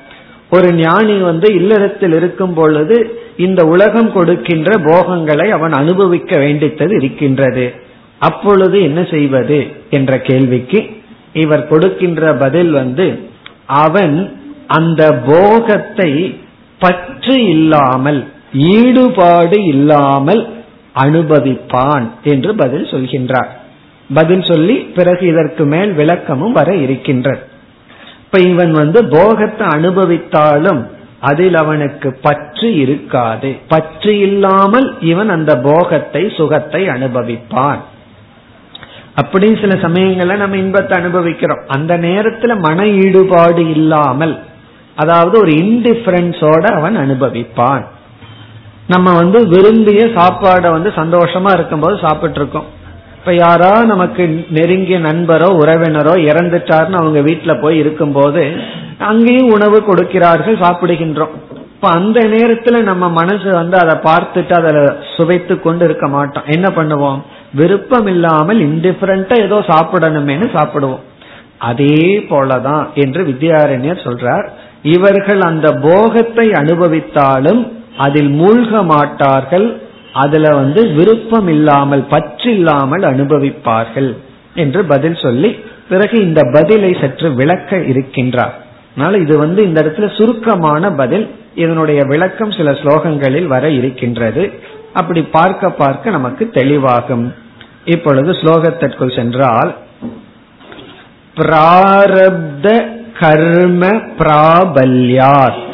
ஒரு 0.50 0.68
ஞானி 0.74 1.16
வந்து 1.20 1.54
இல்லறத்தில் 1.54 2.12
இருக்கும் 2.12 2.54
பொழுது 2.54 2.96
இந்த 3.36 3.60
உலகம் 3.64 4.12
கொடுக்கின்ற 4.12 4.70
போகங்களை 4.78 5.50
அவன் 5.50 5.72
அனுபவிக்க 5.72 6.36
வேண்டித்தது 6.36 6.94
இருக்கின்றது. 6.96 7.66
அப்பொழுது 8.18 8.82
என்ன 8.82 9.00
செய்வது 9.10 9.58
என்ற 9.90 10.20
கேள்விக்கு 10.20 10.80
இவர் 11.32 11.66
கொடுக்கின்ற 11.66 12.32
பதில் 12.34 12.70
வந்து 12.70 13.06
அவன் 13.66 14.16
அந்த 14.66 15.02
போகத்தை 15.26 16.40
பற்று 16.78 17.36
இல்லாமல் 17.48 18.20
ஈடுபாடு 18.52 19.64
இல்லாமல் 19.64 20.42
அனுபவிப்பான் 20.94 22.06
என்று 22.22 22.54
பதில் 22.54 22.84
சொல்கின்றார். 22.84 23.50
பதில் 24.14 24.42
சொல்லி 24.42 24.76
பிறகு 24.96 25.26
இதற்கு 25.26 25.64
மேல் 25.64 25.92
விளக்கமும் 25.92 26.52
வர 26.52 26.74
இருக்கின்றது. 26.74 27.42
இப்ப 28.32 28.38
இவன் 28.40 28.72
வந்து 28.72 29.04
போகத்தை 29.04 29.66
அனுபவித்தாலும் 29.66 30.80
அதில் 31.20 31.54
அவனுக்கு 31.54 32.08
பற்று 32.22 32.74
இருக்காது. 32.76 33.56
பற்று 33.68 34.18
இல்லாமல் 34.18 34.98
இவன் 35.00 35.28
அந்த 35.28 35.52
போகத்தை 35.58 36.22
சுகத்தை 36.36 36.88
அனுபவிப்பான். 36.88 37.80
அப்படி 39.14 39.46
சில 39.60 39.74
சமயங்கள்ல 39.74 40.36
நம்ம 40.36 40.56
இன்பத்தை 40.56 40.98
அனுபவிக்கிறோம். 40.98 41.62
அந்த 41.66 41.98
நேரத்துல 41.98 42.58
மன 42.60 42.86
ஈடுபாடு 42.86 43.70
இல்லாமல் 43.70 44.38
அதாவது 44.96 45.34
ஒரு 45.40 45.52
இன்டிஃபரன்ஸோட 45.52 46.64
அவன் 46.74 46.96
அனுபவிப்பான். 46.96 47.84
நம்ம 48.86 49.14
வந்து 49.14 49.46
விரும்பிய 49.46 50.04
சாப்பாடை 50.18 50.70
வந்து 50.70 50.90
சந்தோஷமா 50.90 51.52
இருக்கும்போது 51.54 51.96
சாப்பிட்டு 51.98 52.40
இருக்கோம் 52.40 52.68
இப்ப 53.18 53.34
யாரா 53.34 53.84
நமக்கு 53.84 54.46
நெருங்கிய 54.50 54.98
நண்பரோ 54.98 55.48
உறவினரோ 55.62 56.12
இறந்துட்டார்னு 56.30 57.00
அவங்க 57.00 57.20
வீட்டுல 57.20 57.60
போய் 57.60 57.78
இருக்கும்போது 57.78 58.52
அங்கேயும் 58.98 59.50
உணவு 59.50 59.84
கொடுக்கிறார்கள் 59.84 60.56
சாப்பிடுகின்றோம். 60.56 61.34
இப்ப 61.74 61.88
அந்த 61.88 62.20
நேரத்துல 62.20 62.82
நம்ம 62.82 63.08
மனசு 63.08 63.52
வந்து 63.52 63.76
அதை 63.78 63.94
பார்த்துட்டு 63.94 64.52
அதை 64.52 64.96
சுவைத்து 65.16 65.60
கொண்டு 65.60 65.84
இருக்க 65.84 66.08
மாட்டோம். 66.08 66.42
என்ன 66.46 66.68
பண்ணுவோம்? 66.76 67.20
விருப்பம் 67.54 68.06
இல்லாமல் 68.06 68.60
இன்டிஃபரண்டா 68.60 69.36
ஏதோ 69.40 69.58
சாப்பிடணுமேனு 69.58 70.48
சாப்பிடுவோம். 70.56 71.04
அதே 71.58 72.26
போலதான் 72.30 72.86
என்று 72.94 73.22
வித்யாரண்யர் 73.24 74.04
சொல்றார். 74.06 74.46
இவர்கள் 74.82 75.40
அந்த 75.40 75.72
போகத்தை 75.72 76.48
அனுபவித்தாலும் 76.50 77.62
அதில் 77.96 78.32
மூழ்க 78.40 78.84
மாட்டார்கள். 78.84 79.82
அதுல 80.24 80.54
வந்து 80.60 80.80
விருப்பம் 80.98 81.48
இல்லாமல் 81.48 82.04
பற்றில்லாமல் 82.10 83.04
அனுபவிப்பார்கள் 83.12 84.10
என்று 84.54 84.80
பதில் 84.92 85.18
சொல்லி 85.24 85.50
பிறகு 85.90 86.16
இந்த 86.26 86.40
பதிலை 86.52 86.90
சற்று 87.00 87.28
விளக்க 87.34 87.76
இருக்கின்றார். 87.92 88.56
அதனால 88.94 89.18
இது 89.24 89.34
வந்து 89.38 89.60
இந்த 89.68 89.78
இடத்துல 89.82 90.06
சுருக்கமான 90.16 90.90
பதில் 91.00 91.26
இதனுடைய 91.54 92.00
விளக்கம் 92.12 92.56
சில 92.58 92.70
ஸ்லோகங்களில் 92.80 93.46
வர 93.46 93.64
இருக்கின்றது. 93.70 94.44
அப்படி 94.92 95.20
பார்க்க 95.36 95.70
பார்க்க 95.82 96.16
நமக்கு 96.16 96.44
தெளிவாகும். 96.52 97.26
இப்பொழுது 97.84 98.30
ஸ்லோகத்திற்குள் 98.40 99.16
சென்றால் 99.16 99.70
பிராரப்த 101.36 102.66
கர்ம 103.20 103.86
பிராபல்யாத். 104.18 105.64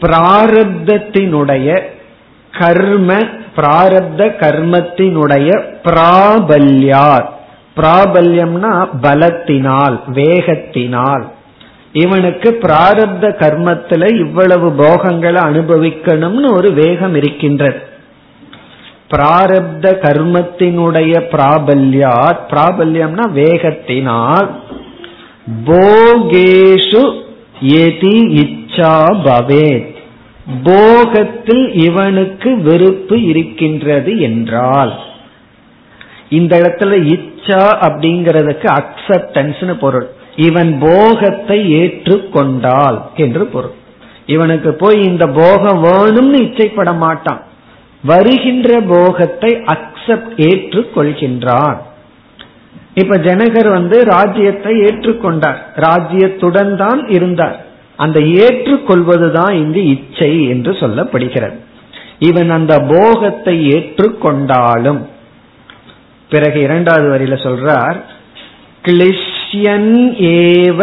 பிராரப்தத்தினுடைய 0.00 1.68
கர்ம 2.58 3.14
பிராரப்த 3.56 4.22
கர்மத்தினுடைய 4.42 5.48
பிராபல்யார் 5.84 7.26
பிராபல்யம்னா 7.76 8.72
பலத்தினால் 9.02 9.96
வேகத்தினால். 10.14 11.24
இவனுக்கு 11.92 12.58
பிராரப்த 12.62 13.26
கர்மத்துல 13.42 14.18
இவ்வளவு 14.18 14.72
போகங்களை 14.72 15.42
அனுபவிக்கணும்னு 15.42 16.52
ஒரு 16.56 16.72
வேகம் 16.72 17.14
இருக்கின்றது. 17.14 17.82
பிராரப்த 19.10 19.92
கர்மத்தினுடைய 20.04 21.14
பிராபல்யார் 21.32 22.38
பிராபல்யம்னா 22.50 23.26
வேகத்தினால். 23.34 24.48
போகேஷு 25.66 27.04
எதி 27.66 28.16
இச்சா 28.42 28.94
பவேத். 29.24 29.95
போகத்தில் 30.64 31.74
இவனுக்கு 31.74 32.62
வெறுப்பு 32.62 33.22
இருக்கின்றது 33.22 34.18
என்றால் 34.18 35.00
இந்த 36.28 36.58
இடத்துல 36.58 36.92
இச்சா 37.16 37.64
அப்படிங்கிறதுக்கு 37.86 38.82
அக்செப்டன்ஸ் 38.82 39.78
பொருள். 39.78 40.08
இவன் 40.36 40.78
போகத்தை 40.78 41.72
ஏற்றுக்கொண்டால் 41.72 43.02
என்று 43.14 43.46
பொருள். 43.46 43.72
இவனுக்கு 44.26 44.72
போய் 44.72 45.00
இந்த 45.00 45.26
போகம் 45.26 45.84
வேணும்னு 45.84 46.38
இச்சைப்பட 46.42 46.96
மாட்டான். 46.96 47.42
வருகின்ற 48.02 48.80
போகத்தை 48.80 49.54
அக்செப்ட் 49.54 50.34
ஏற்றுக்கொள்கின்றான். 50.36 51.76
இப்ப 52.94 53.16
ஜனகர் 53.16 53.70
வந்து 53.70 54.04
ராஜ்யத்தை 54.04 54.74
ஏற்றுக்கொண்டார். 54.80 55.56
ராஜ்யத்துடன் 55.76 56.76
தான் 56.76 57.08
இருந்தார். 57.08 57.65
அந்த 57.96 58.20
ஏற்றுக்கொள்வதுதான் 58.20 59.52
இங்கு 59.52 59.88
இச்சை 59.88 60.48
என்று 60.48 60.72
சொல்லப்படுகிறது. 60.72 61.56
இவன் 62.18 62.50
அந்த 62.50 62.80
போகத்தை 62.80 63.68
ஏற்றுக்கொண்டாலும் 63.68 65.06
பிறகு 66.30 66.60
இரண்டாவது 66.60 67.06
வரியில 67.08 67.36
சொல்றார் 67.46 67.96
கிளிஷ்யன் 68.82 69.92
ஏவ 70.30 70.80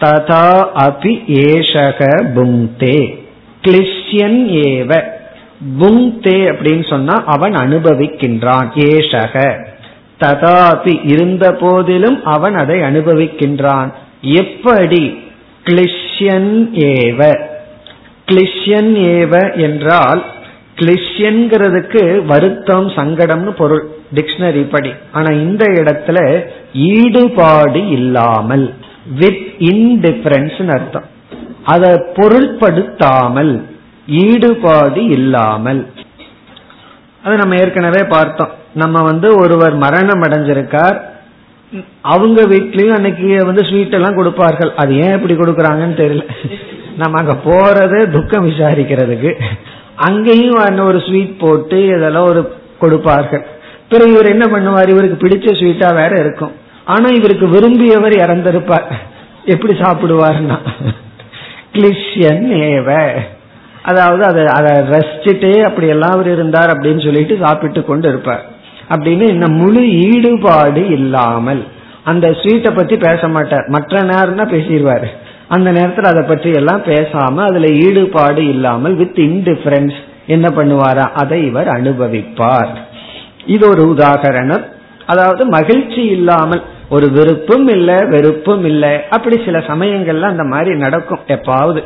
ததா 0.00 0.48
அபி 0.84 1.12
ஏஷக 1.44 2.00
புங்தே 2.34 2.98
கிளிஷ்யன் 3.62 4.40
ஏவ 4.66 5.02
புங்தே 5.80 6.38
அப்படின்னு 6.50 6.88
சொன்னா 6.88 7.22
அவன் 7.26 7.54
அனுபவிக்கின்றான் 7.54 8.68
ஏஷக. 8.74 9.36
ததாபி 10.20 10.94
இருந்த 11.12 11.52
போதிலும் 11.52 12.24
அவன் 12.24 12.54
அதை 12.54 12.80
அனுபவிக்கின்றான். 12.80 13.92
எப்படி? 14.20 15.02
கிளிஷ் 15.64 16.07
கிளிஷ்யன் 16.18 16.68
ஏவ. 16.72 17.38
கிளிஷ்யன் 18.26 18.92
ஏவ 18.94 19.56
என்றால் 19.56 20.24
கிளிஷ்யன்கிறதுக்கு 20.74 22.24
வருத்தம் 22.24 22.88
சங்கடம்னு 22.88 23.50
பொருள் 23.50 23.88
டிக்ஷனரி 24.14 24.70
படி. 24.70 24.92
ஆனா 25.12 25.28
இந்த 25.30 25.64
இடத்துல 25.64 26.46
ஈடுபாடு 26.74 27.88
இல்லாமல் 27.88 28.74
வித் 29.18 29.46
இன்டிஃபரன்ஸ் 29.58 30.70
அர்த்தம். 30.70 31.04
அதை 31.64 31.90
பொருள்படுத்தாமல் 32.14 33.62
ஈடுபாடு 34.06 35.06
இல்லாமல். 35.06 35.92
அது 37.24 37.36
நம்ம 37.36 37.56
ஏற்கனவே 37.56 38.04
பார்த்தோம். 38.08 38.50
நம்ம 38.74 39.02
வந்து 39.02 39.34
ஒருவர் 39.34 39.74
மரணம் 39.74 40.22
அடைஞ்சிருக்கார். 40.22 41.00
அவங்க 42.00 42.42
வீட்லயும் 42.42 42.96
அன்னைக்கு 42.96 43.44
வந்து 43.44 43.64
ஸ்வீட் 43.64 43.96
எல்லாம் 43.98 44.14
கொடுப்பார்கள். 44.14 44.70
அது 44.74 44.92
ஏன் 44.96 45.16
இப்படி 45.16 45.34
கொடுக்கறாங்கன்னு 45.34 45.98
தெரியல. 46.02 46.24
நம்ம 46.96 47.18
அங்க 47.20 47.34
போறது 47.44 47.98
துக்கம் 48.10 48.48
விசாரிக்கிறதுக்கு 48.50 49.32
அங்கேயும் 49.96 50.84
ஒரு 50.84 51.00
ஸ்வீட் 51.06 51.38
போட்டு 51.38 51.86
இதெல்லாம் 51.86 52.28
ஒரு 52.28 52.42
கொடுப்பார்கள். 52.78 53.44
பிறகு 53.88 54.12
இவர் 54.12 54.34
என்ன 54.34 54.46
பண்ணுவார்? 54.54 54.92
இவருக்கு 54.94 55.18
பிடிச்ச 55.24 55.54
ஸ்வீட்டா 55.58 55.94
வேற 55.94 56.12
இருக்கும். 56.20 56.52
ஆனா 56.84 57.08
இவருக்கு 57.08 57.46
விரும்பியவர் 57.46 58.14
இறந்திருப்பார். 58.24 58.86
எப்படி 59.44 59.74
சாப்பிடுவார்னா 59.78 60.58
கிளிஷியன் 61.74 62.46
ஏவ. 62.68 62.90
அதாவது 63.82 64.22
அதை 64.30 64.44
அதை 64.58 64.72
ரசிச்சுட்டே 64.94 65.52
அப்படி 65.68 65.88
எல்லாம் 65.88 66.10
அவர் 66.10 66.30
இருந்தார் 66.32 66.72
அப்படின்னு 66.74 67.04
சொல்லிட்டு 67.04 67.36
சாப்பிட்டு 67.40 67.84
கொண்டு 67.84 68.08
இருப்பார் 68.08 68.44
அப்படின்னு 68.90 69.24
இந்த 69.28 69.48
முழு 69.48 69.82
ஈடுபாடு 70.10 70.88
இல்லாமல் 70.88 71.66
அந்த 72.04 72.28
ஸ்வீட்டை 72.28 72.76
பத்தி 72.76 72.96
பேச 72.96 73.28
மாட்டார். 73.28 73.66
மற்ற 73.66 74.02
நேரம் 74.02 74.34
தான் 74.34 74.50
பேசிடுவாரு 74.50 75.08
அந்த 75.48 75.70
நேரத்தில் 75.70 76.04
அதை 76.04 76.22
பற்றி 76.22 76.50
எல்லாம் 76.50 76.82
பேசாம 76.82 77.36
அதுல 77.36 77.66
ஈடுபாடு 77.66 78.48
இல்லாமல் 78.48 78.94
வித் 78.94 79.18
இன்டிஃபரன்ஸ் 79.18 79.98
என்ன 80.26 80.48
பண்ணுவாரா? 80.56 81.04
அதை 81.12 81.46
இவர் 81.46 81.68
அனுபவிப்பார். 81.68 82.72
இது 83.46 83.68
ஒரு 83.68 83.94
உதாகரணம். 83.96 84.64
அதாவது 85.06 85.46
மகிழ்ச்சி 85.46 86.02
இல்லாமல் 86.06 86.62
ஒரு 86.88 87.10
விருப்பம் 87.10 87.68
இல்லை 87.68 87.94
வெறுப்பும் 87.94 88.64
இல்லை 88.64 88.92
அப்படி 89.10 89.36
சில 89.44 89.58
சமயங்கள்ல 89.58 90.20
அந்த 90.20 90.44
மாதிரி 90.44 90.76
நடக்கும். 90.76 91.20
எப்பாவது. 91.26 91.82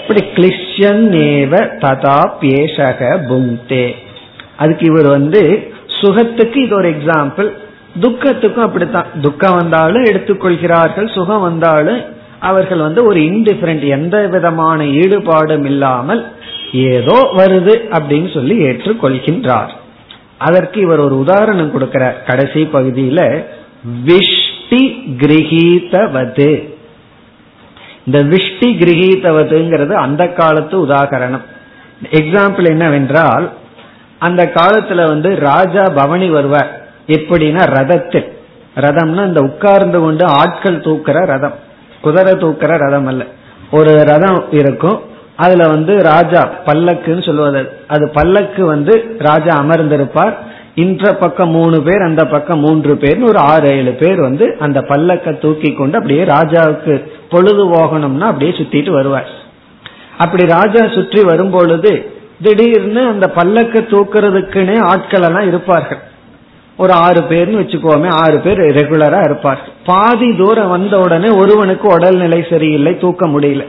இப்படி 0.00 0.22
கிளிஷன் 0.36 1.04
ஏவ 1.26 1.52
ததா 1.84 2.20
பேஷக 2.40 3.00
புங்தே 3.28 3.94
அதுக்கு 4.56 4.86
இவர் 4.86 5.08
வந்து 5.08 5.71
சுகத்துக்கு 6.02 6.58
இது 6.64 6.74
ஒரு 6.76 6.90
எக்ஸாம்பிள் 6.90 7.48
துக்கத்துக்கும் 8.00 8.66
அப்படித்தான். 8.68 9.06
துக்கம் 9.20 9.56
வந்தாலும் 9.56 10.04
எடுத்துக்கொள்கிறார்கள் 10.04 11.14
சுகம் 11.14 11.40
வந்தாலும் 11.40 12.00
அவர்கள் 12.38 12.78
வந்து 12.78 13.00
ஒரு 13.04 13.20
இன்டிஃபரண்ட் 13.20 13.84
எந்த 13.88 14.16
விதமான 14.26 14.84
ஈடுபாடும் 14.84 15.64
இல்லாமல் 15.64 16.22
ஏதோ 16.72 17.16
வருது 17.36 17.74
அப்படின்னு 17.98 18.34
சொல்லி 18.34 18.54
ஏற்றுக்கொள்கின்றார். 18.64 19.72
அதற்கு 20.38 20.80
இவர் 20.80 20.98
ஒரு 20.98 21.18
உதாரணம் 21.18 21.72
கொடுக்கிறார். 21.74 22.16
கடைசி 22.26 22.62
பகுதியில 22.72 23.20
விஷ்டி 24.04 24.82
கிரகீதவது. 25.22 26.50
இந்த 28.06 28.18
விஷ்டி 28.22 28.68
கிரகீதவதுங்கிறது 28.82 29.92
அந்த 30.06 30.22
காலத்து 30.28 30.86
உதாகரணம். 30.86 31.44
எக்ஸாம்பிள் 32.10 32.66
என்னவென்றால் 32.68 33.50
அந்த 34.22 34.42
காலத்துல 34.54 35.04
வந்து 35.06 35.30
ராஜா 35.36 35.84
பவனி 35.88 36.28
வருவார். 36.28 36.70
எப்படின்னா 37.06 37.62
ரதத்தில். 37.78 38.28
ரதம்னா 38.76 39.26
இந்த 39.26 39.40
உட்கார்ந்து 39.40 40.00
கொண்டு 40.00 40.24
ஆட்கள் 40.24 40.80
தூக்குற 40.80 41.26
ரதம். 41.26 41.54
குதிரை 42.02 42.32
தூக்குற 42.32 42.78
ரதம் 42.78 43.06
அல்ல. 43.06 43.24
ஒரு 43.70 43.92
ரதம் 44.04 44.44
இருக்கும். 44.50 45.00
அதுல 45.36 45.68
வந்து 45.68 46.02
ராஜா 46.02 46.40
பல்லக்குன்னு 46.66 47.26
சொல்லுவது 47.26 47.62
அது 47.88 48.10
பல்லக்கு 48.14 48.64
வந்து 48.64 49.16
ராஜா 49.18 49.52
அமர்ந்திருப்பார். 49.62 50.34
இன்ற 50.74 51.12
பக்கம் 51.12 51.50
மூணு 51.50 51.82
பேர் 51.82 52.02
அந்த 52.02 52.24
பக்கம் 52.24 52.60
மூன்று 52.60 52.94
பேர்னு 52.94 53.28
ஒரு 53.28 53.38
ஆறு 53.38 53.68
ஏழு 53.68 53.92
பேர் 53.92 54.20
வந்து 54.20 54.56
அந்த 54.58 54.80
பல்லக்க 54.80 55.40
தூக்கி 55.40 55.72
கொண்டு 55.72 55.96
அப்படியே 55.96 56.24
ராஜாவுக்கு 56.24 56.94
பொழுது 57.30 57.62
போகணும்னா 57.68 58.28
அப்படியே 58.30 58.50
சுத்திட்டு 58.50 58.90
வருவார். 58.90 59.28
அப்படி 60.18 60.46
ராஜா 60.46 60.88
சுற்றி 60.88 61.22
வரும் 61.22 61.50
பொழுது 61.50 61.92
திடீர்னு 62.42 63.06
அந்த 63.06 63.30
பல்லக்க 63.34 63.74
தூக்குறதுக்குன்னே 63.92 64.82
ஆட்கள் 64.82 65.22
எல்லாம் 65.22 65.46
இருப்பார்கள். 65.46 65.98
ஒரு 66.76 66.92
ஆறு 66.92 67.20
பேர்னு 67.20 67.60
வச்சுக்கோமே 67.60 68.08
ஆறு 68.08 68.38
பேர் 68.38 68.60
ரெகுலரா 68.60 69.24
இருப்பார்கள். 69.24 69.72
பாதி 69.84 70.36
தூரம் 70.36 70.68
வந்த 70.68 70.98
உடனே 70.98 71.28
ஒருவனுக்கு 71.28 71.88
உடல்நிலை 71.88 72.46
சரியில்லை 72.50 72.98
தூக்க 72.98 73.26
முடியல. 73.26 73.66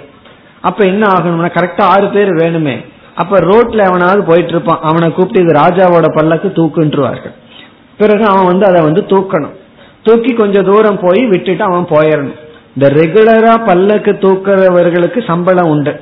அப்ப 0.61 0.85
என்ன 0.85 1.07
ஆகணும்னா 1.07 1.49
கரெக்டா 1.57 1.81
ஆறு 1.81 2.07
பேர் 2.07 2.27
வேணுமே. 2.27 2.85
அப்ப 3.15 3.39
ரோட்ல 3.39 3.77
அவனாவது 3.77 4.23
போயிட்டு 4.23 4.49
இருப்பான் 4.49 4.79
அவனை 4.81 5.11
கூப்பிட்டு 5.11 5.41
இது 5.41 5.61
ராஜாவோட 5.61 6.15
பல்லக்கு 6.15 6.47
தூக்குன்றுவார்கள். 6.47 7.33
பிறகு 7.97 8.25
அவன் 8.25 8.45
வந்து 8.45 8.65
அதை 8.65 8.81
வந்து 8.81 9.01
தூக்கணும். 9.01 9.55
தூக்கி 10.03 10.33
கொஞ்சம் 10.33 10.65
தூரம் 10.65 10.99
போய் 11.01 11.27
விட்டுட்டு 11.27 11.63
அவன் 11.63 11.85
போயிடணும். 11.89 12.39
இந்த 12.75 12.95
ரெகுலரா 12.95 13.65
பல்லக்கு 13.65 14.11
தூக்குறவர்களுக்கு 14.11 15.27
சம்பளம் 15.27 15.69
உண்டு. 15.69 15.99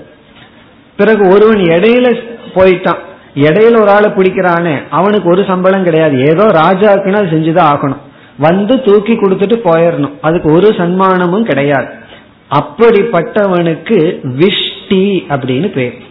பிறகு 0.98 1.28
ஒருவன் 1.28 1.58
இடையில 1.58 2.08
போயிட்டான். 2.54 2.98
இடையில 3.36 3.82
ஒரு 3.82 3.90
ஆளை 3.90 4.10
பிடிக்கிறானே 4.10 4.84
அவனுக்கு 4.90 5.30
ஒரு 5.30 5.46
சம்பளம் 5.48 5.84
கிடையாது. 5.84 6.20
ஏதோ 6.20 6.46
ராஜாக்குன்னா 6.46 7.22
செஞ்சுதான் 7.34 7.74
ஆகணும். 7.74 7.98
வந்து 8.38 8.82
தூக்கி 8.82 9.14
கொடுத்துட்டு 9.14 9.60
போயிடணும். 9.64 10.14
அதுக்கு 10.22 10.52
ஒரு 10.52 10.68
சன்மானமும் 10.68 11.44
கிடையாது. 11.44 11.88
அப்படிப்பட்டவனுக்கு 12.56 14.20
விஷ்டி 14.24 15.26
அப்படின்னு 15.30 15.72
பேர். 15.72 16.02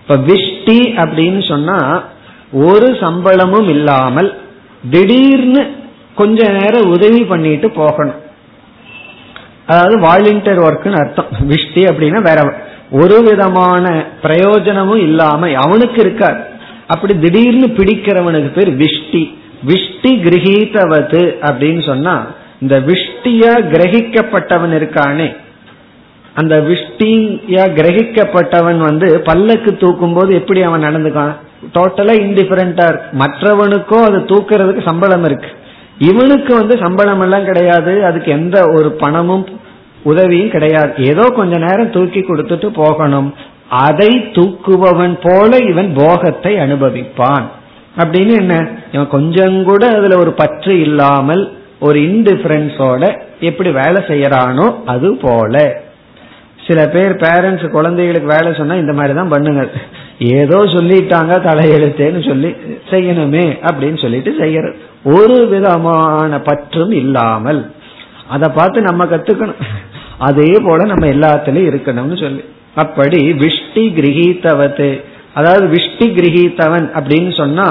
இப்ப 0.00 0.16
விஷ்டி 0.16 0.78
அப்படின்னு 0.96 1.48
சொன்னா 1.48 2.04
ஒரு 2.52 2.96
சம்பளமும் 3.00 3.68
இல்லாமல் 3.68 4.40
திடீர்னு 4.90 5.70
கொஞ்ச 6.14 6.50
நேரம் 6.50 6.90
உதவி 6.90 7.24
பண்ணிட்டு 7.24 7.70
போகணும். 7.70 8.20
அதாவது 9.66 9.98
வாலண்டியர் 9.98 10.64
ஒர்க்னு 10.68 10.98
அர்த்தம். 10.98 11.26
விஷ்டி 11.48 11.84
அப்படின்னா 11.84 12.22
வேற 12.22 12.70
ஒரு 12.92 13.22
விதமான 13.22 14.04
பிரயோஜனமும் 14.22 15.02
இல்லாம 15.02 15.50
அவனுக்கு 15.56 16.00
இருக்கார். 16.00 16.38
அப்படி 16.86 17.18
திடீர்னு 17.18 17.66
பிடிக்கிறவனுக்கு 17.66 18.50
பேர் 18.52 18.76
விஷ்டி. 18.76 19.22
விஷ்டி 19.66 20.12
கிரகித்தவது 20.26 21.20
அப்படின்னு 21.48 21.86
சொன்னா 21.86 22.26
இந்த 22.60 22.80
விஷ்டியா 22.80 23.52
கிரகிக்கப்பட்டவன் 23.74 24.74
இருக்கானே. 24.78 25.36
அந்த 26.34 26.60
விஷ்டியா 26.60 27.64
கிரகிக்கப்பட்டவன் 27.78 28.78
வந்து 28.78 29.20
பல்லக்கு 29.20 29.76
தூக்கும் 29.76 30.14
போது 30.14 30.34
எப்படி 30.34 30.62
அவன் 30.62 30.84
நடந்துக்கான்? 30.84 31.32
டோட்டலா 31.74 32.14
இன்டிஃபரண்டா 32.24 32.86
இருக்கு. 32.88 33.16
மற்றவனுக்கோ 33.18 33.98
அது 34.08 34.18
தூக்குறதுக்கு 34.18 34.86
சம்பளம் 34.86 35.24
இருக்கு. 35.24 35.48
இவனுக்கு 35.98 36.54
வந்து 36.54 36.78
சம்பளம் 36.82 37.20
எல்லாம் 37.20 37.44
கிடையாது. 37.44 38.04
அதுக்கு 38.04 38.30
எந்த 38.32 38.64
ஒரு 38.74 38.92
பணமும் 38.92 39.46
உதவியும் 40.02 40.50
கிடையாது. 40.50 40.92
ஏதோ 41.10 41.24
கொஞ்ச 41.36 41.58
நேரம் 41.58 41.90
தூக்கி 41.90 42.20
கொடுத்துட்டு 42.20 42.68
போகணும். 42.82 43.34
அதை 43.86 44.10
தூக்குபவன் 44.36 45.14
போல 45.22 45.50
இவன் 45.70 45.90
போகத்தை 45.94 46.52
அனுபவிப்பான். 46.56 47.46
அப்படின்னு 48.02 48.34
என்ன? 48.42 48.54
இவன் 48.92 49.12
கொஞ்சம் 49.16 49.64
கூட 49.64 49.82
அதுல 49.96 50.18
ஒரு 50.18 50.32
பற்று 50.32 50.74
இல்லாமல் 50.80 51.42
ஒரு 51.80 51.98
இன்டிஃபரன்ஸோட 52.00 53.04
எப்படி 53.40 53.70
வேலை 53.70 54.00
செய்யறானோ 54.10 54.66
அது 54.84 55.08
போல. 55.16 55.56
சில 56.66 56.80
பேர் 56.88 57.12
பேரண்ட்ஸ் 57.22 57.66
குழந்தைகளுக்கு 57.68 58.28
வேலை 58.34 58.50
சொன்னா 58.58 58.74
இந்த 58.74 58.92
மாதிரி 58.92 59.14
தான் 59.14 59.32
பண்ணுங்க. 59.34 59.62
ஏதோ 60.18 60.58
சொல்லிட்டாங்க 60.74 61.32
தலையெழுத்தேன்னு 61.48 62.20
சொல்லி 62.28 62.50
செய்யணுமே 62.90 63.44
அப்படின்னு 63.68 63.98
சொல்லிட்டு 64.02 64.34
செய்யறது. 64.38 64.76
ஒரு 65.16 65.38
விதமான 65.48 66.38
பற்றும் 66.40 66.90
இல்லாமல். 66.90 67.62
அதை 68.28 68.48
பார்த்து 68.48 68.80
நம்ம 68.80 69.04
கத்துக்கணும். 69.04 69.62
அதே 70.28 70.50
போல 70.66 70.84
நம்ம 70.92 71.06
எல்லாத்திலையும் 71.14 71.70
இருக்கணும்னு 71.70 72.16
சொல்லி. 72.24 72.42
அப்படி 72.82 73.20
விஷ்டி 73.44 73.84
கிரகித்தவது 73.98 74.90
அதாவது 75.38 75.66
விஷ்டி 75.74 76.06
கிரகித்தவன் 76.18 76.86
அப்படின்னு 76.98 77.32
சொன்னா 77.40 77.68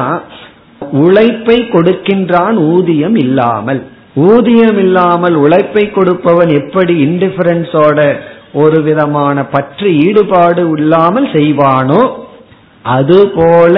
உழைப்பை 1.02 1.58
கொடுக்கின்றான் 1.74 2.58
ஊதியம் 2.74 3.18
இல்லாமல். 3.26 3.82
ஊதியம் 4.30 4.80
இல்லாமல் 4.86 5.36
உழைப்பை 5.43 5.84
கொடுப்பவன் 5.97 6.52
எப்படி 6.62 6.93
இன்டிஃபரன்ஸோட 7.08 7.99
ஒரு 8.62 8.78
விதமான 8.88 9.43
பற்று 9.54 9.89
ஈடுபாடு 10.06 10.64
இல்லாமல் 10.78 11.28
செய்வானோ 11.36 12.02
அதுபோல 12.86 13.76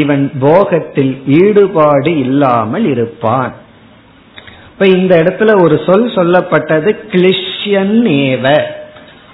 இவன் 0.00 0.24
போகத்தில் 0.44 1.14
ஈடுபாடு 1.40 2.12
இல்லாமல் 2.24 2.86
இருப்பான். 2.92 3.52
இப்ப 4.70 4.86
இந்த 4.98 5.12
இடத்துல 5.22 5.50
ஒரு 5.64 5.76
சொல் 5.86 6.06
சொல்லப்பட்டது 6.18 6.92
கிளிஷ். 7.12 7.51
ஏவ 7.66 8.62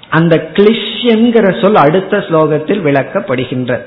அந்த 0.09 0.49
கிளிஷ்யன்கிற 0.53 1.61
சொல் 1.61 1.75
அடுத்த 1.75 2.17
ஸ்லோகத்தில் 2.17 2.83
விளக்கப்படுகின்ற. 2.85 3.81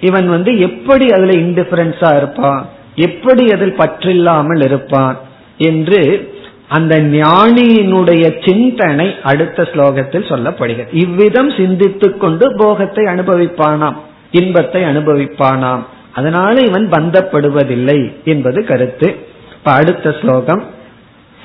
இவன் 0.00 0.28
வந்து 0.28 0.60
எப்படி 0.60 1.10
அதுல 1.10 1.32
இன்டிஃபரன்ஸா 1.32 2.16
இருப்பான்? 2.16 2.68
எப்படி 2.94 3.50
அதில் 3.50 3.78
பற்றில்லாமல் 3.78 4.64
இருப்பான்? 4.64 5.20
என்று 5.58 6.34
அந்த 6.68 7.00
ஞானியினுடைய 7.00 8.48
சிந்தனை 8.48 9.14
அடுத்த 9.22 9.62
ஸ்லோகத்தில் 9.62 10.28
சொல்லப்படுகிறது. 10.28 10.86
இவ்விதம் 10.92 11.50
சிந்தித்துக் 11.50 12.20
கொண்டு 12.20 12.54
போகத்தை 12.56 13.04
அனுபவிப்பானாம் 13.04 13.96
இன்பத்தை 14.30 14.82
அனுபவிப்பானாம். 14.82 15.82
அதனால 16.14 16.60
இவன் 16.60 16.88
பந்தப்படுவதில்லை 16.88 18.12
என்பது 18.24 18.64
கருத்து. 18.64 19.16
இப்ப 19.52 19.72
அடுத்த 19.72 20.14
ஸ்லோகம். 20.20 20.64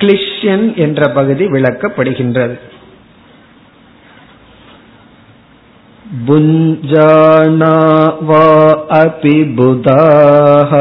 கிளிஷ்யன் 0.01 0.65
என்ற 0.77 1.09
பகுதி 1.09 1.45
விளக்கப்படுகின்றது 1.47 2.57
भुञ्जाना 6.27 7.73
वा 8.27 8.43
अपि 8.97 9.33
बुधाः 9.55 10.71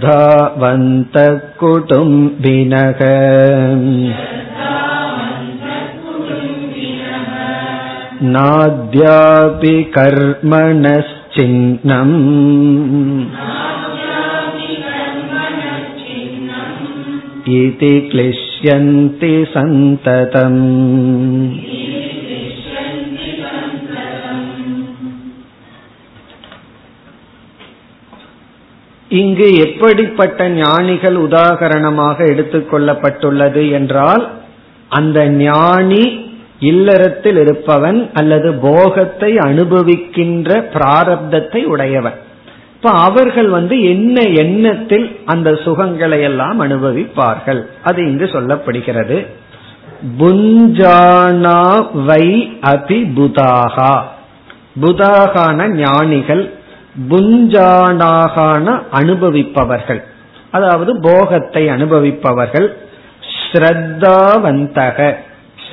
श्रद्धावन्तः 0.00 1.36
कुटुम्बिनः 1.60 3.00
नाद्यापि 8.34 9.76
कर्मणश्चिह्नम् 11.32 12.16
इति 17.58 17.92
क्लिश्यन्ति 18.10 19.32
सन्ततम् 19.54 20.62
இங்கு 29.10 29.46
எப்படிப்பட்ட 29.56 30.48
ஞானிகள் 30.48 31.16
உதாகரணமாக 31.16 32.24
எடுத்துக்கொள்ளப்பட்டுள்ளது 32.24 33.70
என்றால் 33.70 34.24
அந்த 34.88 35.28
ஞானி 35.28 36.02
இல்லறத்தில் 36.59 37.37
இருப்பவன் 37.37 38.09
அல்லது 38.13 38.53
போகத்தை 38.53 39.35
அனுபவிக்கின்ற 39.35 40.63
பிராரப்தத்தை 40.73 41.63
உடையவன். 41.63 42.13
இப்ப 42.75 42.89
அவர்கள் 42.89 43.49
வந்து 43.49 43.83
என்ன 43.83 44.21
எண்ணத்தில் 44.21 45.19
அந்த 45.25 45.51
சுகங்களை 45.51 46.21
எல்லாம் 46.21 46.61
அனுபவிப்பார்கள்? 46.61 47.65
அது 47.83 48.05
இங்கு 48.05 48.25
சொல்லப்படுகிறது. 48.25 49.25
புஞ்சானா 50.19 51.87
வை 52.05 52.57
அபி 52.61 53.07
புதாகா. 53.15 54.01
புதாகான 54.81 55.67
ஞானிகள் 55.67 56.53
புஞ்சானாகான 57.09 58.81
அனுபவிப்பவர்கள். 58.91 60.03
அதாவது 60.51 60.99
போகத்தை 61.01 61.67
அனுபவிப்பவர்கள். 61.67 62.77
ஸ்ரத்தாவந்தக. 63.51 65.15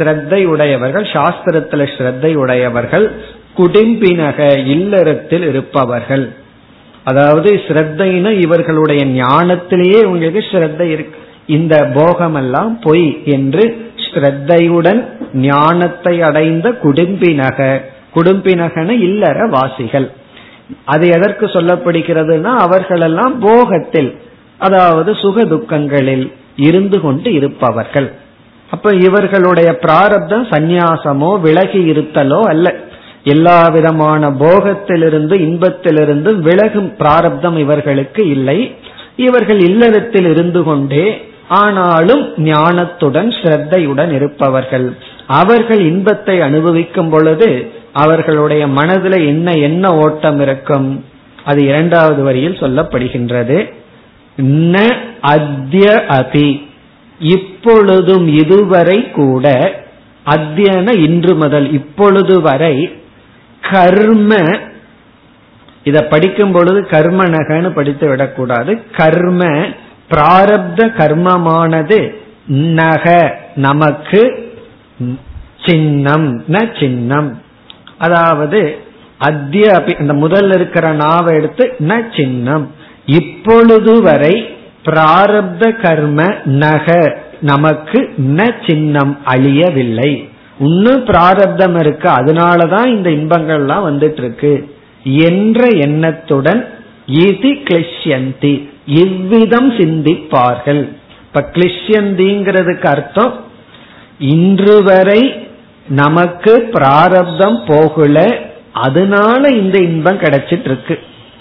ஸ்ரத்தை 0.00 0.40
உடையவர்கள் 0.44 1.06
சாஸ்திரத்துல 1.12 1.86
ஸ்ரத்தை 1.94 2.32
உடையவர்கள் 2.34 3.06
குடிம்பினக 3.58 4.38
இல்லறத்தில் 4.66 5.46
இருப்பவர்கள். 5.48 6.24
அதாவது 7.04 7.50
ஸ்ரத்தைனா 7.66 8.30
இவர்களுடைய 8.44 9.02
ஞானத்திலேயே 9.22 10.00
உங்களுக்கு 10.04 10.42
ஸ்ரத்தை 10.50 10.86
இருக்கு. 10.94 11.18
இந்த 11.46 11.74
போகமெல்லாம் 11.94 12.72
பொய் 12.82 13.06
என்று 13.24 13.62
ஸ்ரத்தையுடன் 14.06 15.00
ஞானத்தை 15.46 16.14
அடைந்த 16.22 16.68
குடும்பினக. 16.84 17.58
குடும்பினகன 18.14 18.90
இல்லற 19.08 19.38
வாசிகள் 19.48 20.08
அது 20.84 21.06
எதற்கு 21.08 21.46
சொல்லப்படுகிறதுனா 21.46 22.52
அவர்களெல்லாம் 22.64 23.36
போகத்தில் 23.42 24.10
அதாவது 24.58 25.10
சுக 25.14 25.44
துக்கங்களில் 25.44 26.26
இருந்து 26.56 26.98
கொண்டு 27.00 27.28
இருப்பவர்கள். 27.32 28.08
அப்ப 28.70 28.90
இவர்களுடைய 28.94 29.78
பிராரப்தம் 29.78 30.44
சந்நியாசமோ 30.44 31.40
விலகி 31.40 31.92
இருத்தலோ 31.92 32.40
அல்ல. 32.42 32.74
எல்லா 33.24 33.68
விதமான 33.68 34.30
போகத்திலிருந்து 34.30 35.32
இன்பத்திலிருந்து 35.32 36.36
விலகும் 36.36 36.96
பிராரப்தம் 36.96 37.56
இவர்களுக்கு 37.56 38.28
இல்லை. 38.28 38.74
இவர்கள் 39.16 39.60
இல்லறத்தில் 39.60 40.26
இருந்து 40.26 40.62
கொண்டே 40.62 41.28
ஆனாலும் 41.48 42.32
ஞானத்துடன் 42.36 43.28
ஸ்ரத்தையுடன் 43.40 44.12
இருப்பவர்கள். 44.12 44.96
அவர்கள் 45.26 45.80
இன்பத்தை 45.80 46.40
அனுபவிக்கும் 46.40 47.10
பொழுது 47.10 47.70
அவர்களுடைய 47.92 48.66
மனதில் 48.66 49.26
என்ன 49.26 49.52
என்ன 49.52 49.94
ஓட்டம் 49.96 50.40
இருக்கும்? 50.40 51.04
அது 51.44 51.64
இரண்டாவது 51.64 52.22
வரியில் 52.22 52.60
சொல்லப்படுகின்றது. 52.60 53.72
ந 54.42 54.76
அத்ய 55.20 56.04
அபி. 56.08 56.68
இப்பொழுதும் 57.20 58.26
இதுவரை 58.26 59.10
கூட 59.10 59.46
அத்தியன 60.26 60.94
இன்று 60.98 61.34
முதல் 61.34 61.72
இப்பொழுது 61.72 62.40
வரை 62.40 62.74
கர்ம 63.62 64.32
இத 65.84 66.02
படிக்கும் 66.02 66.52
பொழுது 66.52 66.86
கர்ம 66.86 67.24
நகன்னு 67.24 67.70
படித்து 67.70 68.08
விடக்கூடாது. 68.08 68.82
கர்ம 68.96 69.42
பிராரப்த 70.10 70.80
கர்மமானது 70.98 71.98
நக 72.80 73.36
நமக்கு 73.54 74.22
சின்னம் 75.66 76.44
ந 76.48 76.80
சின்னம். 76.80 77.30
அதாவது 77.98 78.78
அத்திய 79.18 79.84
அந்த 79.98 80.14
முதல்ல 80.14 80.54
இருக்கிற 80.54 80.92
நாவை 80.92 81.34
எடுத்து 81.34 81.74
ந 81.78 82.02
சின்னம். 82.16 82.66
இப்பொழுது 83.06 84.02
வரை 84.02 84.34
பிராரப்த 84.84 85.80
கர்ம 85.82 86.34
நக. 86.44 87.18
நமக்கு 87.40 88.12
ந 88.18 88.52
சின்னம் 88.66 89.18
அழியவில்லை. 89.26 90.28
இன்னும் 90.60 91.04
பிராரப்தம் 91.04 91.78
இருக்கு. 91.78 92.08
அதனாலதான் 92.08 92.86
இந்த 92.86 93.10
இன்பங்கள்லாம் 93.10 93.86
வந்துட்டு 93.88 94.18
இருக்கு 94.18 94.74
என்ற 95.02 95.66
எண்ணத்துடன் 95.66 96.68
இது 97.06 97.50
கிளிஷ்யந்தி. 97.68 98.68
இவ்விதம் 98.86 99.72
சிந்திப்பார்கள். 99.72 100.88
இப்ப 101.26 101.50
கிளிஷ்யந்திங்கிறதுக்கு 101.52 102.86
அர்த்தம் 102.86 103.44
இன்று 104.18 104.82
வரை 104.82 105.48
நமக்கு 105.88 106.68
பிராரப்தம் 106.72 107.60
போகல. 107.66 108.38
அதனால 108.72 109.48
இந்த 109.48 109.78
இன்பம் 109.78 110.18
கிடைச்சிட்டு 110.18 110.64
இருக்கு 110.64 110.98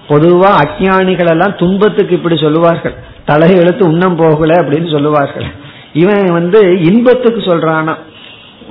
பொதுவா 0.10 0.52
அஜானிகள் 0.64 1.30
எல்லாம் 1.30 1.56
துன்பத்துக்கு 1.58 2.16
இப்படி 2.16 2.36
சொல்லுவார்கள். 2.36 2.94
தலை 3.30 3.50
எழுத்து 3.62 3.84
உண்ணம் 3.92 4.20
போகல 4.22 4.52
அப்படின்னு 4.62 4.90
சொல்லுவார்கள். 4.96 5.50
இவன் 6.02 6.30
வந்து 6.38 6.60
இன்பத்துக்கு 6.90 7.42
சொல்றானா 7.50 7.96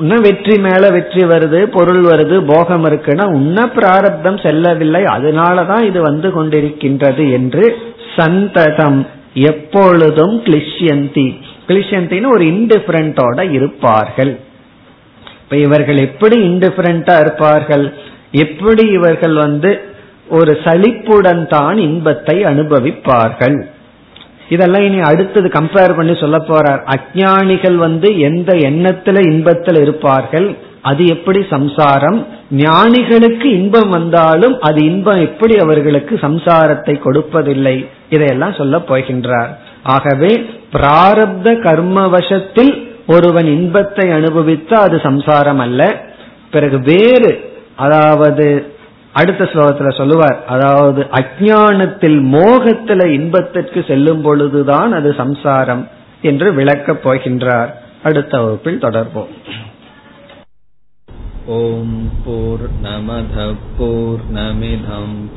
உன்ன 0.01 0.17
வெற்றி 0.25 0.57
மேல 0.65 0.89
வெற்றி 0.97 1.23
வருது 1.31 1.61
பொருள் 1.77 2.03
வருது 2.09 2.37
போகம் 2.51 2.85
இருக்குன்னா 2.89 3.25
உன்ன 3.37 3.65
பிராரப்தம் 3.77 4.37
செல்லவில்லை 4.45 5.01
அதனாலதான் 5.15 5.85
இது 5.91 6.01
வந்து 6.09 6.29
கொண்டிருக்கின்றது 6.37 7.25
என்று 7.39 7.65
சந்ததம் 8.19 9.01
எப்பொழுதும் 9.51 10.37
கிளிஷ்யந்தி. 10.47 11.27
கிளிஷ்யந்தின்னு 11.69 12.31
ஒரு 12.37 12.45
இன்டிஃபரண்டோட 12.53 13.39
இருப்பார்கள். 13.57 14.33
இப்ப 15.43 15.57
இவர்கள் 15.67 15.99
எப்படி 16.07 16.37
இன்டிஃபரண்டா 16.49 17.17
இருப்பார்கள்? 17.25 17.85
எப்படி 18.45 18.85
இவர்கள் 18.99 19.37
வந்து 19.45 19.73
ஒரு 20.39 20.55
சலிப்புடன் 20.65 21.45
தான் 21.55 21.79
இன்பத்தை 21.89 22.37
அனுபவிப்பார்கள்? 22.53 23.59
இதெல்லாம் 24.49 24.83
இனி 24.83 25.01
அடுத்தது 25.01 25.49
கம்பேர் 25.49 25.97
பண்ணி 25.97 26.15
சொல்ல 26.15 26.37
போறார். 26.37 26.81
அஜானிகள் 26.97 27.75
வந்து 27.75 28.19
எந்த 28.19 28.53
எண்ணத்துல 28.53 29.23
இன்பத்தில் 29.33 29.81
இருப்பார்கள்? 29.83 30.57
அது 30.83 31.07
எப்படி 31.07 31.45
சம்சாரம்? 31.51 32.27
ஞானிகளுக்கு 32.51 33.49
இன்பம் 33.53 33.89
வந்தாலும் 33.89 34.61
அது 34.61 34.85
இன்பம் 34.85 35.21
எப்படி 35.21 35.57
அவர்களுக்கு 35.57 36.17
சம்சாரத்தை 36.17 36.95
கொடுப்பதில்லை? 37.05 37.87
இதையெல்லாம் 38.11 38.53
சொல்ல 38.53 38.79
போகின்றார். 38.79 39.51
ஆகவே 39.83 40.33
பிராரப்த 40.73 41.49
கர்மவசத்தில் 41.67 42.73
ஒருவன் 43.07 43.47
இன்பத்தை 43.47 44.09
அனுபவித்தா 44.09 44.79
அது 44.87 45.01
சம்சாரம் 45.03 45.59
அல்ல. 45.59 45.83
பிறகு 46.51 46.79
வேறு 46.83 47.31
அதாவது 47.77 48.73
அடுத்த 49.13 49.45
ஸ்லோகத்துல 49.45 49.97
சொல்லுவார் 49.97 50.45
அதாவது 50.45 51.07
அஜானத்தில் 51.11 52.19
மோகத்துல 52.25 53.07
இன்பத்திற்கு 53.07 53.85
செல்லும் 53.89 54.23
பொழுதுதான் 54.23 54.93
அது 54.93 55.15
சம்சாரம் 55.15 55.89
என்று 56.23 56.53
விளக்கப் 56.53 57.09
போகின்றார். 57.09 57.71
அடுத்த 58.03 58.41
வகுப்பில் 58.41 58.83
தொடர்போம் 58.83 59.29
ஓம் 61.47 62.11
போர் 62.25 62.69
நமத 62.83 63.55
போர் 63.79 64.21
நமிதம் 64.35 65.37